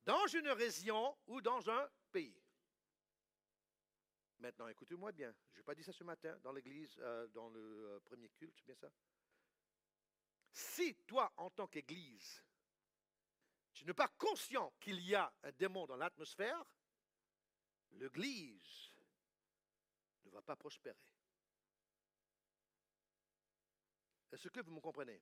dans 0.05 0.27
une 0.27 0.49
région 0.49 1.17
ou 1.27 1.41
dans 1.41 1.69
un 1.69 1.89
pays. 2.11 2.39
Maintenant, 4.39 4.67
écoutez-moi 4.67 5.11
bien. 5.11 5.33
Je 5.53 5.59
n'ai 5.59 5.63
pas 5.63 5.73
dit 5.73 5.83
ça 5.83 5.93
ce 5.93 6.03
matin 6.03 6.37
dans 6.43 6.51
l'église, 6.51 6.95
euh, 6.99 7.27
dans 7.27 7.49
le 7.49 7.59
euh, 7.59 7.99
premier 8.01 8.29
culte, 8.29 8.53
c'est 8.57 8.65
bien 8.65 8.75
ça? 8.75 8.91
Si 10.51 10.95
toi, 11.07 11.31
en 11.37 11.49
tant 11.49 11.67
qu'église, 11.67 12.43
tu 13.73 13.85
n'es 13.85 13.93
pas 13.93 14.09
conscient 14.09 14.71
qu'il 14.79 14.99
y 14.99 15.15
a 15.15 15.33
un 15.43 15.51
démon 15.53 15.87
dans 15.87 15.95
l'atmosphère, 15.95 16.63
l'église 17.91 18.93
ne 20.25 20.29
va 20.29 20.41
pas 20.41 20.55
prospérer. 20.55 21.12
Est-ce 24.33 24.49
que 24.49 24.61
vous 24.61 24.71
me 24.71 24.81
comprenez? 24.81 25.21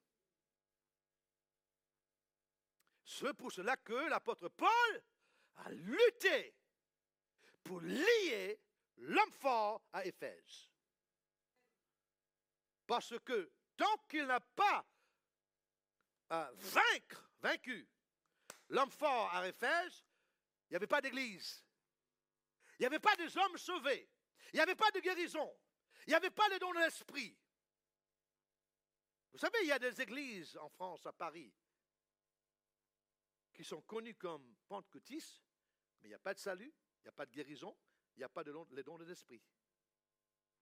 C'est 3.03 3.33
pour 3.33 3.51
cela 3.51 3.75
que 3.75 3.93
l'apôtre 4.09 4.47
Paul 4.47 5.03
a 5.57 5.69
lutté 5.69 6.55
pour 7.61 7.81
lier 7.81 8.57
l'homme 8.95 9.31
fort 9.33 9.83
à 9.91 10.05
Éphèse. 10.05 10.69
Parce 12.87 13.19
que 13.19 13.51
tant 13.75 13.97
qu'il 14.07 14.25
n'a 14.25 14.39
pas 14.39 14.85
à 16.29 16.49
vaincre, 16.53 17.29
vaincu 17.41 17.85
l'homme 18.69 18.91
fort 18.91 19.29
à 19.35 19.45
Éphèse, 19.45 20.05
il 20.69 20.71
n'y 20.71 20.77
avait 20.77 20.87
pas 20.87 21.01
d'église. 21.01 21.65
Il 22.79 22.83
n'y 22.83 22.85
avait 22.85 22.99
pas 22.99 23.17
des 23.17 23.37
hommes 23.37 23.57
sauvés. 23.57 24.09
Il 24.53 24.55
n'y 24.55 24.61
avait 24.61 24.75
pas 24.75 24.89
de 24.91 25.01
guérison. 25.01 25.53
Il 26.07 26.11
n'y 26.11 26.15
avait 26.15 26.31
pas 26.31 26.49
de 26.49 26.57
don 26.59 26.71
de 26.71 26.79
l'esprit. 26.79 27.37
Vous 29.31 29.39
savez, 29.39 29.59
il 29.61 29.67
y 29.67 29.71
a 29.71 29.79
des 29.79 30.01
églises 30.01 30.57
en 30.57 30.69
France, 30.69 31.05
à 31.05 31.13
Paris, 31.13 31.53
qui 33.53 33.63
sont 33.63 33.81
connues 33.81 34.15
comme 34.15 34.55
pentecôtistes, 34.67 35.41
mais 36.01 36.07
il 36.07 36.11
n'y 36.11 36.15
a 36.15 36.19
pas 36.19 36.33
de 36.33 36.39
salut, 36.39 36.73
il 36.99 37.03
n'y 37.03 37.09
a 37.09 37.13
pas 37.13 37.25
de 37.25 37.31
guérison, 37.31 37.75
il 38.15 38.19
n'y 38.19 38.23
a 38.23 38.29
pas 38.29 38.43
de 38.43 38.53
les 38.71 38.83
dons 38.83 38.97
de 38.97 39.05
l'esprit. 39.05 39.41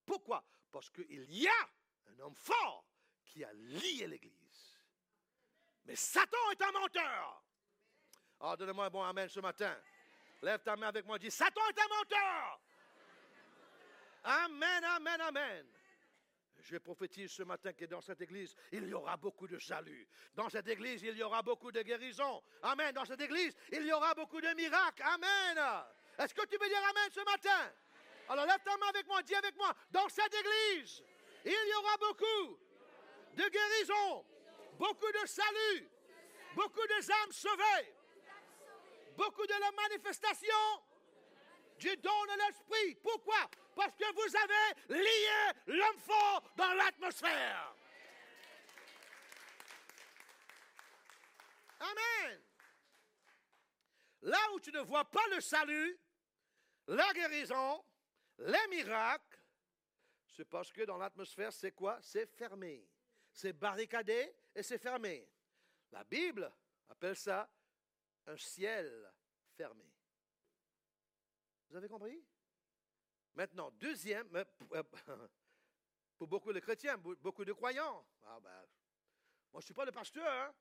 Pourquoi? 0.05 0.43
Parce 0.71 0.89
qu'il 0.89 1.31
y 1.31 1.47
a 1.47 1.69
un 2.07 2.19
homme 2.19 2.35
fort 2.35 2.85
qui 3.25 3.43
a 3.43 3.51
lié 3.53 4.07
l'Église. 4.07 4.79
Mais 5.85 5.95
Satan 5.95 6.51
est 6.51 6.61
un 6.61 6.71
menteur. 6.71 7.43
Ah, 8.39 8.55
donnez-moi 8.55 8.85
un 8.85 8.89
bon 8.89 9.03
Amen 9.03 9.27
ce 9.27 9.39
matin. 9.39 9.75
Lève 10.41 10.61
ta 10.61 10.75
main 10.75 10.87
avec 10.87 11.05
moi, 11.05 11.19
dis 11.19 11.31
Satan 11.31 11.61
est 11.69 11.79
un 11.79 11.87
menteur. 11.87 12.61
Amen, 14.23 14.83
amen, 14.83 15.21
amen. 15.21 15.78
Je 16.61 16.77
prophétise 16.77 17.31
ce 17.31 17.43
matin 17.43 17.73
que 17.73 17.85
dans 17.85 18.01
cette 18.01 18.21
église, 18.21 18.55
il 18.71 18.87
y 18.87 18.93
aura 18.93 19.17
beaucoup 19.17 19.47
de 19.47 19.57
salut. 19.59 20.07
Dans 20.35 20.49
cette 20.49 20.67
église, 20.67 21.01
il 21.03 21.17
y 21.17 21.23
aura 21.23 21.41
beaucoup 21.41 21.71
de 21.71 21.81
guérison. 21.81 22.43
Amen. 22.61 22.93
Dans 22.93 23.05
cette 23.05 23.21
église, 23.21 23.55
il 23.71 23.85
y 23.85 23.93
aura 23.93 24.13
beaucoup 24.13 24.41
de 24.41 24.53
miracles. 24.55 25.03
Amen. 25.03 25.57
Est-ce 26.17 26.33
que 26.33 26.45
tu 26.45 26.57
veux 26.57 26.67
dire 26.67 26.83
Amen 26.89 27.09
ce 27.11 27.21
matin? 27.21 27.73
Alors 28.29 28.45
lève 28.45 28.61
ta 28.63 28.77
main 28.77 28.87
avec 28.89 29.07
moi, 29.07 29.23
dis 29.23 29.33
avec 29.33 29.55
moi, 29.55 29.73
dans 29.89 30.07
cette 30.09 30.33
église, 30.33 31.03
il 31.45 31.51
y 31.51 31.73
aura 31.75 31.97
beaucoup 31.97 32.59
de 33.35 33.49
guérison, 33.49 34.25
beaucoup 34.77 35.11
de 35.11 35.27
salut, 35.27 35.89
beaucoup 36.53 36.85
de 36.87 37.11
âmes 37.23 37.31
sauvées, 37.31 37.95
beaucoup 39.17 39.47
de 39.47 39.53
la 39.59 39.71
manifestation 39.71 40.83
du 41.79 41.95
don 41.97 42.25
de 42.25 42.45
l'esprit. 42.45 42.95
Pourquoi? 43.01 43.49
Parce 43.79 43.95
que 43.95 44.13
vous 44.13 44.35
avez 44.35 44.99
lié 45.01 45.53
l'homme 45.67 45.99
fort 45.99 46.43
dans 46.57 46.73
l'atmosphère. 46.73 47.73
Amen. 51.79 52.41
Là 54.23 54.37
où 54.53 54.59
tu 54.59 54.73
ne 54.73 54.81
vois 54.81 55.05
pas 55.05 55.25
le 55.29 55.39
salut, 55.39 55.97
la 56.87 57.13
guérison, 57.13 57.81
les 58.39 58.67
miracles, 58.67 59.39
c'est 60.27 60.43
parce 60.43 60.73
que 60.73 60.81
dans 60.81 60.97
l'atmosphère, 60.97 61.53
c'est 61.53 61.71
quoi? 61.71 61.99
C'est 62.01 62.25
fermé. 62.25 62.85
C'est 63.31 63.53
barricadé 63.53 64.35
et 64.53 64.61
c'est 64.61 64.77
fermé. 64.77 65.25
La 65.93 66.03
Bible 66.03 66.51
appelle 66.89 67.15
ça 67.15 67.49
un 68.27 68.35
ciel 68.35 69.09
fermé. 69.55 69.89
Vous 71.69 71.77
avez 71.77 71.87
compris? 71.87 72.21
Maintenant, 73.35 73.71
deuxième, 73.71 74.27
euh, 74.35 74.83
pour 76.17 76.27
beaucoup 76.27 76.53
de 76.53 76.59
chrétiens, 76.59 76.97
beaucoup 76.97 77.45
de 77.45 77.53
croyants, 77.53 78.05
ah 78.25 78.39
ben, 78.41 78.65
moi 79.51 79.53
je 79.53 79.57
ne 79.57 79.61
suis 79.65 79.73
pas 79.73 79.85
le 79.85 79.91
pasteur, 79.91 80.27
hein? 80.27 80.53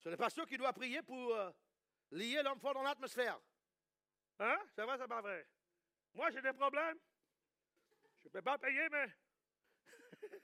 c'est 0.00 0.10
le 0.10 0.16
pasteur 0.16 0.46
qui 0.46 0.58
doit 0.58 0.72
prier 0.72 1.02
pour 1.02 1.34
euh, 1.34 1.50
lier 2.10 2.42
l'homme 2.42 2.60
fort 2.60 2.74
dans 2.74 2.82
l'atmosphère. 2.82 3.40
Hein? 4.38 4.58
C'est 4.74 4.82
vrai, 4.82 4.98
c'est 4.98 5.08
pas 5.08 5.22
vrai. 5.22 5.46
Moi, 6.12 6.30
j'ai 6.30 6.42
des 6.42 6.52
problèmes. 6.52 6.98
Je 8.22 8.28
ne 8.28 8.32
peux 8.32 8.42
pas 8.42 8.58
payer, 8.58 8.88
mais. 8.90 9.06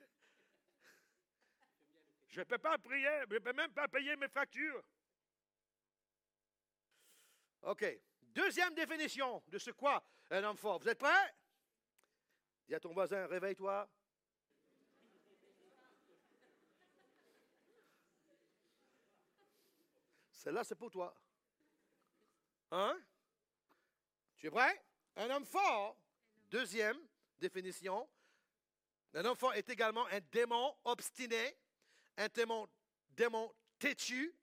je 2.27 2.39
ne 2.39 2.45
peux 2.45 2.57
pas 2.57 2.77
prier, 2.77 3.09
je 3.29 3.35
ne 3.35 3.39
peux 3.39 3.53
même 3.53 3.71
pas 3.71 3.87
payer 3.87 4.15
mes 4.15 4.29
factures. 4.29 4.83
OK. 7.63 7.85
Deuxième 8.21 8.73
définition 8.73 9.43
de 9.47 9.57
ce 9.57 9.71
quoi 9.71 10.03
un 10.31 10.43
homme 10.45 10.57
fort. 10.57 10.79
Vous 10.79 10.87
êtes 10.87 10.97
prêts? 10.97 11.35
Dis 12.67 12.73
à 12.73 12.79
ton 12.79 12.93
voisin, 12.93 13.27
réveille-toi. 13.27 13.87
Celle-là, 20.31 20.63
c'est 20.63 20.75
pour 20.75 20.89
toi. 20.89 21.13
Hein? 22.71 22.97
Tu 24.37 24.47
es 24.47 24.49
prêt? 24.49 24.83
Un 25.17 25.29
homme 25.29 25.45
fort, 25.45 25.97
deuxième 26.49 26.97
définition, 27.37 28.09
un 29.13 29.25
homme 29.25 29.35
fort 29.35 29.53
est 29.53 29.69
également 29.69 30.07
un 30.07 30.21
démon 30.31 30.75
obstiné, 30.85 31.57
un 32.17 32.29
démon, 32.29 32.67
démon 33.09 33.53
têtu, 33.77 34.33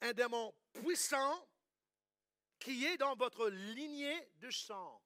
un 0.00 0.12
démon 0.12 0.54
puissant 0.72 1.48
qui 2.60 2.86
est 2.86 2.96
dans 2.96 3.16
votre 3.16 3.48
lignée 3.48 4.30
de 4.36 4.50
sang. 4.50 5.03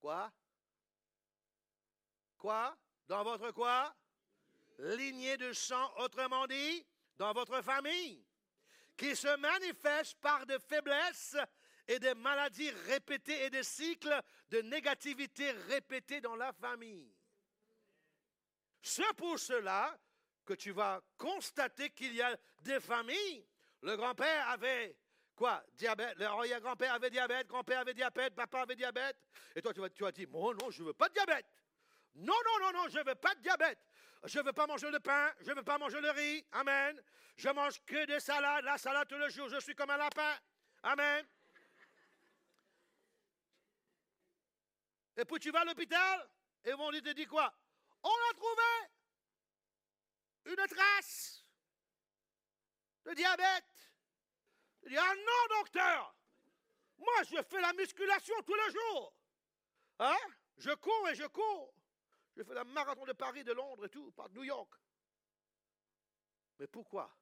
Quoi? 0.00 0.32
Quoi? 2.38 2.76
Dans 3.06 3.22
votre 3.22 3.50
quoi? 3.52 3.94
Lignée 4.78 5.36
de 5.36 5.52
sang, 5.52 5.92
autrement 5.98 6.46
dit, 6.46 6.86
dans 7.18 7.32
votre 7.32 7.60
famille 7.62 8.24
qui 8.96 9.16
se 9.16 9.34
manifeste 9.36 10.18
par 10.20 10.44
des 10.46 10.58
faiblesses 10.58 11.36
et 11.88 11.98
des 11.98 12.14
maladies 12.14 12.70
répétées 12.86 13.44
et 13.44 13.50
des 13.50 13.62
cycles 13.62 14.20
de 14.50 14.60
négativité 14.62 15.50
répétés 15.50 16.20
dans 16.20 16.36
la 16.36 16.52
famille. 16.52 17.10
C'est 18.82 19.12
pour 19.14 19.38
cela 19.38 19.98
que 20.44 20.54
tu 20.54 20.72
vas 20.72 21.00
constater 21.16 21.90
qu'il 21.90 22.14
y 22.14 22.22
a 22.22 22.36
des 22.60 22.80
familles. 22.80 23.46
Le 23.82 23.96
grand-père 23.96 24.48
avait 24.50 24.96
quoi? 25.40 25.64
Diabète? 25.72 26.18
Le 26.18 26.60
grand-père 26.60 26.92
avait 26.92 27.08
diabète, 27.08 27.46
grand-père 27.48 27.80
avait 27.80 27.94
diabète, 27.94 28.34
papa 28.34 28.60
avait 28.60 28.76
diabète. 28.76 29.16
Et 29.56 29.62
toi, 29.62 29.72
tu 29.72 29.80
vas, 29.80 29.88
tu 29.88 30.02
vas 30.02 30.12
dire, 30.12 30.28
non, 30.28 30.70
je 30.70 30.82
ne 30.82 30.88
veux 30.88 30.92
pas 30.92 31.08
de 31.08 31.14
diabète. 31.14 31.46
Non, 32.16 32.34
non, 32.44 32.66
non, 32.66 32.72
non, 32.78 32.88
je 32.90 32.98
ne 32.98 33.04
veux 33.04 33.14
pas 33.14 33.34
de 33.34 33.40
diabète. 33.40 33.78
Je 34.24 34.38
ne 34.38 34.44
veux 34.44 34.52
pas 34.52 34.66
manger 34.66 34.90
le 34.90 35.00
pain, 35.00 35.32
je 35.40 35.50
ne 35.50 35.54
veux 35.54 35.62
pas 35.62 35.78
manger 35.78 35.98
le 36.02 36.10
riz. 36.10 36.44
Amen. 36.52 37.02
Je 37.38 37.48
mange 37.48 37.82
que 37.86 38.04
des 38.04 38.20
salades, 38.20 38.64
la 38.64 38.76
salade 38.76 39.08
tous 39.08 39.16
les 39.16 39.30
jours. 39.30 39.48
Je 39.48 39.60
suis 39.60 39.74
comme 39.74 39.88
un 39.88 39.96
lapin. 39.96 40.36
Amen. 40.82 41.26
Et 45.16 45.24
puis 45.24 45.38
tu 45.38 45.50
vas 45.50 45.60
à 45.60 45.64
l'hôpital 45.64 46.28
et 46.66 46.74
on 46.74 46.90
te 46.90 47.12
dit 47.14 47.26
quoi? 47.26 47.50
On 48.02 48.10
a 48.30 48.34
trouvé 48.34 48.62
une 50.44 50.66
trace 50.66 51.42
de 53.06 53.14
diabète. 53.14 53.64
Il 54.82 54.90
dit, 54.90 54.96
ah 54.96 55.14
non, 55.14 55.58
docteur, 55.58 56.14
moi 56.98 57.22
je 57.24 57.42
fais 57.42 57.60
la 57.60 57.72
musculation 57.72 58.34
tous 58.42 58.54
les 58.54 58.72
jours. 58.72 59.14
Hein? 59.98 60.18
Je 60.56 60.70
cours 60.74 61.08
et 61.08 61.14
je 61.14 61.26
cours. 61.26 61.74
Je 62.36 62.42
fais 62.42 62.54
la 62.54 62.64
marathon 62.64 63.04
de 63.04 63.12
Paris, 63.12 63.44
de 63.44 63.52
Londres 63.52 63.86
et 63.86 63.90
tout, 63.90 64.10
par 64.12 64.30
New 64.30 64.44
York. 64.44 64.72
Mais 66.58 66.66
pourquoi? 66.66 67.14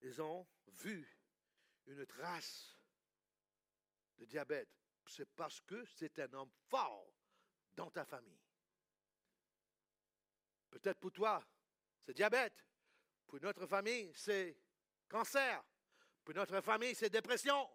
Ils 0.00 0.20
ont 0.20 0.46
vu 0.66 1.06
une 1.86 2.04
trace 2.06 2.76
de 4.18 4.24
diabète. 4.24 4.68
C'est 5.06 5.28
parce 5.34 5.60
que 5.60 5.84
c'est 5.84 6.18
un 6.18 6.32
homme 6.32 6.50
fort 6.68 7.12
dans 7.74 7.90
ta 7.90 8.04
famille. 8.04 8.40
Peut-être 10.70 10.98
pour 10.98 11.12
toi, 11.12 11.44
c'est 12.04 12.14
diabète. 12.14 12.66
Pour 13.26 13.40
notre 13.40 13.66
famille, 13.66 14.12
c'est 14.14 14.56
cancer. 15.08 15.62
Pour 16.24 16.34
notre 16.34 16.60
famille, 16.60 16.94
c'est 16.94 17.10
dépression. 17.10 17.68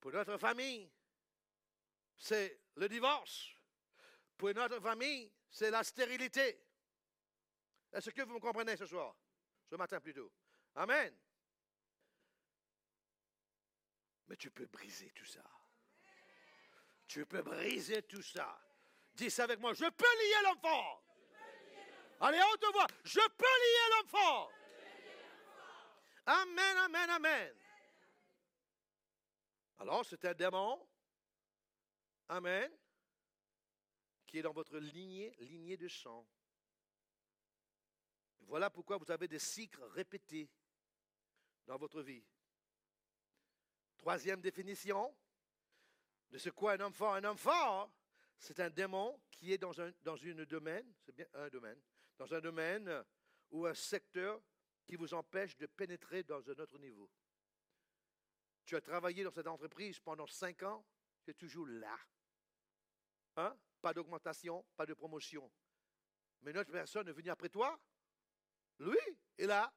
Pour 0.00 0.12
notre 0.12 0.38
famille, 0.38 0.90
c'est 2.16 2.60
le 2.76 2.88
divorce. 2.88 3.50
Pour 4.36 4.54
notre 4.54 4.80
famille, 4.80 5.32
c'est 5.50 5.70
la 5.70 5.82
stérilité. 5.84 6.64
Est-ce 7.92 8.10
que 8.10 8.22
vous 8.22 8.34
me 8.34 8.40
comprenez 8.40 8.76
ce 8.76 8.86
soir? 8.86 9.14
Ce 9.68 9.74
matin 9.74 10.00
plutôt. 10.00 10.32
Amen. 10.74 11.14
Mais 14.28 14.36
tu 14.36 14.50
peux 14.50 14.66
briser 14.66 15.10
tout 15.10 15.24
ça. 15.24 15.42
Tu 17.06 17.24
peux 17.26 17.42
briser 17.42 18.02
tout 18.02 18.22
ça. 18.22 18.60
Dis 19.14 19.30
ça 19.30 19.44
avec 19.44 19.58
moi. 19.58 19.72
Je 19.72 19.84
peux 19.84 20.16
lier 20.20 20.42
l'homme 20.44 20.60
fort. 20.60 21.02
Allez, 22.20 22.40
haute 22.52 22.72
voix. 22.72 22.86
Je 23.04 23.20
peux 23.20 23.44
lier 23.44 23.96
l'homme 23.96 24.08
fort. 24.08 24.52
Amen, 26.30 26.76
amen, 26.76 27.08
amen. 27.08 27.54
Alors, 29.78 30.04
c'est 30.04 30.22
un 30.26 30.34
démon. 30.34 30.86
Amen. 32.28 32.70
Qui 34.26 34.38
est 34.38 34.42
dans 34.42 34.52
votre 34.52 34.76
lignée, 34.76 35.34
lignée 35.38 35.78
de 35.78 35.88
sang. 35.88 36.28
Voilà 38.40 38.68
pourquoi 38.68 38.98
vous 38.98 39.10
avez 39.10 39.26
des 39.26 39.38
cycles 39.38 39.82
répétés 39.84 40.50
dans 41.64 41.78
votre 41.78 42.02
vie. 42.02 42.22
Troisième 43.96 44.42
définition 44.42 45.16
de 46.28 46.36
ce 46.36 46.50
qu'est 46.50 46.68
un 46.68 46.80
homme 46.80 46.92
fort. 46.92 47.14
Un 47.14 47.24
homme 47.24 47.38
fort, 47.38 47.90
c'est 48.38 48.60
un 48.60 48.68
démon 48.68 49.18
qui 49.30 49.54
est 49.54 49.58
dans 49.58 49.80
un 49.80 49.90
domaine, 50.44 50.92
c'est 51.00 51.14
bien 51.14 51.26
un 51.32 51.48
domaine, 51.48 51.80
dans 52.18 52.34
un 52.34 52.40
domaine 52.40 53.02
ou 53.50 53.64
un 53.64 53.74
secteur 53.74 54.42
qui 54.88 54.96
vous 54.96 55.12
empêche 55.12 55.54
de 55.58 55.66
pénétrer 55.66 56.22
dans 56.22 56.48
un 56.48 56.58
autre 56.58 56.78
niveau. 56.78 57.10
Tu 58.64 58.74
as 58.74 58.80
travaillé 58.80 59.22
dans 59.22 59.30
cette 59.30 59.46
entreprise 59.46 60.00
pendant 60.00 60.26
cinq 60.26 60.62
ans, 60.62 60.82
tu 61.22 61.30
es 61.30 61.34
toujours 61.34 61.66
là. 61.66 61.96
Hein? 63.36 63.54
Pas 63.82 63.92
d'augmentation, 63.92 64.64
pas 64.76 64.86
de 64.86 64.94
promotion. 64.94 65.52
Mais 66.40 66.54
notre 66.54 66.72
personne 66.72 67.06
est 67.06 67.12
venue 67.12 67.28
après 67.28 67.50
toi. 67.50 67.78
Lui, 68.78 68.96
il 69.36 69.50
a 69.50 69.70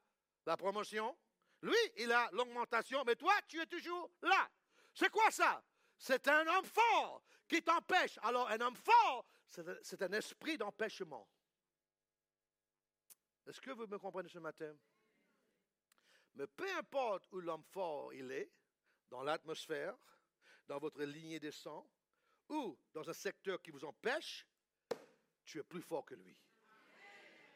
la 0.45 0.55
promotion. 0.55 1.17
Lui, 1.61 1.75
il 1.97 2.11
a 2.11 2.29
l'augmentation. 2.31 3.03
Mais 3.05 3.17
toi, 3.17 3.33
tu 3.47 3.59
es 3.59 3.65
toujours 3.65 4.09
là. 4.21 4.49
C'est 4.93 5.09
quoi 5.09 5.29
ça? 5.29 5.61
C'est 5.97 6.25
un 6.29 6.47
homme 6.47 6.65
fort 6.65 7.21
qui 7.49 7.61
t'empêche. 7.61 8.17
Alors, 8.23 8.47
un 8.49 8.61
homme 8.61 8.77
fort, 8.77 9.25
c'est 9.49 10.01
un 10.01 10.11
esprit 10.13 10.57
d'empêchement. 10.57 11.27
Est-ce 13.45 13.59
que 13.59 13.71
vous 13.71 13.87
me 13.87 13.99
comprenez 13.99 14.29
ce 14.29 14.39
matin? 14.39 14.73
Mais 16.35 16.47
peu 16.47 16.69
importe 16.77 17.31
où 17.33 17.41
l'homme 17.41 17.63
fort 17.63 18.13
il 18.13 18.31
est, 18.31 18.51
dans 19.09 19.23
l'atmosphère, 19.23 19.95
dans 20.67 20.79
votre 20.79 21.03
lignée 21.03 21.39
de 21.39 21.51
sang, 21.51 21.89
ou 22.49 22.77
dans 22.93 23.09
un 23.09 23.13
secteur 23.13 23.61
qui 23.61 23.71
vous 23.71 23.83
empêche, 23.85 24.47
tu 25.45 25.59
es 25.59 25.63
plus 25.63 25.81
fort 25.81 26.05
que 26.05 26.15
lui. 26.15 26.37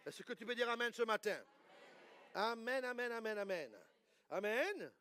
Est-ce 0.06 0.24
que 0.24 0.34
tu 0.34 0.46
peux 0.46 0.56
dire 0.56 0.70
Amen 0.70 0.92
ce 0.94 1.04
matin? 1.04 1.44
Amen, 2.34 2.84
Amen, 2.84 3.12
Amen, 3.12 3.38
Amen. 3.38 3.80
Amen? 4.30 4.92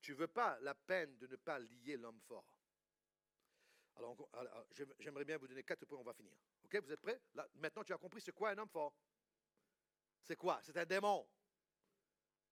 Tu 0.00 0.12
ne 0.12 0.16
veux 0.16 0.28
pas 0.28 0.58
la 0.60 0.74
peine 0.74 1.16
de 1.18 1.26
ne 1.26 1.36
pas 1.36 1.58
lier 1.58 1.96
l'homme 1.96 2.20
fort. 2.20 2.44
Alors, 3.96 4.16
j'aimerais 4.98 5.24
bien 5.24 5.38
vous 5.38 5.48
donner 5.48 5.62
quatre 5.62 5.86
points, 5.86 5.98
on 5.98 6.04
va 6.04 6.12
finir. 6.12 6.32
OK, 6.64 6.76
vous 6.82 6.92
êtes 6.92 7.00
prêts? 7.00 7.20
maintenant, 7.54 7.82
tu 7.82 7.92
as 7.92 7.98
compris 7.98 8.20
c'est 8.20 8.32
quoi 8.32 8.50
un 8.50 8.58
homme 8.58 8.68
fort? 8.68 8.94
C'est 10.22 10.36
quoi? 10.36 10.60
C'est 10.62 10.76
un 10.76 10.84
démon. 10.84 11.26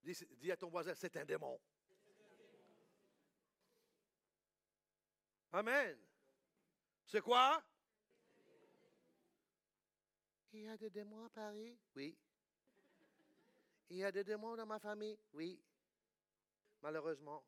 Dis 0.04 0.52
à 0.52 0.56
ton 0.56 0.68
voisin, 0.68 0.94
c'est 0.94 1.16
un 1.16 1.24
démon. 1.24 1.60
Amen. 5.52 5.98
C'est 7.06 7.20
quoi? 7.20 7.62
Il 10.52 10.62
y 10.62 10.68
a 10.68 10.76
des 10.76 10.90
démons 10.90 11.24
à 11.24 11.30
Paris? 11.30 11.78
Oui. 11.94 12.16
Il 13.90 13.98
y 13.98 14.04
a 14.04 14.12
des 14.12 14.24
démons 14.24 14.56
dans 14.56 14.66
ma 14.66 14.78
famille? 14.78 15.18
Oui. 15.32 15.60
Malheureusement. 16.82 17.44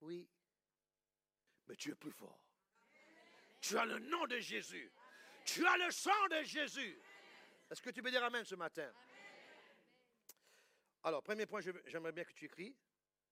Oui. 0.00 0.28
Mais 1.66 1.76
tu 1.76 1.90
es 1.90 1.94
plus 1.94 2.12
fort. 2.12 2.40
Tu 3.60 3.76
as 3.78 3.84
le 3.84 3.98
nom 3.98 4.26
de 4.26 4.38
Jésus. 4.38 4.92
Tu 5.44 5.66
as 5.66 5.76
le 5.78 5.90
sang 5.90 6.28
de 6.30 6.42
Jésus. 6.42 6.98
Est-ce 7.70 7.82
que 7.82 7.90
tu 7.90 8.02
peux 8.02 8.10
dire 8.10 8.24
Amen 8.24 8.44
ce 8.44 8.54
matin? 8.54 8.92
Alors, 11.04 11.22
premier 11.22 11.46
point, 11.46 11.60
j'aimerais 11.60 12.12
bien 12.12 12.24
que 12.24 12.32
tu 12.32 12.46
écris. 12.46 12.74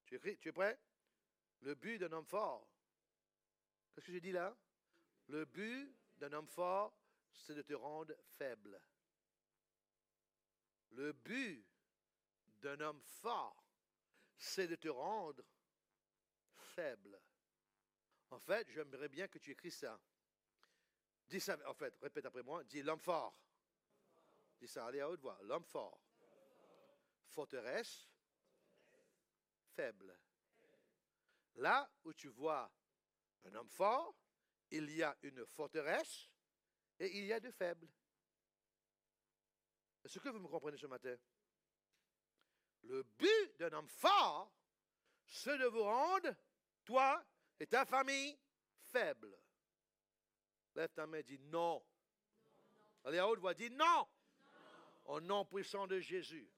Tu 0.05 0.15
es 0.17 0.53
prêt? 0.53 0.79
Le 1.61 1.75
but 1.75 1.99
d'un 1.99 2.13
homme 2.13 2.27
fort, 2.27 2.69
Qu'est-ce 3.93 4.07
que 4.07 4.13
j'ai 4.13 4.21
dit 4.21 4.33
là? 4.33 4.57
Le 5.29 5.45
but 5.45 5.95
d'un 6.17 6.33
homme 6.33 6.49
fort, 6.49 6.99
c'est 7.31 7.55
de 7.55 7.63
te 7.63 7.75
rendre 7.75 8.15
faible. 8.23 8.81
Le 10.93 11.13
but 11.13 11.67
d'un 12.61 12.81
homme 12.81 13.01
fort, 13.03 13.63
c'est 14.37 14.67
de 14.67 14.77
te 14.77 14.89
rendre 14.89 15.43
faible. 16.57 17.21
En 18.31 18.41
fait, 18.41 18.69
j'aimerais 18.71 19.09
bien 19.09 19.29
que 19.29 19.39
tu 19.39 19.51
écris 19.51 19.71
ça. 19.71 20.01
Dis 21.29 21.41
ça, 21.41 21.59
en 21.67 21.75
fait, 21.75 21.95
répète 22.01 22.25
après 22.27 22.43
moi. 22.43 22.65
Dis 22.65 22.83
l'homme 22.83 23.01
fort. 23.01 23.37
Dis 24.59 24.69
ça, 24.69 24.87
allez 24.87 25.01
à 25.01 25.09
haute 25.09 25.21
voix. 25.21 25.39
L'homme 25.43 25.65
fort. 25.65 26.01
Forteresse. 27.33 28.09
Faible. 29.75 30.19
Là 31.57 31.91
où 32.05 32.13
tu 32.13 32.29
vois 32.29 32.71
un 33.45 33.55
homme 33.55 33.71
fort, 33.71 34.15
il 34.71 34.91
y 34.91 35.03
a 35.03 35.17
une 35.23 35.45
forteresse 35.47 36.31
et 36.99 37.19
il 37.19 37.25
y 37.25 37.33
a 37.33 37.41
de 37.41 37.51
faibles. 37.51 37.89
Est-ce 40.05 40.19
que 40.19 40.29
vous 40.29 40.39
me 40.39 40.49
comprenez 40.49 40.77
ce 40.77 40.87
matin? 40.87 41.17
Le 42.83 43.03
but 43.03 43.59
d'un 43.59 43.73
homme 43.73 43.89
fort, 43.89 44.53
c'est 45.27 45.57
de 45.59 45.67
vous 45.67 45.85
rendre, 45.85 46.35
toi 46.85 47.25
et 47.59 47.67
ta 47.67 47.85
famille, 47.87 48.39
faibles. 48.81 49.39
Lève 50.75 50.93
ta 50.93 51.07
main, 51.07 51.21
dis 51.23 51.39
non. 51.39 51.85
Allez 53.05 53.19
à 53.19 53.29
haute 53.29 53.39
voix, 53.41 53.55
dis 53.55 53.71
non. 53.71 54.09
Au 55.05 55.21
nom 55.21 55.45
puissant 55.45 55.87
de 55.87 56.01
Jésus. 56.01 56.51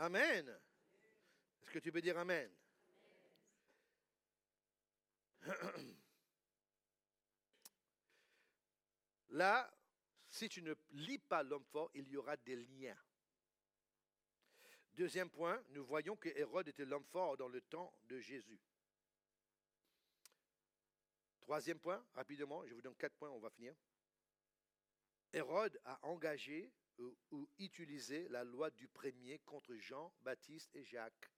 Amen. 0.00 0.48
Est-ce 1.62 1.70
que 1.72 1.78
tu 1.78 1.92
peux 1.92 2.00
dire 2.00 2.16
Amen? 2.16 2.50
Là, 9.28 9.70
si 10.26 10.48
tu 10.48 10.62
ne 10.62 10.74
lis 10.92 11.18
pas 11.18 11.42
l'homme 11.42 11.66
fort, 11.66 11.90
il 11.92 12.08
y 12.08 12.16
aura 12.16 12.38
des 12.38 12.56
liens. 12.56 12.96
Deuxième 14.94 15.28
point, 15.28 15.62
nous 15.68 15.84
voyons 15.84 16.16
que 16.16 16.30
Hérode 16.30 16.68
était 16.68 16.86
l'homme 16.86 17.04
fort 17.04 17.36
dans 17.36 17.48
le 17.48 17.60
temps 17.60 17.92
de 18.04 18.18
Jésus. 18.20 18.58
Troisième 21.42 21.78
point, 21.78 22.02
rapidement, 22.14 22.64
je 22.66 22.72
vous 22.72 22.80
donne 22.80 22.96
quatre 22.96 23.16
points, 23.16 23.28
on 23.28 23.38
va 23.38 23.50
finir. 23.50 23.74
Hérode 25.34 25.78
a 25.84 25.98
engagé 26.06 26.72
ou, 26.98 27.48
utilisé 27.58 28.28
la 28.28 28.44
loi 28.44 28.70
du 28.70 28.88
premier 28.88 29.38
contre 29.40 29.74
Jean, 29.76 30.12
Baptiste 30.20 30.74
et 30.74 30.84
Jacques. 30.84 31.30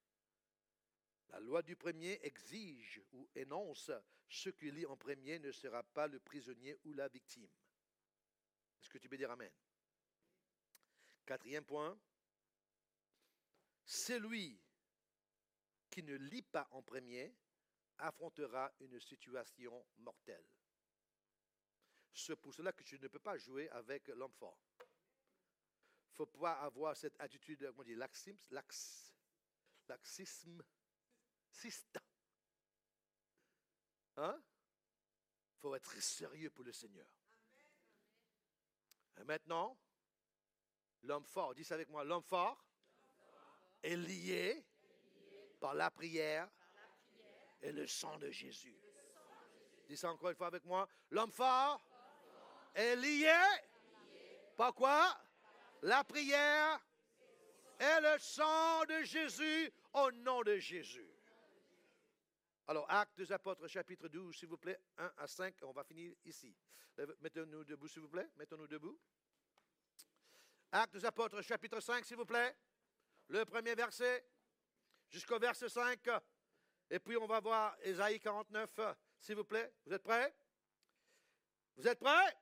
La 1.29 1.39
loi 1.39 1.61
du 1.61 1.75
premier 1.75 2.19
exige 2.25 3.01
ou 3.11 3.27
énonce 3.35 3.91
ce 4.29 4.49
qui 4.49 4.71
lit 4.71 4.85
en 4.85 4.97
premier 4.97 5.39
ne 5.39 5.51
sera 5.51 5.83
pas 5.83 6.07
le 6.07 6.19
prisonnier 6.19 6.77
ou 6.83 6.93
la 6.93 7.07
victime. 7.07 7.49
Est-ce 8.81 8.89
que 8.89 8.97
tu 8.97 9.09
peux 9.09 9.17
dire 9.17 9.31
Amen? 9.31 9.51
Quatrième 11.25 11.65
point, 11.65 11.97
celui 13.85 14.59
qui 15.89 16.03
ne 16.03 16.15
lit 16.15 16.41
pas 16.41 16.67
en 16.71 16.81
premier 16.81 17.33
affrontera 17.99 18.73
une 18.79 18.99
situation 18.99 19.85
mortelle. 19.97 20.45
C'est 22.13 22.35
pour 22.35 22.53
cela 22.53 22.71
que 22.71 22.83
tu 22.83 22.99
ne 22.99 23.07
peux 23.07 23.19
pas 23.19 23.37
jouer 23.37 23.69
avec 23.69 24.11
fort. 24.37 24.59
Ne 26.13 26.17
faut 26.17 26.25
pas 26.27 26.53
avoir 26.61 26.95
cette 26.95 27.19
attitude, 27.19 27.65
comment 27.71 27.83
dit, 27.83 27.95
laxisme, 27.95 28.53
laxisme 29.87 30.63
Sista. 31.49 32.01
Hein? 34.17 34.39
Il 35.55 35.59
faut 35.59 35.75
être 35.75 36.01
sérieux 36.01 36.51
pour 36.51 36.65
le 36.65 36.71
Seigneur. 36.71 37.07
Et 39.17 39.23
maintenant, 39.23 39.75
l'homme 41.01 41.25
fort, 41.25 41.55
dis 41.55 41.63
ça 41.63 41.73
avec 41.73 41.89
moi, 41.89 42.03
l'homme 42.03 42.23
fort, 42.23 42.63
est 43.81 43.95
lié, 43.95 44.63
par, 45.59 45.73
la 45.73 45.89
prière, 45.89 46.47
et 47.61 47.71
le 47.71 47.87
sang 47.87 48.17
de 48.17 48.29
Jésus. 48.29 48.77
Dis 49.87 49.97
ça 49.97 50.11
encore 50.11 50.29
une 50.29 50.35
fois 50.35 50.47
avec 50.47 50.63
moi. 50.65 50.87
L'homme 51.09 51.31
fort, 51.31 51.83
est 52.75 52.95
lié, 52.97 53.33
par 54.55 54.73
quoi? 54.73 55.17
La 55.83 56.01
prière 56.05 56.79
et 57.77 58.01
le 58.01 58.17
sang 58.17 58.85
de 58.85 59.03
Jésus 59.03 59.69
au 59.91 60.11
nom 60.11 60.41
de 60.41 60.57
Jésus. 60.57 61.13
Alors, 62.67 62.89
Actes 62.89 63.17
des 63.17 63.29
Apôtres, 63.33 63.67
chapitre 63.67 64.07
12, 64.07 64.33
s'il 64.33 64.47
vous 64.47 64.57
plaît, 64.57 64.79
1 64.97 65.11
à 65.17 65.27
5, 65.27 65.55
on 65.63 65.73
va 65.73 65.83
finir 65.83 66.13
ici. 66.23 66.55
Mettons-nous 67.19 67.65
debout, 67.65 67.89
s'il 67.89 68.01
vous 68.01 68.07
plaît. 68.07 68.29
Mettons-nous 68.37 68.67
debout. 68.67 68.97
Actes 70.71 70.93
des 70.93 71.03
Apôtres, 71.03 71.41
chapitre 71.41 71.81
5, 71.81 72.05
s'il 72.05 72.15
vous 72.15 72.25
plaît. 72.25 72.55
Le 73.27 73.43
premier 73.43 73.75
verset 73.75 74.25
jusqu'au 75.09 75.37
verset 75.37 75.67
5. 75.67 75.99
Et 76.91 76.99
puis 76.99 77.17
on 77.17 77.27
va 77.27 77.41
voir 77.41 77.75
Ésaïe 77.81 78.21
49, 78.21 78.79
s'il 79.19 79.35
vous 79.35 79.43
plaît. 79.43 79.73
Vous 79.85 79.91
êtes 79.91 80.03
prêts? 80.03 80.33
Vous 81.75 81.85
êtes 81.85 81.99
prêts? 81.99 82.37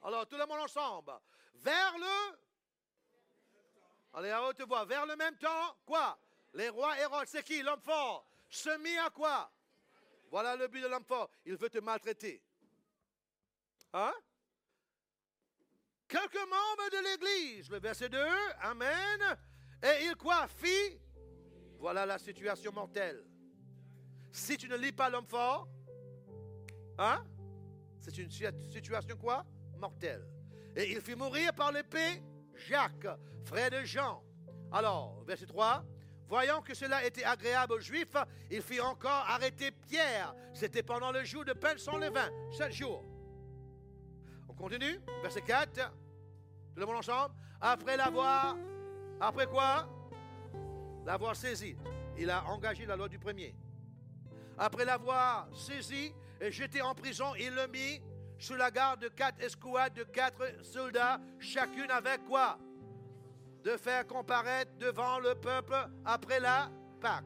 Alors 0.00 0.26
tout 0.26 0.38
le 0.38 0.46
monde 0.46 0.60
ensemble. 0.60 1.12
Vers 1.56 1.98
le... 1.98 2.43
Allez, 4.14 4.30
à 4.30 4.46
haute 4.46 4.62
voix. 4.62 4.84
Vers 4.84 5.06
le 5.06 5.16
même 5.16 5.36
temps, 5.36 5.76
quoi? 5.84 6.18
Les 6.54 6.68
rois 6.68 6.98
Hérode, 7.00 7.26
c'est 7.26 7.42
qui 7.42 7.62
L'homme 7.62 7.80
fort? 7.80 8.26
Se 8.48 8.78
mit 8.78 8.96
à 8.98 9.10
quoi? 9.10 9.50
Voilà 10.30 10.56
le 10.56 10.68
but 10.68 10.80
de 10.80 10.86
l'homme 10.86 11.04
fort. 11.04 11.28
Il 11.44 11.56
veut 11.56 11.68
te 11.68 11.78
maltraiter. 11.78 12.42
Hein? 13.92 14.12
Quelques 16.06 16.34
membres 16.34 16.90
de 16.92 17.04
l'Église, 17.04 17.70
le 17.70 17.80
verset 17.80 18.08
2, 18.08 18.18
Amen. 18.60 19.36
Et 19.82 20.06
il 20.06 20.16
quoi 20.16 20.46
Fit 20.48 21.00
Voilà 21.78 22.06
la 22.06 22.18
situation 22.18 22.72
mortelle. 22.72 23.24
Si 24.30 24.56
tu 24.56 24.68
ne 24.68 24.76
lis 24.76 24.92
pas 24.92 25.08
l'homme 25.10 25.26
fort, 25.26 25.68
hein? 26.98 27.24
C'est 28.00 28.16
une 28.18 28.30
situation 28.30 29.16
quoi? 29.16 29.44
Mortelle. 29.76 30.26
Et 30.76 30.92
il 30.92 31.00
fit 31.00 31.14
mourir 31.14 31.54
par 31.54 31.72
l'épée 31.72 32.22
Jacques, 32.54 33.06
frère 33.44 33.70
de 33.70 33.84
Jean. 33.84 34.22
Alors, 34.72 35.22
verset 35.26 35.46
3, 35.46 35.84
Voyant 36.28 36.62
que 36.62 36.74
cela 36.74 37.04
était 37.04 37.24
agréable 37.24 37.74
aux 37.74 37.80
Juifs, 37.80 38.16
il 38.50 38.62
fit 38.62 38.80
encore 38.80 39.24
arrêter 39.28 39.70
Pierre. 39.70 40.34
C'était 40.52 40.82
pendant 40.82 41.12
le 41.12 41.22
jour 41.24 41.44
de 41.44 41.52
peine 41.52 41.78
sans 41.78 41.98
levain, 41.98 42.30
sept 42.50 42.72
jours. 42.72 43.04
On 44.48 44.54
continue, 44.54 45.00
verset 45.22 45.42
4. 45.42 45.72
Tout 45.72 46.80
le 46.80 46.86
monde 46.86 46.96
ensemble. 46.96 47.34
Après 47.60 47.96
l'avoir, 47.96 48.56
après 49.20 49.46
quoi? 49.46 49.86
L'avoir 51.04 51.36
saisi. 51.36 51.76
Il 52.16 52.30
a 52.30 52.44
engagé 52.46 52.86
la 52.86 52.96
loi 52.96 53.08
du 53.08 53.18
premier. 53.18 53.54
Après 54.56 54.84
l'avoir 54.84 55.48
saisi 55.54 56.14
et 56.40 56.50
jeté 56.50 56.80
en 56.80 56.94
prison, 56.94 57.34
il 57.38 57.54
le 57.54 57.66
mit 57.68 58.00
sous 58.38 58.54
la 58.54 58.70
garde 58.70 59.00
de 59.02 59.08
quatre 59.08 59.40
escouades 59.42 59.94
de 59.94 60.04
quatre 60.04 60.64
soldats, 60.64 61.20
chacune 61.38 61.90
avec 61.90 62.24
quoi? 62.24 62.58
De 63.64 63.78
faire 63.78 64.06
comparaître 64.06 64.72
devant 64.78 65.18
le 65.18 65.34
peuple 65.34 65.74
après 66.04 66.38
la 66.38 66.70
Pâque. 67.00 67.24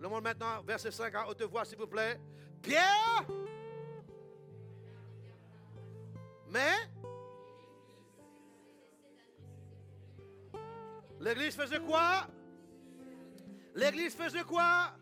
Le 0.00 0.08
monde 0.08 0.24
maintenant, 0.24 0.62
verset 0.62 0.90
5 0.90 1.14
à 1.14 1.28
haute 1.28 1.42
voix, 1.42 1.64
s'il 1.64 1.78
vous 1.78 1.86
plaît. 1.86 2.20
Pierre, 2.60 3.24
mais? 6.50 6.74
L'église 11.20 11.54
faisait 11.54 11.80
quoi? 11.80 12.26
L'église 13.74 14.14
faisait 14.14 14.42
quoi? 14.42 14.92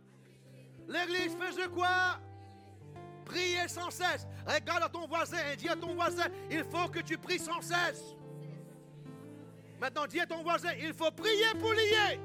L'église 0.86 1.34
faisait 1.36 1.68
quoi? 1.68 2.18
Prier 3.24 3.68
sans 3.68 3.90
cesse. 3.90 4.26
Regarde 4.46 4.82
à 4.82 4.88
ton 4.88 5.07
voisin 5.07 5.38
et 5.53 5.57
dis 5.57 5.68
à 5.68 5.76
ton 5.76 5.94
voisin, 5.94 6.26
il 6.50 6.64
faut 6.64 6.88
que 6.88 7.00
tu 7.00 7.16
pries 7.16 7.38
sans 7.38 7.61
cesse. 7.61 8.14
Maintenant, 9.83 10.07
dis 10.07 10.20
à 10.20 10.26
ton 10.26 10.45
voisin, 10.45 10.70
il 10.78 10.95
faut 10.95 11.11
prier 11.11 11.53
pour 11.59 11.72
lier. 11.72 12.20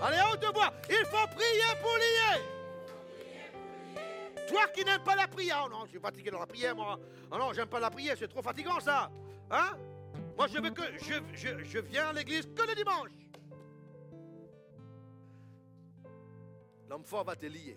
Allez, 0.00 0.18
haute 0.32 0.54
voix, 0.54 0.72
il 0.88 1.04
faut 1.06 1.26
prier 1.34 1.74
pour 1.82 1.96
lier. 1.96 2.40
Toi 4.46 4.68
qui 4.68 4.84
n'aimes 4.84 5.02
pas 5.02 5.16
la 5.16 5.26
prière, 5.26 5.64
oh 5.66 5.68
non, 5.68 5.84
je 5.86 5.90
suis 5.90 5.98
fatigué 5.98 6.30
dans 6.30 6.38
la 6.38 6.46
prière, 6.46 6.76
moi. 6.76 7.00
Oh 7.32 7.36
non, 7.36 7.52
j'aime 7.52 7.66
pas 7.66 7.80
la 7.80 7.90
prière, 7.90 8.14
c'est 8.16 8.28
trop 8.28 8.42
fatigant 8.42 8.78
ça. 8.78 9.10
Hein? 9.50 9.76
Moi, 10.36 10.46
je 10.46 10.60
veux 10.60 10.70
que 10.70 10.82
je, 10.98 11.14
je, 11.32 11.64
je 11.64 11.78
viens 11.80 12.10
à 12.10 12.12
l'église 12.12 12.46
que 12.54 12.62
le 12.62 12.74
dimanche. 12.76 13.10
L'homme 16.88 17.04
fort 17.04 17.24
va 17.24 17.34
te 17.34 17.46
lier. 17.46 17.76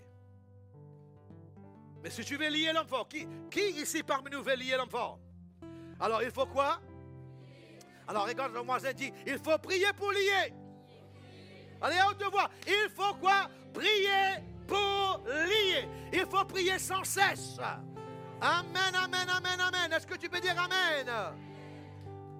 Mais 2.04 2.12
si 2.12 2.24
tu 2.24 2.38
veux 2.38 2.50
lier 2.50 2.72
l'homme 2.72 2.86
fort, 2.86 3.08
qui, 3.08 3.28
qui 3.50 3.82
ici 3.82 4.04
parmi 4.04 4.30
nous 4.30 4.44
veut 4.44 4.54
lier 4.54 4.76
l'homme 4.78 4.92
fort? 4.92 5.18
Alors 6.00 6.22
il 6.22 6.30
faut 6.30 6.46
quoi? 6.46 6.80
Alors 8.10 8.26
regarde 8.26 8.53
le 8.53 8.62
voisin 8.62 8.91
dit, 8.91 9.14
il 9.28 9.38
faut 9.38 9.57
prier 9.60 9.93
pour 9.95 10.12
lier. 10.12 10.51
Allez, 11.80 11.97
haute 12.10 12.24
voix. 12.32 12.49
Il 12.66 12.89
faut 12.89 13.14
quoi? 13.14 13.47
Prier 13.72 14.43
pour 14.68 15.22
lier. 15.28 15.88
Il 16.12 16.26
faut 16.26 16.43
prier 16.45 16.80
sans 16.80 17.03
cesse. 17.03 17.60
Amen, 18.41 18.95
amen, 18.95 19.30
amen, 19.30 19.60
amen. 19.60 19.93
Est-ce 19.93 20.07
que 20.07 20.16
tu 20.16 20.28
peux 20.28 20.39
dire 20.39 20.55
Amen? 20.60 21.07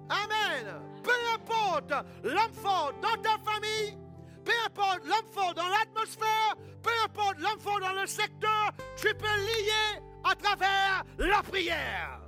Amen. 0.08 0.82
Peu 1.04 1.12
importe 1.34 1.92
l'homme 2.24 3.00
dans 3.00 3.22
ta 3.22 3.38
famille, 3.48 3.96
peu 4.44 4.52
importe 4.66 5.04
l'homme 5.04 5.54
dans 5.54 5.68
l'atmosphère, 5.68 6.56
peu 6.82 6.90
importe 7.04 7.38
l'homme 7.38 7.80
dans 7.80 7.92
le 7.92 8.06
secteur, 8.08 8.72
tu 8.96 9.14
peux 9.14 9.36
lier 9.36 10.02
à 10.24 10.34
travers 10.34 11.04
la 11.16 11.42
prière. 11.44 12.20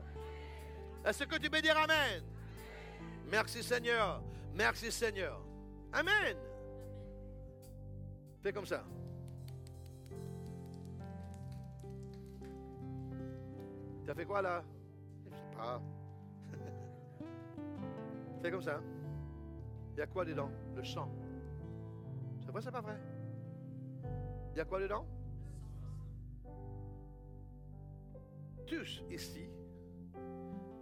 Est-ce 1.04 1.24
que 1.24 1.38
tu 1.38 1.50
peux 1.50 1.60
dire 1.60 1.76
Amen? 1.76 2.31
Merci 3.32 3.62
Seigneur. 3.62 4.22
Merci 4.54 4.92
Seigneur. 4.92 5.40
Amen. 5.90 6.36
Fais 8.42 8.52
comme 8.52 8.66
ça. 8.66 8.84
Tu 14.04 14.10
as 14.10 14.14
fait 14.14 14.26
quoi 14.26 14.42
là? 14.42 14.62
Je 15.24 15.30
sais 15.30 15.56
pas. 15.56 15.80
Fais 18.42 18.50
comme 18.50 18.60
ça. 18.60 18.80
Il 19.94 19.98
y 19.98 20.02
a 20.02 20.06
quoi 20.06 20.26
dedans? 20.26 20.50
Le 20.76 20.84
sang. 20.84 21.08
C'est 22.44 22.50
vrai, 22.50 22.60
c'est 22.60 22.70
pas 22.70 22.82
vrai? 22.82 22.98
Il 24.52 24.58
y 24.58 24.60
a 24.60 24.64
quoi 24.66 24.78
dedans? 24.78 25.06
Tous 28.66 29.02
ici, 29.10 29.48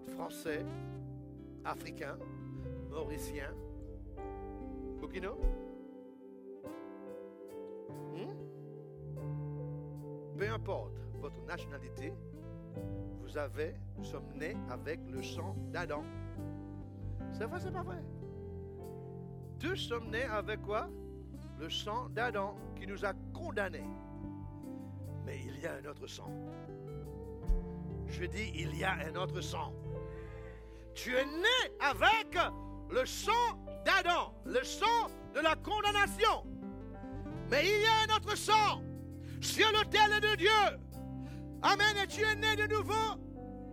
Français, 0.09 0.65
Africains, 1.65 2.19
Mauriciens, 2.91 3.55
Burkina, 4.99 5.31
hmm? 8.13 8.35
peu 10.37 10.49
importe 10.51 10.99
votre 11.21 11.41
nationalité, 11.47 12.13
vous 13.21 13.39
avez, 13.39 13.75
nous 13.97 14.05
sommes 14.05 14.33
nés 14.35 14.57
avec 14.69 14.99
le 15.09 15.23
sang 15.23 15.55
d'Adam. 15.71 16.03
C'est 17.33 17.45
vrai, 17.45 17.61
c'est 17.61 17.73
pas 17.73 17.83
vrai? 17.83 18.03
Tous 19.61 19.77
sommes 19.77 20.11
nés 20.11 20.25
avec 20.25 20.61
quoi? 20.63 20.89
Le 21.59 21.71
sang 21.71 22.09
d'Adam 22.09 22.57
qui 22.75 22.87
nous 22.87 23.05
a 23.05 23.13
condamnés. 23.33 23.87
Mais 25.25 25.39
il 25.47 25.61
y 25.61 25.67
a 25.67 25.75
un 25.75 25.85
autre 25.85 26.07
sang. 26.07 26.33
Je 28.09 28.25
dis, 28.25 28.51
il 28.55 28.77
y 28.77 28.83
a 28.83 28.95
un 28.95 29.15
autre 29.15 29.41
sang. 29.41 29.73
Tu 30.95 31.15
es 31.15 31.25
né 31.25 31.77
avec 31.79 32.37
le 32.93 33.07
sang 33.07 33.59
d'Adam, 33.85 34.35
le 34.45 34.63
sang 34.65 35.09
de 35.35 35.41
la 35.41 35.55
condamnation. 35.57 36.45
Mais 37.51 37.65
il 37.65 37.83
y 37.83 37.87
a 37.87 38.13
un 38.13 38.17
autre 38.17 38.37
sang 38.37 38.83
sur 39.41 39.71
l'autel 39.73 40.21
de 40.21 40.37
Dieu. 40.37 40.79
Amen. 41.63 41.97
Et 42.03 42.07
tu 42.07 42.23
es 42.23 42.35
né 42.37 42.57
de 42.57 42.67
nouveau 42.75 43.17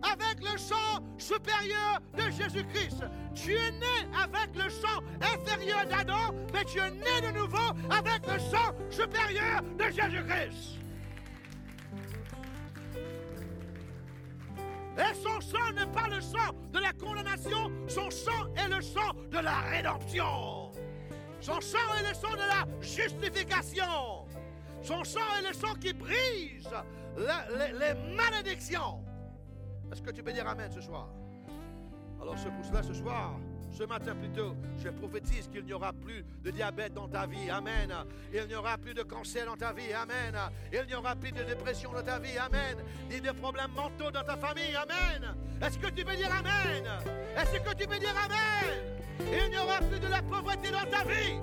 avec 0.02 0.40
le 0.40 0.58
sang 0.58 1.02
supérieur 1.16 2.00
de 2.16 2.30
Jésus-Christ. 2.30 3.02
Tu 3.34 3.54
es 3.54 3.70
né 3.72 4.08
avec 4.20 4.54
le 4.54 4.70
sang 4.70 5.02
inférieur 5.20 5.86
d'Adam, 5.86 6.34
mais 6.52 6.64
tu 6.64 6.78
es 6.78 6.90
né 6.90 7.20
de 7.22 7.38
nouveau 7.38 7.56
avec 7.90 8.26
le 8.26 8.38
sang 8.38 8.74
supérieur 8.90 9.62
de 9.78 9.84
Jésus-Christ. 9.84 10.78
Et 14.98 15.14
son 15.14 15.40
sang 15.40 15.72
n'est 15.74 15.86
pas 15.92 16.08
le 16.08 16.20
sang 16.20 16.52
de 16.72 16.78
la 16.78 16.92
condamnation, 16.92 17.70
son 17.88 18.10
sang 18.10 18.52
est 18.56 18.68
le 18.68 18.82
sang 18.82 19.12
de 19.30 19.38
la 19.38 19.60
rédemption. 19.60 20.70
Son 21.40 21.60
sang 21.60 21.78
est 21.98 22.08
le 22.08 22.14
sang 22.14 22.32
de 22.32 22.38
la 22.38 22.66
justification. 22.80 24.26
Son 24.82 25.04
sang 25.04 25.20
est 25.38 25.48
le 25.48 25.54
sang 25.54 25.74
qui 25.80 25.92
brise 25.92 26.68
les, 27.16 27.94
malédictions. 28.14 29.02
Est-ce 29.90 30.02
que 30.02 30.10
tu 30.10 30.22
peux 30.22 30.32
dire 30.32 30.46
Amen 30.46 30.70
ce 30.70 30.80
soir? 30.80 31.08
Alors 32.20 32.36
c'est 32.38 32.50
pour 32.50 32.64
cela 32.64 32.82
ce 32.82 32.92
soir, 32.94 33.38
ce 33.70 33.84
matin 33.84 34.14
plutôt, 34.14 34.56
je 34.82 34.88
prophétise 34.88 35.48
qu'il 35.48 35.64
n'y 35.64 35.72
aura 35.72 35.92
plus 35.92 36.24
de 36.42 36.50
diabète 36.50 36.94
dans 36.94 37.08
ta 37.08 37.26
vie. 37.26 37.50
Amen. 37.50 37.92
Il 38.32 38.46
n'y 38.46 38.54
aura 38.54 38.76
plus 38.78 38.94
de 38.94 39.02
cancer 39.02 39.46
dans 39.46 39.56
ta 39.56 39.72
vie. 39.72 39.92
Amen. 39.92 40.34
Il 40.72 40.86
n'y 40.86 40.94
aura 40.94 41.14
plus 41.14 41.32
de 41.32 41.42
dépression 41.42 41.92
dans 41.92 42.02
ta 42.02 42.18
vie. 42.18 42.36
Amen. 42.38 42.78
Ni 43.10 43.20
de 43.20 43.30
problèmes 43.32 43.70
mentaux 43.72 44.10
dans 44.10 44.24
ta 44.24 44.36
famille. 44.36 44.74
Amen. 44.74 45.34
Est-ce 45.62 45.78
que 45.78 45.88
tu 45.88 46.04
veux 46.04 46.16
dire 46.16 46.30
Amen? 46.32 46.84
Est-ce 47.36 47.60
que 47.60 47.74
tu 47.74 47.88
veux 47.88 47.98
dire 47.98 48.14
Amen? 48.24 48.98
Il 49.20 49.50
n'y 49.50 49.58
aura 49.58 49.78
plus 49.78 50.00
de 50.00 50.08
la 50.08 50.22
pauvreté 50.22 50.70
dans 50.70 50.90
ta 50.90 51.04
vie. 51.04 51.38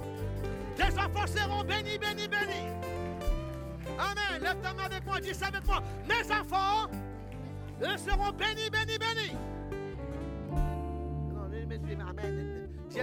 Tes 0.76 1.00
enfants 1.00 1.28
seront 1.28 1.64
bénis, 1.64 1.98
bénis, 1.98 2.28
bénis. 2.28 2.70
Amen. 3.98 4.42
Lève 4.42 4.60
ta 4.62 4.74
main 4.74 4.84
avec 4.86 5.06
moi. 5.06 5.20
Dis 5.22 5.34
ça 5.34 5.48
avec 5.48 5.66
moi. 5.66 5.82
Mes 6.08 6.32
enfants 6.32 6.90
ils 7.82 8.00
seront 8.00 8.32
bénis, 8.32 8.70
bénis, 8.70 8.98
bénis. 8.98 9.38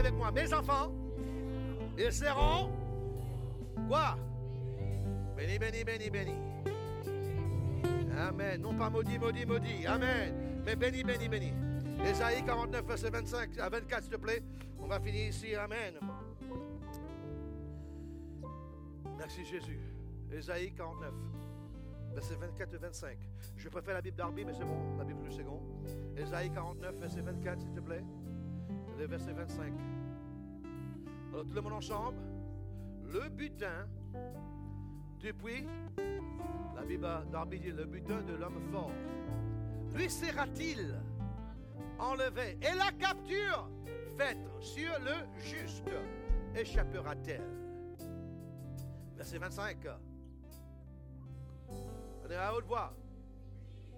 Avec 0.03 0.15
moi, 0.15 0.33
mes 0.33 0.53
enfants, 0.53 0.93
ils 1.97 2.13
seront 2.13 2.71
quoi? 3.89 4.17
Béni, 5.37 5.59
béni, 5.59 5.85
béni, 5.85 6.11
béni. 6.11 6.35
Amen. 8.19 8.61
Non 8.61 8.75
pas 8.75 8.91
maudit, 8.91 9.19
maudit, 9.19 9.47
maudit. 9.47 9.87
Amen. 9.87 10.63
Mais 10.67 10.75
béni, 10.75 11.05
béni, 11.05 11.29
béni. 11.29 11.53
Ésaïe 12.05 12.45
49, 12.45 12.85
verset 12.85 13.11
25 13.11 13.59
à 13.59 13.69
24, 13.69 14.03
s'il 14.03 14.13
te 14.13 14.17
plaît. 14.17 14.43
On 14.81 14.89
va 14.89 14.99
finir 14.99 15.29
ici. 15.29 15.55
Amen. 15.55 15.95
Merci 19.19 19.45
Jésus. 19.45 19.79
Ésaïe 20.33 20.73
49, 20.73 21.13
verset 22.13 22.35
24 22.35 22.75
et 22.75 22.79
25. 22.79 23.19
Je 23.57 23.69
préfère 23.69 23.95
la 23.95 24.03
Bible 24.03 24.17
d'Arby, 24.17 24.45
mais 24.45 24.53
c'est 24.53 24.65
bon, 24.65 24.97
la 24.99 25.05
Bible 25.05 25.23
du 25.23 25.31
second. 25.31 25.61
Ésaïe 26.17 26.51
49, 26.51 26.97
verset 26.97 27.21
24, 27.21 27.61
s'il 27.61 27.73
te 27.73 27.81
plaît. 27.81 28.03
Verset 29.07 29.33
25. 29.33 29.73
Alors 31.33 31.45
tout 31.45 31.55
le 31.55 31.61
monde 31.61 31.73
ensemble. 31.73 32.19
Le 33.13 33.29
butin, 33.29 33.87
depuis, 35.21 35.67
la 36.75 36.83
Bible 36.83 37.09
d'Arby 37.31 37.61
dit, 37.61 37.73
le 37.73 37.85
butin 37.85 38.23
de 38.23 38.35
l'homme 38.35 38.61
fort, 38.71 38.91
lui 39.95 40.09
sera-t-il 40.09 40.95
enlevé? 41.99 42.59
Et 42.63 42.77
la 42.77 42.91
capture 42.93 43.69
faite 44.17 44.39
sur 44.61 44.93
le 45.01 45.43
juste 45.43 45.91
échappera-t-elle? 46.55 47.43
Verset 49.17 49.39
25. 49.39 49.77
On 51.69 52.31
est 52.31 52.37
à 52.37 52.55
haute 52.55 52.67
voix. 52.67 52.95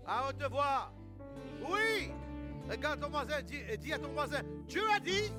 À 0.07 0.29
haute 0.29 0.51
voix. 0.51 0.93
Oui. 1.61 2.11
Regarde 2.71 3.01
ton 3.01 3.11
voisin 3.11 3.39
et 3.71 3.77
dis 3.77 3.93
à 3.93 3.99
ton 3.99 4.13
voisin, 4.13 4.41
Dieu 4.67 4.83
a 4.95 5.01
dit, 5.01 5.33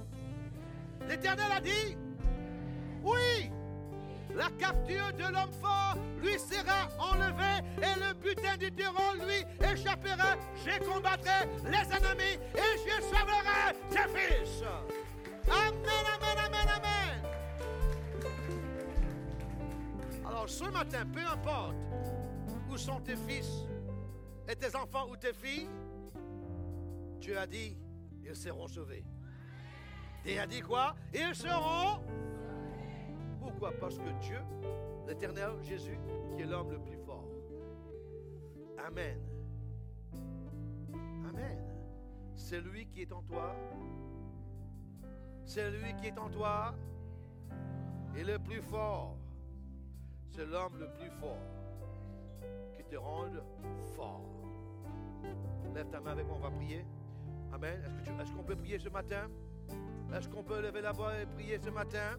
l'Éternel 1.08 1.52
a 1.52 1.60
dit, 1.60 1.98
oui. 3.04 3.52
La 4.36 4.50
capture 4.60 5.14
de 5.14 5.24
l'homme 5.24 5.54
fort 5.62 5.96
lui 6.22 6.38
sera 6.38 6.90
enlevée 7.00 7.64
et 7.78 8.00
le 8.00 8.14
butin 8.16 8.58
du 8.58 8.70
terreau 8.72 9.14
lui 9.16 9.46
échappera. 9.66 10.36
Je 10.66 10.84
combattrai 10.84 11.48
les 11.64 11.96
ennemis 11.96 12.38
et 12.54 12.78
je 12.86 13.02
sauverai 13.02 13.74
tes 13.90 14.08
fils. 14.14 14.64
Amen, 15.48 16.06
amen, 16.16 16.38
amen, 16.46 16.68
amen. 16.76 17.22
Alors 20.28 20.50
ce 20.50 20.66
matin, 20.66 21.06
peu 21.14 21.22
importe 21.22 21.76
où 22.70 22.78
sont 22.78 23.00
tes 23.00 23.16
fils 23.16 23.66
et 24.50 24.56
tes 24.56 24.76
enfants 24.76 25.08
ou 25.10 25.16
tes 25.16 25.34
filles, 25.34 25.70
Dieu 27.26 27.40
a 27.40 27.48
dit, 27.48 27.76
ils 28.24 28.36
seront 28.36 28.68
sauvés. 28.68 29.04
Et 30.24 30.38
a 30.38 30.46
dit 30.46 30.62
quoi? 30.62 30.96
Ils 31.12 31.34
seront 31.34 32.00
pourquoi? 33.40 33.72
Parce 33.80 33.98
que 33.98 34.12
Dieu, 34.22 34.38
l'Éternel, 35.08 35.54
Jésus, 35.64 35.98
qui 36.36 36.44
est 36.44 36.46
l'homme 36.46 36.70
le 36.70 36.78
plus 36.78 36.98
fort. 36.98 37.26
Amen. 38.78 39.20
Amen. 41.28 41.58
C'est 42.36 42.62
lui 42.62 42.86
qui 42.86 43.02
est 43.02 43.12
en 43.12 43.24
toi. 43.24 43.56
C'est 45.46 45.72
lui 45.72 45.96
qui 45.96 46.10
est 46.10 46.20
en 46.20 46.30
toi. 46.30 46.76
Et 48.16 48.24
le 48.24 48.38
plus 48.38 48.62
fort, 48.62 49.18
c'est 50.30 50.46
l'homme 50.46 50.78
le 50.78 50.92
plus 50.94 51.10
fort 51.10 51.42
qui 52.78 52.84
te 52.84 52.98
rend 52.98 53.32
fort. 53.96 54.30
Lève 55.74 55.90
ta 55.90 56.00
main 56.00 56.12
avec 56.12 56.28
moi, 56.28 56.36
on 56.38 56.42
va 56.42 56.52
prier. 56.52 56.86
Amen. 57.56 57.80
Est-ce 58.22 58.34
qu'on 58.34 58.44
peut 58.44 58.56
prier 58.58 58.78
ce 58.78 58.90
matin? 58.90 59.30
Est-ce 60.14 60.28
qu'on 60.28 60.44
peut 60.44 60.62
lever 60.62 60.82
la 60.82 60.92
voix 60.92 61.14
et 61.18 61.26
prier 61.26 61.58
ce 61.64 61.70
matin? 61.70 62.18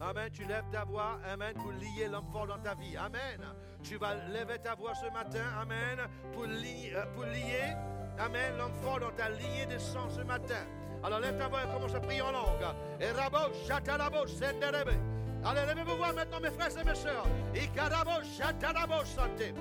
Amen. 0.00 0.30
Tu 0.32 0.44
lèves 0.44 0.70
ta 0.70 0.84
voix. 0.84 1.18
Amen. 1.28 1.54
Pour 1.54 1.72
lier 1.72 2.06
l'homme 2.08 2.28
fort 2.32 2.46
dans 2.46 2.58
ta 2.58 2.76
vie. 2.76 2.96
Amen. 2.96 3.40
Tu 3.82 3.96
vas 3.96 4.14
lever 4.14 4.58
ta 4.62 4.76
voix 4.76 4.94
ce 4.94 5.12
matin. 5.12 5.42
Amen. 5.60 5.98
Pour 6.32 6.44
lier, 6.44 6.92
euh, 6.94 8.24
Amen. 8.24 8.56
L'homme 8.58 8.74
fort 8.80 9.00
dans 9.00 9.10
ta 9.10 9.28
lignée 9.30 9.66
de 9.66 9.76
sang 9.76 10.08
ce 10.08 10.20
matin. 10.20 10.64
Alors 11.02 11.18
lève 11.18 11.36
ta 11.36 11.48
voix 11.48 11.64
et 11.64 11.72
commence 11.74 11.94
à 11.94 12.00
prier 12.00 12.22
en 12.22 12.30
langue. 12.30 12.74
Et 13.00 13.10
rabo, 13.10 13.52
chatalabo, 13.66 14.26
senderebe. 14.28 14.94
Allez, 15.42 15.66
levez 15.66 15.82
vos 15.82 15.96
voix 15.96 16.12
maintenant, 16.12 16.38
mes 16.40 16.50
frères 16.50 16.78
et 16.78 16.84
mes 16.84 16.94
sœurs. 16.94 17.26
Et 17.56 17.66
carabo, 17.68 18.22
chatalabo, 18.38 19.04
santé. 19.04 19.52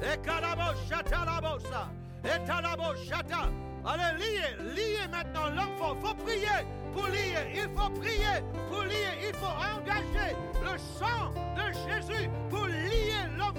Et 0.00 0.18
carabo, 0.18 0.78
chatalabo, 0.88 1.58
ça. 1.58 1.88
Et 2.22 2.44
talabo, 2.46 2.94
chata. 3.08 3.48
Allez, 3.84 4.18
liez, 4.18 4.74
liez 4.74 5.08
maintenant 5.10 5.48
l'homme. 5.48 5.70
Il 5.78 6.06
faut 6.06 6.14
prier 6.14 6.66
pour 6.92 7.06
lier. 7.06 7.52
Il 7.54 7.68
faut 7.76 7.90
prier 7.90 8.42
pour 8.70 8.82
lier. 8.82 9.28
Il 9.28 9.34
faut 9.36 9.46
engager 9.46 10.36
le 10.62 10.78
sang 10.78 11.32
de 11.56 11.72
Jésus 11.88 12.28
pour 12.50 12.66
lier 12.66 13.10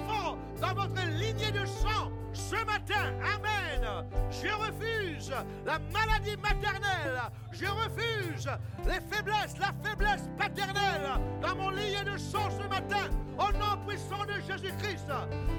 fort 0.08 0.38
dans 0.60 0.74
votre 0.74 1.06
lignée 1.08 1.52
de 1.52 1.66
sang. 1.66 2.12
Ce 2.34 2.56
matin, 2.66 3.14
Amen. 3.36 4.06
Je 4.30 4.48
refuse 4.48 5.34
la 5.66 5.80
maladie 5.92 6.38
maternelle. 6.38 7.22
Je 7.52 7.66
refuse 7.66 8.50
les 8.86 9.00
faiblesses, 9.14 9.58
la 9.60 9.74
faiblesse 9.84 10.30
paternelle 10.38 11.20
dans 11.42 11.56
mon 11.56 11.70
lignée 11.72 12.04
de 12.06 12.18
sang 12.18 12.50
ce 12.50 12.68
matin. 12.68 13.10
Au 13.38 13.52
nom 13.54 13.78
puissant 13.88 14.26
de 14.26 14.40
Jésus-Christ. 14.48 15.08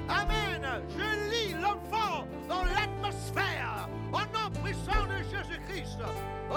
Amen. 0.09 0.65
Je 0.89 1.29
lis 1.29 1.55
fort 1.89 2.25
dans 2.47 2.63
l'atmosphère. 2.63 3.87
Au 4.11 4.19
nom 4.19 4.49
puissant 4.63 5.03
de 5.07 5.23
Jésus-Christ. 5.29 5.99
Oh, 6.51 6.55